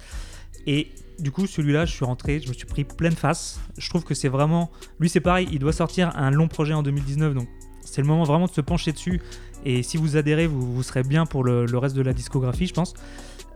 Et 0.67 0.91
du 1.19 1.31
coup, 1.31 1.47
celui-là, 1.47 1.85
je 1.85 1.93
suis 1.93 2.05
rentré, 2.05 2.39
je 2.39 2.49
me 2.49 2.53
suis 2.53 2.65
pris 2.65 2.83
pleine 2.83 3.15
face. 3.15 3.59
Je 3.77 3.89
trouve 3.89 4.03
que 4.03 4.13
c'est 4.13 4.29
vraiment. 4.29 4.71
Lui, 4.99 5.09
c'est 5.09 5.19
pareil, 5.19 5.47
il 5.51 5.59
doit 5.59 5.73
sortir 5.73 6.15
un 6.15 6.31
long 6.31 6.47
projet 6.47 6.73
en 6.73 6.83
2019, 6.83 7.33
donc 7.33 7.47
c'est 7.81 8.01
le 8.01 8.07
moment 8.07 8.23
vraiment 8.23 8.45
de 8.45 8.51
se 8.51 8.61
pencher 8.61 8.91
dessus. 8.91 9.21
Et 9.65 9.83
si 9.83 9.97
vous 9.97 10.15
adhérez, 10.15 10.47
vous, 10.47 10.73
vous 10.73 10.83
serez 10.83 11.03
bien 11.03 11.25
pour 11.25 11.43
le, 11.43 11.65
reste 11.77 11.95
de 11.95 12.01
la 12.01 12.13
discographie, 12.13 12.67
je 12.67 12.73
pense. 12.73 12.93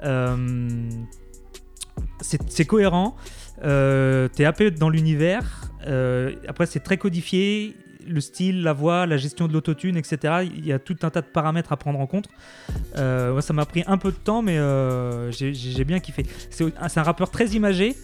Euh, 0.03 0.89
c'est 2.21 2.65
cohérent. 2.65 3.15
Euh, 3.63 4.27
T'es 4.27 4.71
dans 4.71 4.89
l'univers. 4.89 5.71
Euh, 5.87 6.35
après, 6.47 6.65
c'est 6.65 6.79
très 6.79 6.97
codifié. 6.97 7.75
Le 8.07 8.21
style, 8.21 8.63
la 8.63 8.73
voix, 8.73 9.05
la 9.05 9.17
gestion 9.17 9.47
de 9.47 9.53
l'autotune, 9.53 9.97
etc. 9.97 10.45
Il 10.55 10.65
y 10.65 10.71
a 10.73 10.79
tout 10.79 10.95
un 11.03 11.09
tas 11.09 11.21
de 11.21 11.25
paramètres 11.27 11.71
à 11.71 11.77
prendre 11.77 11.99
en 11.99 12.05
compte. 12.07 12.27
Euh, 12.97 13.31
moi, 13.33 13.41
ça 13.41 13.53
m'a 13.53 13.65
pris 13.65 13.83
un 13.87 13.97
peu 13.97 14.11
de 14.11 14.17
temps, 14.17 14.41
mais 14.41 14.57
euh, 14.57 15.31
j'ai 15.31 15.83
bien 15.85 15.99
kiffé. 15.99 16.25
C'est 16.49 16.97
un 16.97 17.03
rappeur 17.03 17.29
très 17.29 17.47
imagé. 17.47 17.95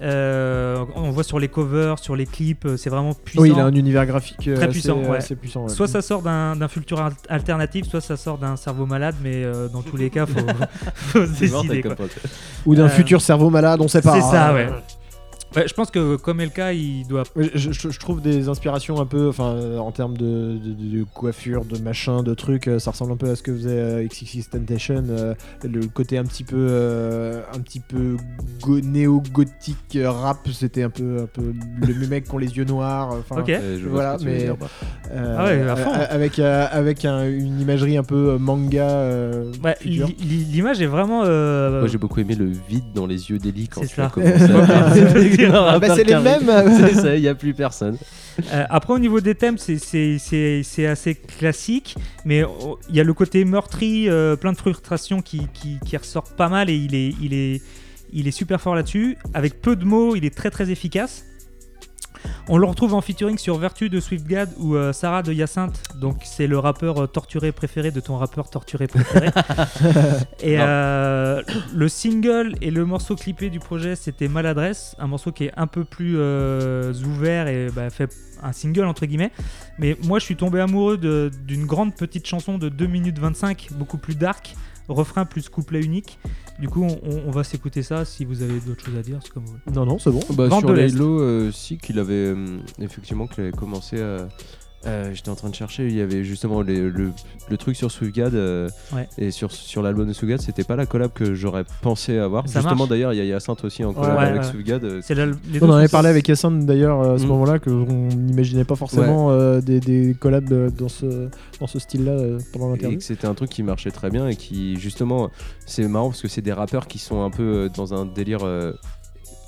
Euh, 0.00 0.84
on 0.94 1.10
voit 1.10 1.24
sur 1.24 1.40
les 1.40 1.48
covers, 1.48 1.98
sur 1.98 2.14
les 2.14 2.24
clips, 2.24 2.64
euh, 2.66 2.76
c'est 2.76 2.88
vraiment 2.88 3.14
puissant. 3.14 3.42
Oui, 3.42 3.50
il 3.52 3.58
a 3.58 3.64
un 3.64 3.74
univers 3.74 4.06
graphique 4.06 4.46
euh, 4.46 4.54
Très 4.54 4.66
assez, 4.66 4.70
puissant, 4.72 4.98
ouais. 5.02 5.16
assez 5.16 5.34
puissant. 5.34 5.64
ouais. 5.64 5.68
Soit 5.70 5.88
ça 5.88 6.02
sort 6.02 6.22
d'un 6.22 6.68
futur 6.68 7.00
al- 7.00 7.14
alternatif, 7.28 7.84
soit 7.88 8.00
ça 8.00 8.16
sort 8.16 8.38
d'un 8.38 8.54
cerveau 8.54 8.86
malade, 8.86 9.16
mais 9.24 9.42
euh, 9.42 9.66
dans 9.66 9.82
tous 9.82 9.96
les 9.96 10.08
cas, 10.08 10.24
faut, 10.24 10.38
faut 10.94 11.26
se 11.26 11.40
décider. 11.40 11.82
quoi. 11.82 11.96
Ou 12.66 12.76
d'un 12.76 12.84
Euh, 12.84 12.88
futur 12.88 13.20
cerveau 13.20 13.50
malade, 13.50 13.80
on 13.80 13.88
sait 13.88 14.00
pas. 14.00 14.14
C'est 14.14 14.20
ça, 14.20 14.50
hein. 14.50 14.54
ouais. 14.54 14.68
Ouais, 15.56 15.66
Je 15.66 15.72
pense 15.74 15.90
que 15.90 16.16
comme 16.16 16.40
LK, 16.42 16.60
il 16.74 17.06
doit. 17.08 17.22
Je, 17.36 17.72
je- 17.72 17.88
je 17.90 17.98
trouve 17.98 18.20
des 18.20 18.48
inspirations 18.50 19.00
un 19.00 19.06
peu, 19.06 19.28
enfin, 19.28 19.52
euh, 19.54 19.78
en 19.78 19.90
termes 19.92 20.16
de, 20.16 20.58
de- 20.58 20.98
de 20.98 21.04
coiffure, 21.14 21.64
de 21.64 21.78
machin, 21.78 22.22
de 22.22 22.34
trucs, 22.34 22.68
euh, 22.68 22.78
ça 22.78 22.90
ressemble 22.90 23.12
un 23.12 23.16
peu 23.16 23.30
à 23.30 23.34
ce 23.36 23.42
que 23.42 23.52
faisait 23.54 23.70
euh, 23.70 24.06
XXX 24.06 24.50
Temptation, 24.50 25.04
euh, 25.08 25.34
le 25.64 25.86
côté 25.86 26.18
un 26.18 26.24
petit 26.24 26.44
peu, 26.44 26.54
euh, 26.58 27.40
un 27.54 27.60
petit 27.60 27.80
peu 27.80 28.16
go- 28.62 28.80
néo-gothique 28.80 29.96
euh, 29.96 30.10
rap, 30.10 30.46
c'était 30.52 30.82
un 30.82 30.90
peu, 30.90 31.22
un 31.22 31.26
peu 31.26 31.54
le 31.86 31.94
même 31.94 32.10
mec 32.10 32.24
qui 32.24 32.34
ont 32.34 32.38
les 32.38 32.54
yeux 32.56 32.64
noirs, 32.64 33.08
enfin, 33.18 33.40
Ok. 33.40 33.48
Je 33.48 33.82
vois 33.86 33.90
voilà, 33.90 34.16
mais 34.22 34.38
dire, 34.44 34.56
bah. 34.58 34.66
euh, 35.12 35.36
Ah 35.38 35.44
ouais, 35.46 35.62
à 35.62 35.76
fond. 35.76 35.92
euh, 35.94 36.06
avec 36.10 36.38
euh, 36.38 36.66
avec 36.70 37.04
un- 37.06 37.26
une 37.26 37.58
imagerie 37.60 37.96
un 37.96 38.02
peu 38.04 38.36
manga. 38.38 38.88
euh, 38.90 39.50
L'image 39.84 40.82
est 40.82 40.86
vraiment. 40.86 41.22
euh, 41.24 41.80
Moi 41.80 41.88
j'ai 41.88 41.98
beaucoup 41.98 42.20
aimé 42.20 42.34
le 42.34 42.46
vide 42.68 42.84
dans 42.94 43.06
les 43.06 43.30
yeux 43.30 43.38
d'Eli 43.38 43.68
quand 43.68 43.80
C'est 43.80 43.88
tu 43.88 43.94
ça. 43.94 44.12
Ah 45.46 45.78
bah, 45.78 45.94
c'est 45.96 46.04
les 46.04 46.14
mêmes. 46.22 46.50
C'est 46.80 46.94
ça, 46.94 47.14
il 47.16 47.22
n'y 47.22 47.28
a 47.28 47.34
plus 47.34 47.54
personne. 47.54 47.96
Euh, 48.52 48.64
après, 48.70 48.92
au 48.94 48.98
niveau 48.98 49.20
des 49.20 49.34
thèmes, 49.34 49.58
c'est- 49.58 49.78
c'est 49.78 50.16
c'est- 50.18 50.62
c'est 50.62 50.86
assez 50.86 51.14
classique, 51.16 51.96
mais 52.24 52.44
il 52.88 52.94
y 52.96 53.00
a 53.00 53.04
le 53.04 53.12
côté 53.14 53.44
meurtri, 53.44 54.08
euh, 54.08 54.36
plein 54.36 54.52
de 54.52 54.56
frustration 54.56 55.22
qui, 55.22 55.48
qui, 55.54 55.78
qui 55.84 55.96
ressort 55.96 56.24
pas 56.36 56.48
mal 56.48 56.70
et 56.70 56.74
il 56.76 56.94
est, 56.94 57.14
il 57.20 57.34
est, 57.34 57.60
il 58.12 58.28
est 58.28 58.32
super 58.32 58.60
fort 58.60 58.74
là-dessus. 58.76 59.16
Avec 59.34 59.60
peu 59.60 59.74
de 59.74 59.84
mots, 59.84 60.14
il 60.14 60.24
est 60.24 60.34
très 60.34 60.50
très 60.50 60.70
efficace. 60.70 61.24
On 62.48 62.56
le 62.56 62.66
retrouve 62.66 62.94
en 62.94 63.00
featuring 63.00 63.38
sur 63.38 63.58
Vertu 63.58 63.88
de 63.88 64.00
Swiftgad 64.00 64.50
ou 64.58 64.74
euh, 64.74 64.92
Sarah 64.92 65.22
de 65.22 65.32
Hyacinthe. 65.32 65.82
Donc 65.96 66.22
c'est 66.24 66.46
le 66.46 66.58
rappeur 66.58 67.02
euh, 67.02 67.06
torturé 67.06 67.52
préféré 67.52 67.90
de 67.90 68.00
ton 68.00 68.16
rappeur 68.16 68.50
torturé 68.50 68.86
préféré. 68.86 69.28
et 70.42 70.56
euh, 70.58 71.42
le 71.74 71.88
single 71.88 72.54
et 72.60 72.70
le 72.70 72.84
morceau 72.84 73.16
clippé 73.16 73.50
du 73.50 73.60
projet 73.60 73.96
c'était 73.96 74.28
Maladresse, 74.28 74.96
un 74.98 75.06
morceau 75.06 75.32
qui 75.32 75.44
est 75.44 75.52
un 75.56 75.66
peu 75.66 75.84
plus 75.84 76.16
ouvert 76.16 77.48
et 77.48 77.68
bah, 77.74 77.90
fait 77.90 78.14
un 78.42 78.52
single 78.52 78.84
entre 78.84 79.06
guillemets. 79.06 79.32
Mais 79.78 79.96
moi 80.04 80.18
je 80.18 80.24
suis 80.24 80.36
tombé 80.36 80.60
amoureux 80.60 80.96
d'une 80.98 81.66
grande 81.66 81.94
petite 81.94 82.26
chanson 82.26 82.58
de 82.58 82.68
2 82.68 82.86
minutes 82.86 83.18
25, 83.18 83.68
beaucoup 83.72 83.98
plus 83.98 84.14
dark, 84.14 84.54
refrain 84.88 85.24
plus 85.24 85.48
couplet 85.48 85.80
unique. 85.80 86.18
Du 86.58 86.68
coup 86.68 86.84
on, 86.84 87.30
va 87.30 87.44
s'écouter 87.44 87.82
ça 87.82 88.04
si 88.04 88.24
vous 88.24 88.42
avez 88.42 88.58
d'autres 88.60 88.84
choses 88.84 88.96
à 88.96 89.02
dire, 89.02 89.20
c'est 89.22 89.32
comme 89.32 89.44
vous 89.44 89.52
voulez. 89.52 89.76
Non, 89.76 89.86
non, 89.86 89.98
c'est 89.98 90.10
bon. 90.10 90.20
Bah, 90.34 90.48
sur. 90.50 90.72
Laylo, 90.72 91.20
euh, 91.20 91.52
si 91.52 91.78
qu'il 91.78 91.98
avait 91.98 92.14
euh, 92.14 92.58
effectivement 92.80 93.26
qu'il 93.26 93.44
avait 93.44 93.52
commencé 93.52 94.00
à. 94.00 94.28
Euh, 94.86 95.10
J'étais 95.12 95.28
en 95.28 95.34
train 95.34 95.48
de 95.50 95.54
chercher, 95.54 95.88
il 95.88 95.94
y 95.96 96.00
avait 96.00 96.22
justement 96.24 96.62
les- 96.62 96.80
le, 96.88 97.10
le 97.50 97.56
truc 97.56 97.76
sur 97.76 97.90
Swiftgad 97.90 98.34
euh, 98.34 98.68
Ouais. 98.94 99.08
et 99.18 99.30
sur, 99.30 99.50
sur 99.52 99.82
l'album 99.82 100.06
de 100.06 100.12
Swiftgad, 100.12 100.40
c'était 100.40 100.64
pas 100.64 100.76
la 100.76 100.86
collab 100.86 101.12
que 101.12 101.34
j'aurais 101.34 101.64
pensé 101.82 102.16
avoir. 102.18 102.48
Ça 102.48 102.60
justement 102.60 102.86
d'ailleurs, 102.86 103.12
il 103.12 103.16
y 103.16 103.20
a 103.20 103.24
Hyacinthe 103.24 103.64
aussi 103.64 103.84
en 103.84 103.92
collab 103.92 104.16
Ouais, 104.18 104.24
avec 104.24 104.42
ouais. 104.42 104.48
Swiftgad. 104.48 104.84
euh, 104.84 105.00
On 105.60 105.68
en 105.70 105.72
avait 105.74 105.88
parlé 105.88 106.08
avec 106.08 106.28
Yassin 106.28 106.50
d'ailleurs 106.52 107.00
à 107.02 107.18
ce 107.18 107.24
Mm. 107.24 107.28
moment-là 107.28 107.58
qu'on 107.58 107.70
n'imaginait 108.14 108.64
pas 108.64 108.76
forcément 108.76 109.30
euh, 109.30 109.60
des, 109.60 109.80
des 109.80 110.14
collabs 110.18 110.74
dans 110.76 110.88
ce, 110.88 111.28
dans 111.60 111.66
ce 111.66 111.78
style-là 111.78 112.12
euh, 112.12 112.38
pendant 112.52 112.68
et 112.68 112.76
l'interview. 112.76 112.98
que 112.98 113.04
c'était 113.04 113.26
un 113.26 113.34
truc 113.34 113.50
qui 113.50 113.62
marchait 113.62 113.90
très 113.90 114.10
bien 114.10 114.28
et 114.28 114.36
qui 114.36 114.76
justement 114.76 115.30
c'est 115.66 115.86
marrant 115.88 116.10
parce 116.10 116.22
que 116.22 116.28
c'est 116.28 116.42
des 116.42 116.52
rappeurs 116.52 116.86
qui 116.86 116.98
sont 116.98 117.22
un 117.22 117.30
peu 117.30 117.68
dans 117.74 117.94
un 117.94 118.06
délire 118.06 118.44
euh, 118.44 118.72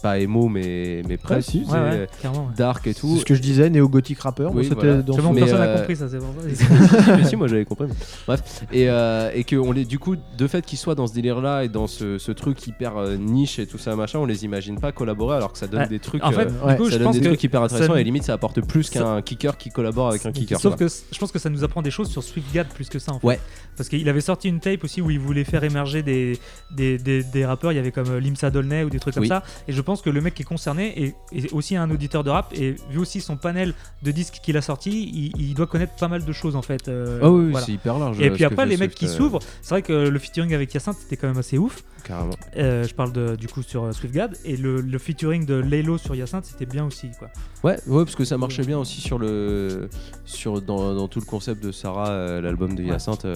pas 0.03 0.19
émo 0.19 0.49
mais 0.49 1.03
mais 1.09 1.17
presque 1.17 1.51
si. 1.51 1.61
tu 1.61 1.67
sais, 1.67 1.73
Ouais, 1.73 1.79
ouais, 1.79 1.91
euh, 1.93 2.07
clairement. 2.21 2.47
ouais. 2.47 2.55
dark 2.57 2.87
et 2.87 2.95
tout 2.95 3.15
C'est 3.15 3.21
ce 3.21 3.25
que 3.25 3.35
je 3.35 3.43
disais, 3.43 3.71
néo-gothique 3.71 4.21
rappeur. 4.21 4.55
Oui, 4.55 4.65
c'était 4.65 4.75
voilà. 4.75 5.03
dans 5.03 5.17
bon, 5.17 5.33
Mais, 5.33 5.41
personne 5.41 5.59
n'a 5.59 5.65
euh, 5.67 5.79
compris 5.79 5.97
ça, 5.97 6.09
c'est 6.09 6.19
pour 6.19 6.29
ça. 6.29 7.17
Mais 7.17 7.25
si, 7.25 7.37
moi 7.37 7.47
j'avais 7.49 7.65
compris. 7.65 7.87
mais 7.89 7.95
Bref, 8.27 8.65
et, 8.73 8.89
euh, 8.89 9.31
et 9.35 9.45
que 9.45 9.57
on 9.57 9.73
les, 9.73 9.85
du 9.85 9.99
coup, 9.99 10.17
de 10.39 10.47
fait 10.47 10.65
qu'ils 10.65 10.79
soient 10.79 10.95
dans 10.95 11.07
ce 11.07 11.15
délire-là 11.15 11.65
et 11.65 11.69
dans 11.69 11.87
ce, 11.87 12.19
ce 12.19 12.33
truc 12.33 12.67
hyper 12.67 12.97
euh, 12.97 13.17
niche 13.17 13.59
et 13.59 13.67
tout 13.67 13.79
ça 13.79 13.95
machin, 13.97 14.19
on 14.19 14.27
les 14.27 14.45
imagine 14.45 14.79
pas 14.81 14.93
collaborer 14.93 15.37
alors 15.37 15.53
que 15.53 15.59
ça 15.59 15.67
donne 15.67 15.81
Ouais. 15.81 15.89
des 15.89 15.99
trucs. 15.99 16.23
En 16.25 16.33
fait, 16.33 16.47
euh, 16.49 16.67
ouais. 16.67 16.73
du 16.73 16.79
coup, 16.79 16.85
ça 16.87 16.91
je 16.93 16.97
donne 16.99 17.07
pense 17.07 17.15
des 17.17 17.21
que 17.23 17.27
trucs 17.29 17.45
hyper 17.45 17.63
intéressants 17.63 17.95
ça- 17.95 18.01
et 18.01 18.05
limite 18.05 18.25
ça 18.25 18.33
apporte 18.35 18.61
plus 18.61 18.85
ça- 18.85 18.99
qu'un 19.01 19.23
kicker 19.23 19.57
qui 19.57 19.71
collabore 19.71 20.09
avec 20.09 20.25
un 20.27 20.33
kicker. 20.33 20.59
Sauf 20.61 20.77
quoi. 20.77 20.87
que 20.87 20.93
je 21.13 21.19
pense 21.19 21.33
que 21.33 21.39
ça 21.39 21.49
nous 21.51 21.65
apprend 21.65 21.83
des 21.83 21.91
choses 21.91 22.09
sur 22.11 22.23
SwiftGad 22.23 22.67
plus 22.69 22.89
que 22.89 22.99
ça 22.99 23.13
en 23.13 23.19
fait. 23.21 23.27
Ouais. 23.27 23.41
Parce 23.77 23.89
qu'il 23.89 24.09
avait 24.09 24.21
sorti 24.21 24.49
une 24.49 24.61
tape 24.61 24.85
aussi 24.85 25.01
où 25.01 25.11
il 25.11 25.19
voulait 25.19 25.45
faire 25.45 25.65
émerger 25.65 26.03
des, 26.03 26.39
des, 26.77 26.99
des, 26.99 27.23
des 27.23 27.47
rappeurs, 27.47 27.73
il 27.73 27.77
y 27.77 27.79
avait 27.79 27.93
comme 27.93 28.19
Limsa 28.19 28.51
Dolnay 28.51 28.85
ou 28.85 28.91
des 28.91 28.99
trucs 28.99 29.15
comme 29.15 29.25
ça. 29.27 29.43
Et 29.69 29.73
je 29.73 29.81
pense 29.91 30.03
que 30.03 30.11
le 30.11 30.21
mec 30.21 30.35
qui 30.35 30.43
est 30.43 30.45
concerné 30.45 30.85
est, 31.05 31.15
est 31.33 31.53
aussi 31.53 31.75
un 31.75 31.91
auditeur 31.91 32.23
de 32.23 32.31
rap 32.31 32.53
et 32.55 32.77
vu 32.91 32.99
aussi 32.99 33.21
son 33.21 33.37
panel 33.37 33.75
de 34.03 34.11
disques 34.13 34.39
qu'il 34.43 34.57
a 34.57 34.63
sorti, 34.63 34.91
il, 35.13 35.33
il 35.49 35.55
doit 35.55 35.67
connaître 35.67 35.95
pas 35.97 36.07
mal 36.07 36.25
de 36.25 36.33
choses 36.33 36.55
en 36.55 36.63
fait. 36.63 36.87
euh, 36.87 37.19
Ah 37.23 37.31
oui, 37.31 37.51
voilà. 37.51 37.67
c'est 37.67 37.73
hyper 37.73 37.99
large. 37.99 38.21
Et 38.21 38.31
puis 38.31 38.45
après, 38.45 38.67
les 38.67 38.77
mecs 38.77 38.95
qui 38.95 39.07
euh, 39.07 39.17
s'ouvrent, 39.17 39.41
c'est 39.63 39.75
vrai 39.75 39.83
que 39.83 39.93
le 39.93 40.19
featuring 40.21 40.55
avec 40.55 40.73
Hyacinthe 40.73 40.97
c'était 41.01 41.17
quand 41.17 41.27
même 41.27 41.39
assez 41.39 41.59
ouf. 41.59 41.83
Carrément. 42.05 42.31
Euh, 42.57 42.85
je 42.87 42.95
parle 42.95 43.13
de, 43.13 43.35
du 43.37 43.49
coup 43.49 43.63
sur 43.63 43.93
SwiftGad 43.93 44.37
et 44.45 44.57
le, 44.57 44.81
le 44.81 44.99
featuring 44.99 45.45
de 45.45 45.55
Laylo 45.57 45.99
sur 45.99 46.15
Hyacinthe 46.15 46.45
c'était 46.45 46.67
bien 46.67 46.85
aussi 46.87 47.11
quoi. 47.19 47.29
Ouais, 47.65 47.79
ouais, 47.89 48.05
parce 48.05 48.17
que 48.17 48.25
ça 48.25 48.39
marchait 48.39 48.65
bien 48.65 48.79
aussi 48.79 49.01
sur 49.01 49.19
le, 49.19 49.89
sur 50.25 50.63
dans, 50.63 50.95
dans 50.95 51.09
tout 51.09 51.21
le 51.21 51.27
concept 51.27 51.63
de 51.65 51.73
Sarah, 51.73 52.11
euh, 52.11 52.41
l'album 52.41 52.75
de 52.77 52.83
Hyacinthe, 52.85 53.27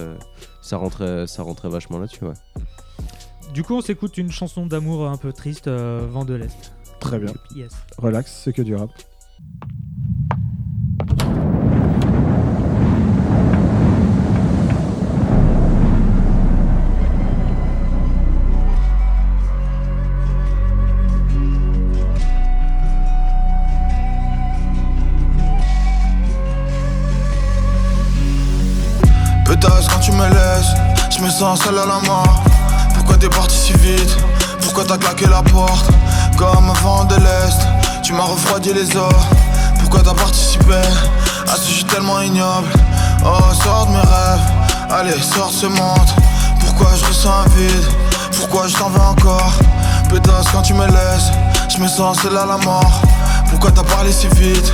ça 0.61 0.77
rentrait, 0.77 1.27
ça 1.27 1.43
rentrait 1.43 1.69
vachement 1.69 1.99
là-dessus, 1.99 2.23
ouais. 2.23 2.33
Du 3.53 3.63
coup, 3.63 3.75
on 3.75 3.81
s'écoute 3.81 4.17
une 4.17 4.31
chanson 4.31 4.65
d'amour 4.65 5.07
un 5.07 5.17
peu 5.17 5.31
triste, 5.31 5.67
euh, 5.67 6.05
Vent 6.11 6.25
de 6.25 6.33
l'Est. 6.33 6.73
Très 6.99 7.19
bien. 7.19 7.31
Yes. 7.55 7.71
Relax, 7.97 8.41
c'est 8.43 8.53
que 8.53 8.61
du 8.61 8.75
rap. 8.75 8.89
Pétasse 29.45 29.87
quand 29.87 29.99
tu 29.99 30.11
me 30.11 30.27
laisses, 30.27 31.15
je 31.15 31.23
me 31.23 31.29
sens 31.29 31.61
seul 31.61 31.77
à 31.77 31.85
la 31.85 31.99
mort. 32.07 32.54
T'es 33.25 33.35
parti 33.35 33.57
si 33.57 33.73
vite. 33.73 34.15
Pourquoi 34.61 34.85
t'as 34.85 34.99
claqué 34.99 35.25
la 35.25 35.41
porte? 35.41 35.89
Comme 36.37 36.69
un 36.69 36.73
vent 36.83 37.05
de 37.05 37.15
l'Est, 37.15 37.57
tu 38.03 38.13
m'as 38.13 38.21
refroidi 38.21 38.71
les 38.71 38.95
os. 38.95 39.15
Pourquoi 39.79 40.03
t'as 40.03 40.13
participé? 40.13 40.75
À 41.47 41.55
ce 41.55 41.71
jeu 41.71 41.83
tellement 41.85 42.21
ignoble. 42.21 42.67
Oh, 43.25 43.39
sors 43.63 43.87
de 43.87 43.93
mes 43.93 43.97
rêves, 43.97 44.91
allez, 44.91 45.19
sors 45.23 45.51
ce 45.51 45.65
monde. 45.65 46.09
Pourquoi 46.59 46.89
je 46.95 47.03
ressens 47.03 47.31
un 47.31 47.49
vide? 47.57 47.85
Pourquoi 48.37 48.67
je 48.67 48.75
t'en 48.75 48.89
veux 48.89 49.01
encore? 49.01 49.53
Pétasse 50.07 50.45
quand 50.51 50.61
tu 50.61 50.75
me 50.75 50.85
laisses, 50.85 51.31
je 51.75 51.81
me 51.81 51.87
sens 51.87 52.19
seul 52.21 52.37
à 52.37 52.45
la 52.45 52.57
mort. 52.57 53.01
Pourquoi 53.49 53.71
t'as 53.71 53.81
parlé 53.81 54.11
si 54.11 54.27
vite? 54.35 54.71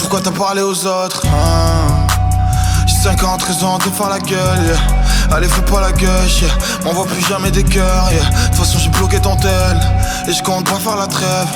Pourquoi 0.00 0.20
t'as 0.20 0.32
parlé 0.32 0.62
aux 0.62 0.86
autres? 0.86 1.22
Hein 1.26 2.04
j'ai 2.84 2.96
50 2.96 3.42
raisons 3.44 3.78
de 3.78 3.84
faire 3.84 4.08
la 4.08 4.18
gueule, 4.18 4.64
yeah. 4.66 5.01
Allez, 5.32 5.48
fais 5.48 5.62
pas 5.62 5.80
la 5.80 5.92
gueule, 5.92 6.28
yeah. 6.40 6.50
M'envoie 6.84 7.06
plus 7.06 7.26
jamais 7.26 7.50
des 7.50 7.64
cœurs, 7.64 8.10
yeah. 8.12 8.22
De 8.22 8.46
toute 8.48 8.56
façon, 8.56 8.78
j'ai 8.78 8.90
bloqué 8.90 9.18
ton 9.20 9.36
tel. 9.36 9.80
Et 10.28 10.32
je 10.32 10.42
compte 10.42 10.68
pas 10.68 10.78
faire 10.78 10.96
la 10.96 11.06
trêve. 11.06 11.48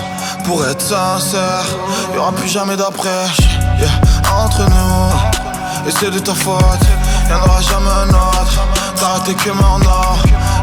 Pour 0.45 0.65
être 0.67 0.81
sincère, 0.81 1.67
y'aura 2.15 2.33
plus 2.33 2.49
jamais 2.49 2.77
d'après, 2.77 3.27
yeah. 3.79 3.89
Entre 4.35 4.63
nous, 4.63 5.87
et 5.87 5.93
c'est 6.01 6.11
de 6.11 6.19
ta 6.19 6.35
faute. 6.35 6.63
Y'en 7.31 7.39
aura 7.39 7.61
jamais 7.61 7.91
un 7.91 8.09
autre. 8.09 8.61
T'as 8.97 9.07
raté 9.07 9.35
que 9.35 9.51
en 9.51 9.81
or. 9.83 10.19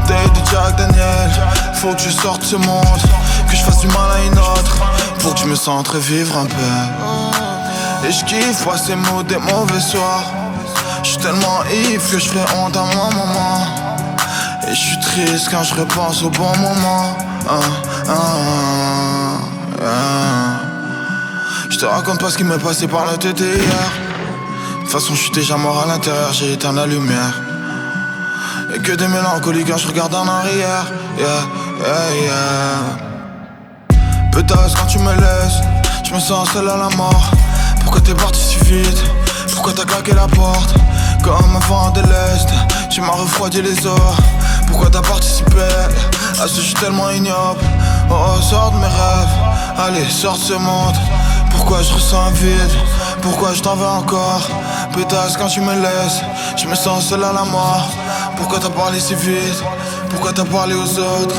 Date 0.08 0.34
de 0.34 0.50
Jack 0.50 0.76
Daniel. 0.78 1.32
Faut 1.76 1.94
que 1.94 2.02
je 2.02 2.10
sorte 2.10 2.44
ce 2.44 2.56
monde. 2.56 3.02
Que 3.50 3.56
je 3.56 3.64
fasse 3.64 3.80
du 3.80 3.88
mal 3.88 4.12
à 4.16 4.24
une 4.26 4.38
autre. 4.38 4.78
Pour 5.20 5.34
que 5.34 5.42
je 5.42 5.46
me 5.46 5.56
sente 5.56 5.88
revivre 5.88 6.38
un 6.38 6.46
peu. 6.46 8.08
Et 8.08 8.12
je 8.12 8.26
kiffe 8.26 8.66
passer 8.66 8.96
mots 8.96 9.24
des 9.24 9.38
mauvais 9.38 9.80
soirs. 9.80 10.43
Je 11.04 11.10
suis 11.10 11.18
tellement 11.18 11.64
ivre 11.66 12.10
que 12.10 12.20
ferai 12.20 12.46
honte 12.56 12.78
à 12.78 12.84
ma 12.84 13.10
maman. 13.16 13.66
Et 14.68 14.74
je 14.74 14.80
suis 14.80 15.00
triste 15.00 15.50
quand 15.52 15.64
je 15.64 15.76
repense 15.76 16.24
au 16.24 16.30
bon 16.30 16.58
moment. 16.58 17.18
Ah, 17.48 17.60
ah, 18.08 18.14
ah. 19.82 20.60
Je 21.70 21.78
te 21.78 21.86
raconte 21.86 22.20
pas 22.20 22.30
ce 22.30 22.38
qui 22.38 22.46
m'est 22.46 22.58
passé 22.58 22.88
par 22.88 23.06
la 23.06 23.18
tête 23.18 23.40
hier. 23.40 23.56
De 23.56 24.82
toute 24.82 24.92
façon, 24.92 25.14
je 25.14 25.22
suis 25.24 25.32
déjà 25.32 25.58
mort 25.58 25.84
à 25.84 25.88
l'intérieur, 25.88 26.32
j'ai 26.32 26.54
éteint 26.54 26.72
la 26.72 26.86
lumière. 26.86 27.34
Et 28.74 28.80
que 28.80 28.94
des 28.94 29.08
mélancolies 29.08 29.66
quand 29.66 29.78
je 29.78 29.88
regarde 29.88 30.16
en 30.16 30.28
arrière. 30.28 30.86
Yeah, 31.18 31.28
yeah, 31.80 32.24
yeah. 32.24 33.04
Quand 34.76 34.88
tu 34.88 35.00
me 35.00 35.14
laisses, 35.14 35.62
je 36.06 36.14
me 36.14 36.20
sens 36.20 36.50
seul 36.52 36.68
à 36.68 36.78
la 36.78 36.90
mort. 36.96 37.32
Pourquoi 37.82 38.02
t'es 38.02 38.14
parti 38.14 38.40
si 38.40 38.58
vite? 38.66 39.04
Pourquoi 39.54 39.74
t'as 39.74 39.86
claqué 39.86 40.14
la 40.14 40.28
porte? 40.28 40.76
Comme 41.24 41.56
un 41.56 41.60
vent 41.68 41.90
de 41.92 42.02
l'Est, 42.02 42.50
tu 42.90 43.00
m'as 43.00 43.14
refroidi 43.14 43.62
les 43.62 43.88
os. 43.88 44.16
Pourquoi 44.68 44.90
t'as 44.90 45.02
participé? 45.02 45.70
À 46.42 46.48
ce 46.48 46.60
jeu 46.60 46.74
tellement 46.74 47.10
ignoble. 47.10 47.62
Oh, 48.10 48.42
sors 48.42 48.72
de 48.72 48.78
mes 48.78 48.86
rêves, 48.86 49.36
allez, 49.78 50.10
sors 50.10 50.38
de 50.38 50.44
ce 50.44 50.54
monde. 50.54 50.98
Pourquoi 51.50 51.82
je 51.82 51.94
ressens 51.94 52.22
un 52.28 52.32
vide? 52.32 52.76
Pourquoi 53.22 53.54
je 53.54 53.62
t'en 53.62 53.76
veux 53.76 53.88
encore? 53.88 54.42
Pétasse 54.94 55.38
quand 55.38 55.48
tu 55.48 55.62
me 55.62 55.74
laisses, 55.74 56.22
je 56.58 56.68
me 56.68 56.76
sens 56.76 57.06
seul 57.06 57.24
à 57.24 57.32
la 57.32 57.46
mort. 57.46 57.88
Pourquoi 58.36 58.60
t'as 58.60 58.70
parlé 58.70 59.00
si 59.00 59.16
vite? 59.16 59.64
Pourquoi 60.10 60.34
t'as 60.34 60.46
parlé 60.46 60.76
aux 60.76 61.00
autres? 61.00 61.36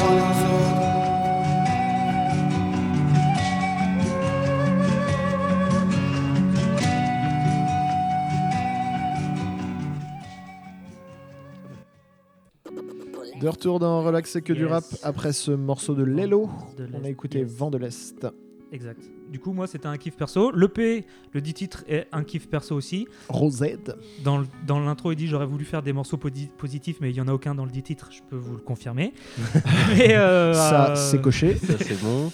De 13.45 13.49
retour 13.51 13.78
dans 13.78 14.03
Relax, 14.03 14.30
c'est 14.30 14.40
que 14.40 14.55
du 14.55 14.64
rap. 14.64 14.84
Après 15.03 15.34
ce 15.34 15.51
morceau 15.51 15.95
de 15.95 16.03
Lelo, 16.03 16.49
de 16.78 16.88
on 16.95 17.05
a 17.05 17.11
écouté 17.11 17.40
yes. 17.40 17.53
Vent 17.53 17.70
de 17.70 17.76
l'Est. 17.76 18.26
Exact. 18.72 19.03
Du 19.30 19.38
coup, 19.38 19.53
moi, 19.53 19.66
c'était 19.66 19.86
un 19.86 19.99
kiff 19.99 20.16
perso. 20.16 20.51
Le 20.51 20.66
P, 20.66 21.05
le 21.34 21.42
dit 21.42 21.53
titre, 21.53 21.84
est 21.86 22.07
un 22.11 22.24
kiff 22.24 22.49
perso 22.49 22.74
aussi. 22.74 23.07
Rosette. 23.28 23.92
Dans, 24.24 24.47
l'intro, 24.80 25.12
il 25.12 25.16
dit 25.16 25.26
j'aurais 25.26 25.45
voulu 25.45 25.66
faire 25.66 25.82
des 25.82 25.92
morceaux 25.92 26.16
positifs, 26.16 26.97
mais 27.03 27.11
il 27.11 27.16
y 27.16 27.20
en 27.20 27.28
a 27.28 27.34
aucun 27.34 27.55
dans 27.55 27.66
le 27.66 27.70
dit 27.70 27.82
titre. 27.82 28.09
Je 28.11 28.22
peux 28.30 28.36
vous 28.36 28.55
le 28.55 28.62
confirmer. 28.62 29.12
mais 29.90 30.14
euh, 30.16 30.55
Ça, 30.55 30.92
euh, 30.92 30.97
c'est 30.97 31.20
coché. 31.20 31.57
Ça, 31.57 31.74
c'est 31.78 32.01
bon. 32.01 32.32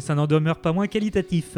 ça 0.00 0.14
n'en 0.16 0.26
demeure 0.26 0.60
pas 0.60 0.72
moins 0.72 0.88
qualitatif. 0.88 1.56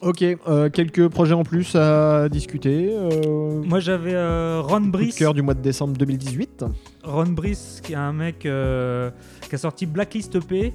Ok, 0.00 0.22
euh, 0.22 0.68
quelques 0.68 1.08
projets 1.08 1.32
en 1.34 1.44
plus 1.44 1.74
à 1.76 2.28
discuter. 2.28 2.90
euh, 2.92 3.62
Moi, 3.64 3.80
j'avais 3.80 4.12
euh, 4.14 4.60
Ron 4.62 4.82
Brice. 4.82 5.14
cœur 5.16 5.32
du 5.32 5.40
mois 5.40 5.54
de 5.54 5.62
décembre 5.62 5.96
2018. 5.96 6.64
Ron 7.04 7.26
Brice, 7.28 7.80
qui 7.82 7.92
est 7.92 7.96
un 7.96 8.12
mec 8.12 8.44
euh, 8.44 9.10
qui 9.48 9.54
a 9.54 9.58
sorti 9.58 9.86
Blacklist 9.86 10.34
EP. 10.34 10.72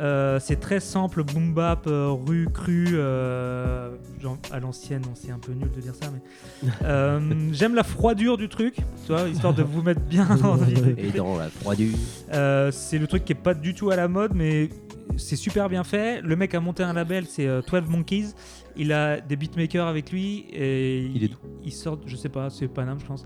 Euh, 0.00 0.40
c'est 0.40 0.56
très 0.58 0.80
simple, 0.80 1.22
boom 1.22 1.54
bap, 1.54 1.86
euh, 1.86 2.08
rue 2.26 2.48
crue, 2.52 2.94
euh, 2.94 3.90
genre 4.20 4.38
à 4.50 4.58
l'ancienne, 4.58 5.02
bon, 5.02 5.12
c'est 5.14 5.30
un 5.30 5.38
peu 5.38 5.52
nul 5.52 5.70
de 5.70 5.80
dire 5.80 5.92
ça, 5.94 6.10
mais 6.12 6.68
euh, 6.82 7.20
j'aime 7.52 7.76
la 7.76 7.84
froidure 7.84 8.36
du 8.36 8.48
truc, 8.48 8.74
tu 8.74 9.12
vois, 9.12 9.28
histoire 9.28 9.54
de 9.54 9.62
vous 9.62 9.82
mettre 9.82 10.00
bien 10.00 10.26
dans 10.42 10.56
Et 10.98 11.12
dans 11.16 11.36
la 11.38 11.48
froidure. 11.48 11.94
Euh, 12.32 12.72
c'est 12.72 12.98
le 12.98 13.06
truc 13.06 13.24
qui 13.24 13.34
est 13.34 13.36
pas 13.36 13.54
du 13.54 13.72
tout 13.72 13.90
à 13.90 13.94
la 13.94 14.08
mode, 14.08 14.32
mais 14.34 14.68
c'est 15.16 15.36
super 15.36 15.68
bien 15.68 15.84
fait. 15.84 16.20
Le 16.22 16.36
mec 16.36 16.54
a 16.54 16.60
monté 16.60 16.82
un 16.82 16.92
label, 16.92 17.26
c'est 17.26 17.46
euh, 17.46 17.62
12 17.62 17.88
Monkeys. 17.88 18.34
Il 18.76 18.92
a 18.92 19.20
des 19.20 19.36
beatmakers 19.36 19.86
avec 19.86 20.10
lui 20.10 20.46
et 20.52 21.02
Il 21.14 21.22
est 21.22 21.28
d'où 21.28 21.38
il 21.64 21.72
sort, 21.72 21.98
je 22.06 22.16
sais 22.16 22.28
pas, 22.28 22.50
c'est 22.50 22.68
Paname, 22.68 22.98
je 23.00 23.06
pense. 23.06 23.22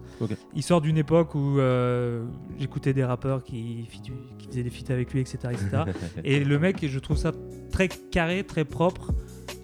Il 0.54 0.62
sort 0.62 0.80
d'une 0.80 0.96
époque 0.96 1.34
où 1.34 1.58
euh, 1.58 2.24
j'écoutais 2.58 2.92
des 2.92 3.04
rappeurs 3.04 3.42
qui, 3.42 3.88
faisaient 4.48 4.62
des 4.62 4.70
feats 4.70 4.92
avec 4.92 5.12
lui, 5.12 5.20
etc. 5.20 5.38
etc. 5.50 5.82
et 6.24 6.44
le 6.44 6.58
mec, 6.58 6.86
je 6.86 6.98
trouve 6.98 7.16
ça 7.16 7.32
très 7.70 7.88
carré, 7.88 8.44
très 8.44 8.64
propre. 8.64 9.12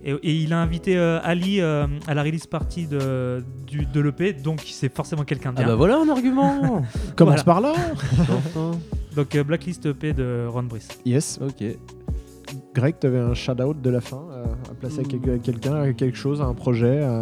Et, 0.04 0.10
et 0.22 0.34
il 0.34 0.52
a 0.52 0.60
invité 0.60 0.96
euh, 0.98 1.18
Ali 1.22 1.60
euh, 1.62 1.86
à 2.06 2.12
la 2.14 2.22
release 2.22 2.46
party 2.46 2.86
de, 2.86 3.42
du, 3.66 3.86
de 3.86 4.00
l'EP, 4.00 4.34
donc 4.34 4.60
c'est 4.64 4.94
forcément 4.94 5.24
quelqu'un 5.24 5.52
de 5.52 5.56
Ah 5.58 5.62
bien. 5.62 5.68
bah 5.72 5.76
voilà 5.76 5.96
un 5.98 6.08
argument 6.10 6.82
Commence 7.16 7.42
Voilà. 7.42 7.44
par 7.44 7.60
là. 7.62 7.72
Donc 9.16 9.34
euh, 9.34 9.44
Blacklist 9.44 9.86
EP 9.86 10.12
de 10.12 10.46
Ron 10.48 10.64
Brice. 10.64 10.88
Yes. 11.06 11.38
Ok. 11.40 11.64
Greg, 12.74 12.96
tu 13.00 13.06
avais 13.06 13.18
un 13.18 13.32
shout-out 13.34 13.80
de 13.80 13.90
la 13.90 14.00
fin 14.00 14.22
euh, 14.32 14.44
à 14.70 14.74
placer 14.74 15.00
à 15.00 15.04
quel- 15.04 15.30
à 15.34 15.38
quelqu'un, 15.38 15.74
à 15.74 15.92
quelque 15.92 16.16
chose, 16.18 16.40
à 16.40 16.44
un 16.44 16.54
projet. 16.54 17.02
à- 17.02 17.20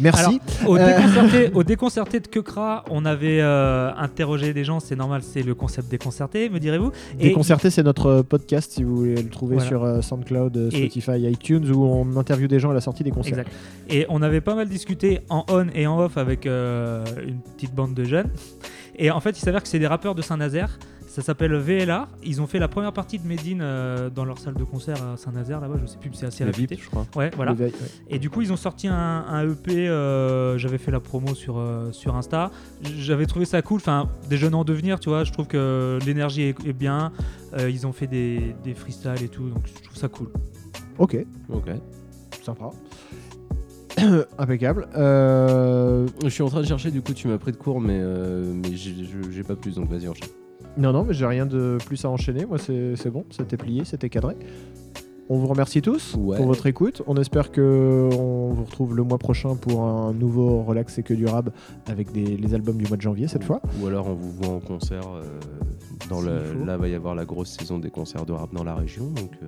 Merci. 0.00 0.40
Alors, 0.60 0.70
au, 0.70 0.76
Euh, 0.76 0.86
déconcerté, 0.96 1.50
au 1.54 1.62
déconcerté 1.62 2.20
de 2.20 2.26
Kekra, 2.26 2.84
on 2.90 3.04
avait 3.04 3.40
euh, 3.40 3.92
interrogé 3.96 4.52
des 4.52 4.64
gens, 4.64 4.80
c'est 4.80 4.96
normal, 4.96 5.22
c'est 5.22 5.42
le 5.42 5.54
concept 5.54 5.88
déconcerté, 5.88 6.48
me 6.50 6.58
direz-vous. 6.58 6.90
Déconcerté, 7.18 7.70
c'est 7.70 7.82
notre 7.82 8.06
euh, 8.06 8.22
podcast 8.22 8.72
si 8.72 8.82
vous 8.82 8.96
voulez 8.96 9.14
le 9.22 9.28
trouver 9.28 9.54
Voilà. 9.56 9.68
sur 9.68 9.84
euh, 9.84 10.00
SoundCloud, 10.02 10.56
Et- 10.72 10.76
Spotify, 10.76 11.20
iTunes, 11.30 11.70
où 11.70 11.84
on 11.84 12.16
interviewe 12.16 12.48
des 12.48 12.58
gens 12.58 12.70
à 12.70 12.74
la 12.74 12.80
sortie 12.80 13.04
des 13.04 13.10
concerts. 13.12 13.38
Exact. 13.38 13.52
Et 13.88 14.06
on 14.08 14.20
avait 14.22 14.40
pas 14.40 14.54
mal 14.54 14.68
discuté 14.68 15.20
en 15.28 15.44
on 15.48 15.66
et 15.74 15.86
en 15.86 15.98
off 16.00 16.16
avec 16.18 16.46
euh, 16.46 17.04
une 17.26 17.38
petite 17.40 17.74
bande 17.74 17.94
de 17.94 18.04
jeunes. 18.04 18.28
Et 18.96 19.10
en 19.10 19.20
fait, 19.20 19.30
il 19.38 19.40
s'avère 19.40 19.62
que 19.62 19.68
c'est 19.68 19.78
des 19.78 19.86
rappeurs 19.86 20.14
de 20.14 20.22
Saint-Nazaire. 20.22 20.78
Ça 21.14 21.22
s'appelle 21.22 21.54
VLA. 21.54 22.08
Ils 22.24 22.42
ont 22.42 22.48
fait 22.48 22.58
la 22.58 22.66
première 22.66 22.92
partie 22.92 23.20
de 23.20 23.28
Made 23.28 23.46
in 23.46 23.60
euh, 23.60 24.10
dans 24.10 24.24
leur 24.24 24.38
salle 24.40 24.54
de 24.54 24.64
concert 24.64 24.96
à 25.00 25.16
Saint-Nazaire 25.16 25.60
là-bas. 25.60 25.76
Je 25.80 25.86
sais 25.86 25.96
plus, 25.96 26.10
c'est 26.12 26.26
assez. 26.26 26.44
VIP, 26.44 26.74
je 26.82 26.88
crois. 26.90 27.06
Ouais, 27.14 27.30
voilà. 27.36 27.52
Le 27.52 27.56
veille, 27.56 27.70
ouais. 27.70 27.88
Et 28.10 28.18
du 28.18 28.30
coup, 28.30 28.42
ils 28.42 28.52
ont 28.52 28.56
sorti 28.56 28.88
un, 28.88 28.94
un 29.28 29.48
EP. 29.48 29.88
euh, 29.88 30.58
J'avais 30.58 30.76
fait 30.78 30.90
la 30.90 30.98
promo 30.98 31.36
sur, 31.36 31.58
euh, 31.58 31.92
sur 31.92 32.16
Insta. 32.16 32.50
J'avais 32.82 33.26
trouvé 33.26 33.44
ça 33.44 33.62
cool. 33.62 33.76
Enfin, 33.76 34.08
des 34.28 34.36
jeunes 34.36 34.56
en 34.56 34.64
devenir, 34.64 34.98
tu 34.98 35.08
vois. 35.08 35.22
Je 35.22 35.30
trouve 35.30 35.46
que 35.46 36.00
l'énergie 36.04 36.42
est, 36.42 36.66
est 36.66 36.72
bien. 36.72 37.12
Euh, 37.56 37.70
ils 37.70 37.86
ont 37.86 37.92
fait 37.92 38.08
des, 38.08 38.56
des 38.64 38.74
freestyles 38.74 39.22
et 39.22 39.28
tout. 39.28 39.48
Donc, 39.50 39.62
je 39.68 39.84
trouve 39.84 39.96
ça 39.96 40.08
cool. 40.08 40.30
Ok, 40.98 41.16
Ok. 41.48 41.68
sympa. 42.42 42.70
Impeccable. 44.38 44.88
Euh, 44.96 46.08
Je 46.24 46.28
suis 46.28 46.42
en 46.42 46.48
train 46.48 46.60
de 46.62 46.66
chercher, 46.66 46.90
du 46.90 47.02
coup, 47.02 47.12
tu 47.14 47.28
m'as 47.28 47.38
pris 47.38 47.52
de 47.52 47.56
court, 47.56 47.80
mais, 47.80 48.00
euh, 48.02 48.52
mais 48.52 48.74
j'ai 48.74 49.44
pas 49.44 49.54
plus, 49.54 49.76
donc 49.76 49.88
vas-y, 49.88 50.08
enchaîne. 50.08 50.28
Non, 50.76 50.92
non, 50.92 51.04
mais 51.04 51.14
j'ai 51.14 51.26
rien 51.26 51.46
de 51.46 51.78
plus 51.86 52.04
à 52.04 52.10
enchaîner. 52.10 52.46
Moi, 52.46 52.58
c'est 52.58 53.10
bon, 53.10 53.24
c'était 53.30 53.56
plié, 53.56 53.84
c'était 53.84 54.08
cadré. 54.08 54.34
On 55.30 55.38
vous 55.38 55.46
remercie 55.46 55.80
tous 55.80 56.14
Ouais. 56.18 56.36
pour 56.36 56.46
votre 56.46 56.66
écoute. 56.66 57.00
On 57.06 57.16
espère 57.16 57.50
que 57.50 58.10
on 58.18 58.52
vous 58.52 58.64
retrouve 58.64 58.94
le 58.94 59.02
mois 59.04 59.16
prochain 59.16 59.56
pour 59.56 59.82
un 59.82 60.12
nouveau 60.12 60.62
Relax 60.64 60.98
et 60.98 61.02
que 61.02 61.14
du 61.14 61.24
rab 61.26 61.48
avec 61.86 62.12
des, 62.12 62.36
les 62.36 62.54
albums 62.54 62.76
du 62.76 62.86
mois 62.86 62.96
de 62.98 63.02
janvier 63.02 63.26
cette 63.26 63.44
fois. 63.44 63.62
Ou 63.80 63.86
alors 63.86 64.06
on 64.08 64.14
vous 64.14 64.30
voit 64.32 64.48
en 64.54 64.60
concert. 64.60 65.02
euh, 65.14 65.22
dans 66.10 66.20
là, 66.20 66.76
va 66.76 66.88
y 66.88 66.94
avoir 66.94 67.14
la 67.14 67.24
grosse 67.24 67.50
saison 67.56 67.78
des 67.78 67.88
concerts 67.90 68.26
de 68.26 68.32
rap 68.32 68.52
dans 68.52 68.64
la 68.64 68.74
région. 68.74 69.04
Donc, 69.06 69.30
euh, 69.42 69.46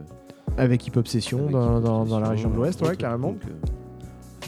Avec 0.56 0.86
Hip 0.86 0.92
Hop 0.96 1.06
Session 1.08 1.40
avec 1.40 1.50
dans, 1.50 1.72
Hip 1.72 1.76
Hop 1.78 1.82
dans- 1.84 2.04
dans 2.06 2.20
la 2.20 2.28
région 2.30 2.48
de 2.48 2.56
l'Ouest, 2.56 2.80
ouais, 2.80 2.96
carrément. 2.96 3.32
donc, 3.32 3.40
euh, 3.46 3.52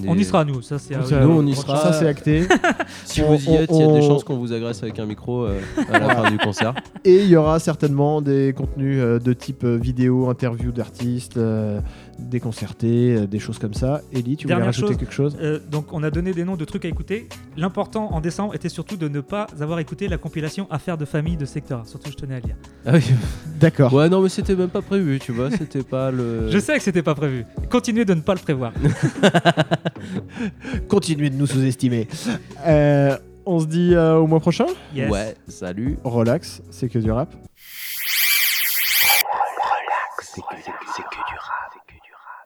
On 0.06 0.14
y 0.16 0.24
sera, 0.24 0.44
nous. 0.44 0.62
Ça, 0.62 0.78
c'est 0.78 0.94
à- 0.94 1.02
Ça, 1.02 1.20
Nous, 1.20 1.30
on 1.30 1.46
y 1.46 1.54
ça, 1.54 1.62
sera. 1.62 1.92
c'est 1.92 2.06
acté. 2.08 2.42
Si 3.04 3.22
On- 3.22 3.34
vous 3.34 3.50
y 3.50 3.54
êtes, 3.54 3.70
il 3.72 3.80
y 3.80 3.82
a 3.82 3.92
des 3.92 4.02
chances 4.02 4.24
qu'on 4.24 4.36
vous 4.36 4.52
agresse 4.52 4.82
avec 4.82 4.98
un 4.98 5.06
micro 5.06 5.44
euh, 5.44 5.58
à 5.92 5.98
la 5.98 6.14
fin 6.14 6.30
du 6.30 6.38
concert. 6.38 6.74
Et 7.04 7.22
il 7.22 7.28
y 7.28 7.36
aura 7.36 7.58
certainement 7.58 8.20
des 8.22 8.52
contenus 8.56 8.98
euh, 9.00 9.18
de 9.18 9.32
type 9.32 9.64
euh, 9.64 9.76
vidéo, 9.76 10.28
interview 10.28 10.70
d'artistes, 10.72 11.38
déconcertés, 12.18 13.14
euh, 13.16 13.26
des 13.26 13.38
choses 13.38 13.58
comme 13.58 13.74
ça. 13.74 14.02
Ellie, 14.12 14.36
tu 14.36 14.44
voulais 14.44 14.54
Dernière 14.56 14.66
rajouter 14.66 14.88
chose, 14.88 14.96
quelque 14.96 15.14
chose? 15.14 15.36
euh, 15.40 15.60
donc 15.70 15.92
on 15.92 16.02
a 16.02 16.10
donné 16.10 16.32
des 16.32 16.44
noms 16.44 16.56
de 16.56 16.64
trucs 16.64 16.84
à 16.84 16.88
écouter. 16.88 17.28
L'important 17.56 18.12
en 18.12 18.20
décembre 18.20 18.54
était 18.54 18.68
surtout 18.68 18.96
de 18.96 19.08
ne 19.08 19.20
pas 19.20 19.46
avoir 19.60 19.78
écouté 19.78 20.08
la 20.08 20.18
compilation 20.18 20.66
Affaires 20.70 20.98
de 20.98 21.04
famille 21.04 21.36
de 21.36 21.44
Secteur. 21.44 21.86
Surtout, 21.86 22.10
je 22.10 22.16
tenais 22.16 22.34
à 22.34 22.40
le 22.40 22.46
dire. 22.46 22.56
Ah 22.86 22.92
oui. 22.94 23.02
D'accord. 23.60 23.92
Ouais, 23.92 24.08
non, 24.08 24.20
mais 24.20 24.28
c'était 24.28 24.56
même 24.56 24.68
pas 24.68 24.82
prévu, 24.82 25.18
tu 25.18 25.32
vois. 25.32 25.50
C'était 25.58 25.82
pas 25.82 26.10
le. 26.10 26.50
Je 26.50 26.58
sais 26.58 26.76
que 26.76 26.82
c'était 26.82 27.02
pas 27.02 27.14
prévu. 27.14 27.44
Continuez 27.70 28.04
de 28.04 28.14
ne 28.14 28.20
pas 28.20 28.34
le 28.34 28.40
prévoir. 28.40 28.72
Continuez 30.88 31.30
de 31.30 31.36
nous 31.36 31.46
sous-estimer. 31.46 32.08
Euh, 32.66 33.16
on 33.46 33.60
se 33.60 33.66
dit 33.66 33.94
euh, 33.94 34.16
au 34.16 34.26
mois 34.26 34.40
prochain? 34.40 34.66
Yes. 34.94 35.10
Ouais, 35.10 35.34
salut. 35.48 35.98
Relax, 36.04 36.62
c'est 36.70 36.88
que 36.88 36.98
du 36.98 37.10
rap. 37.10 37.34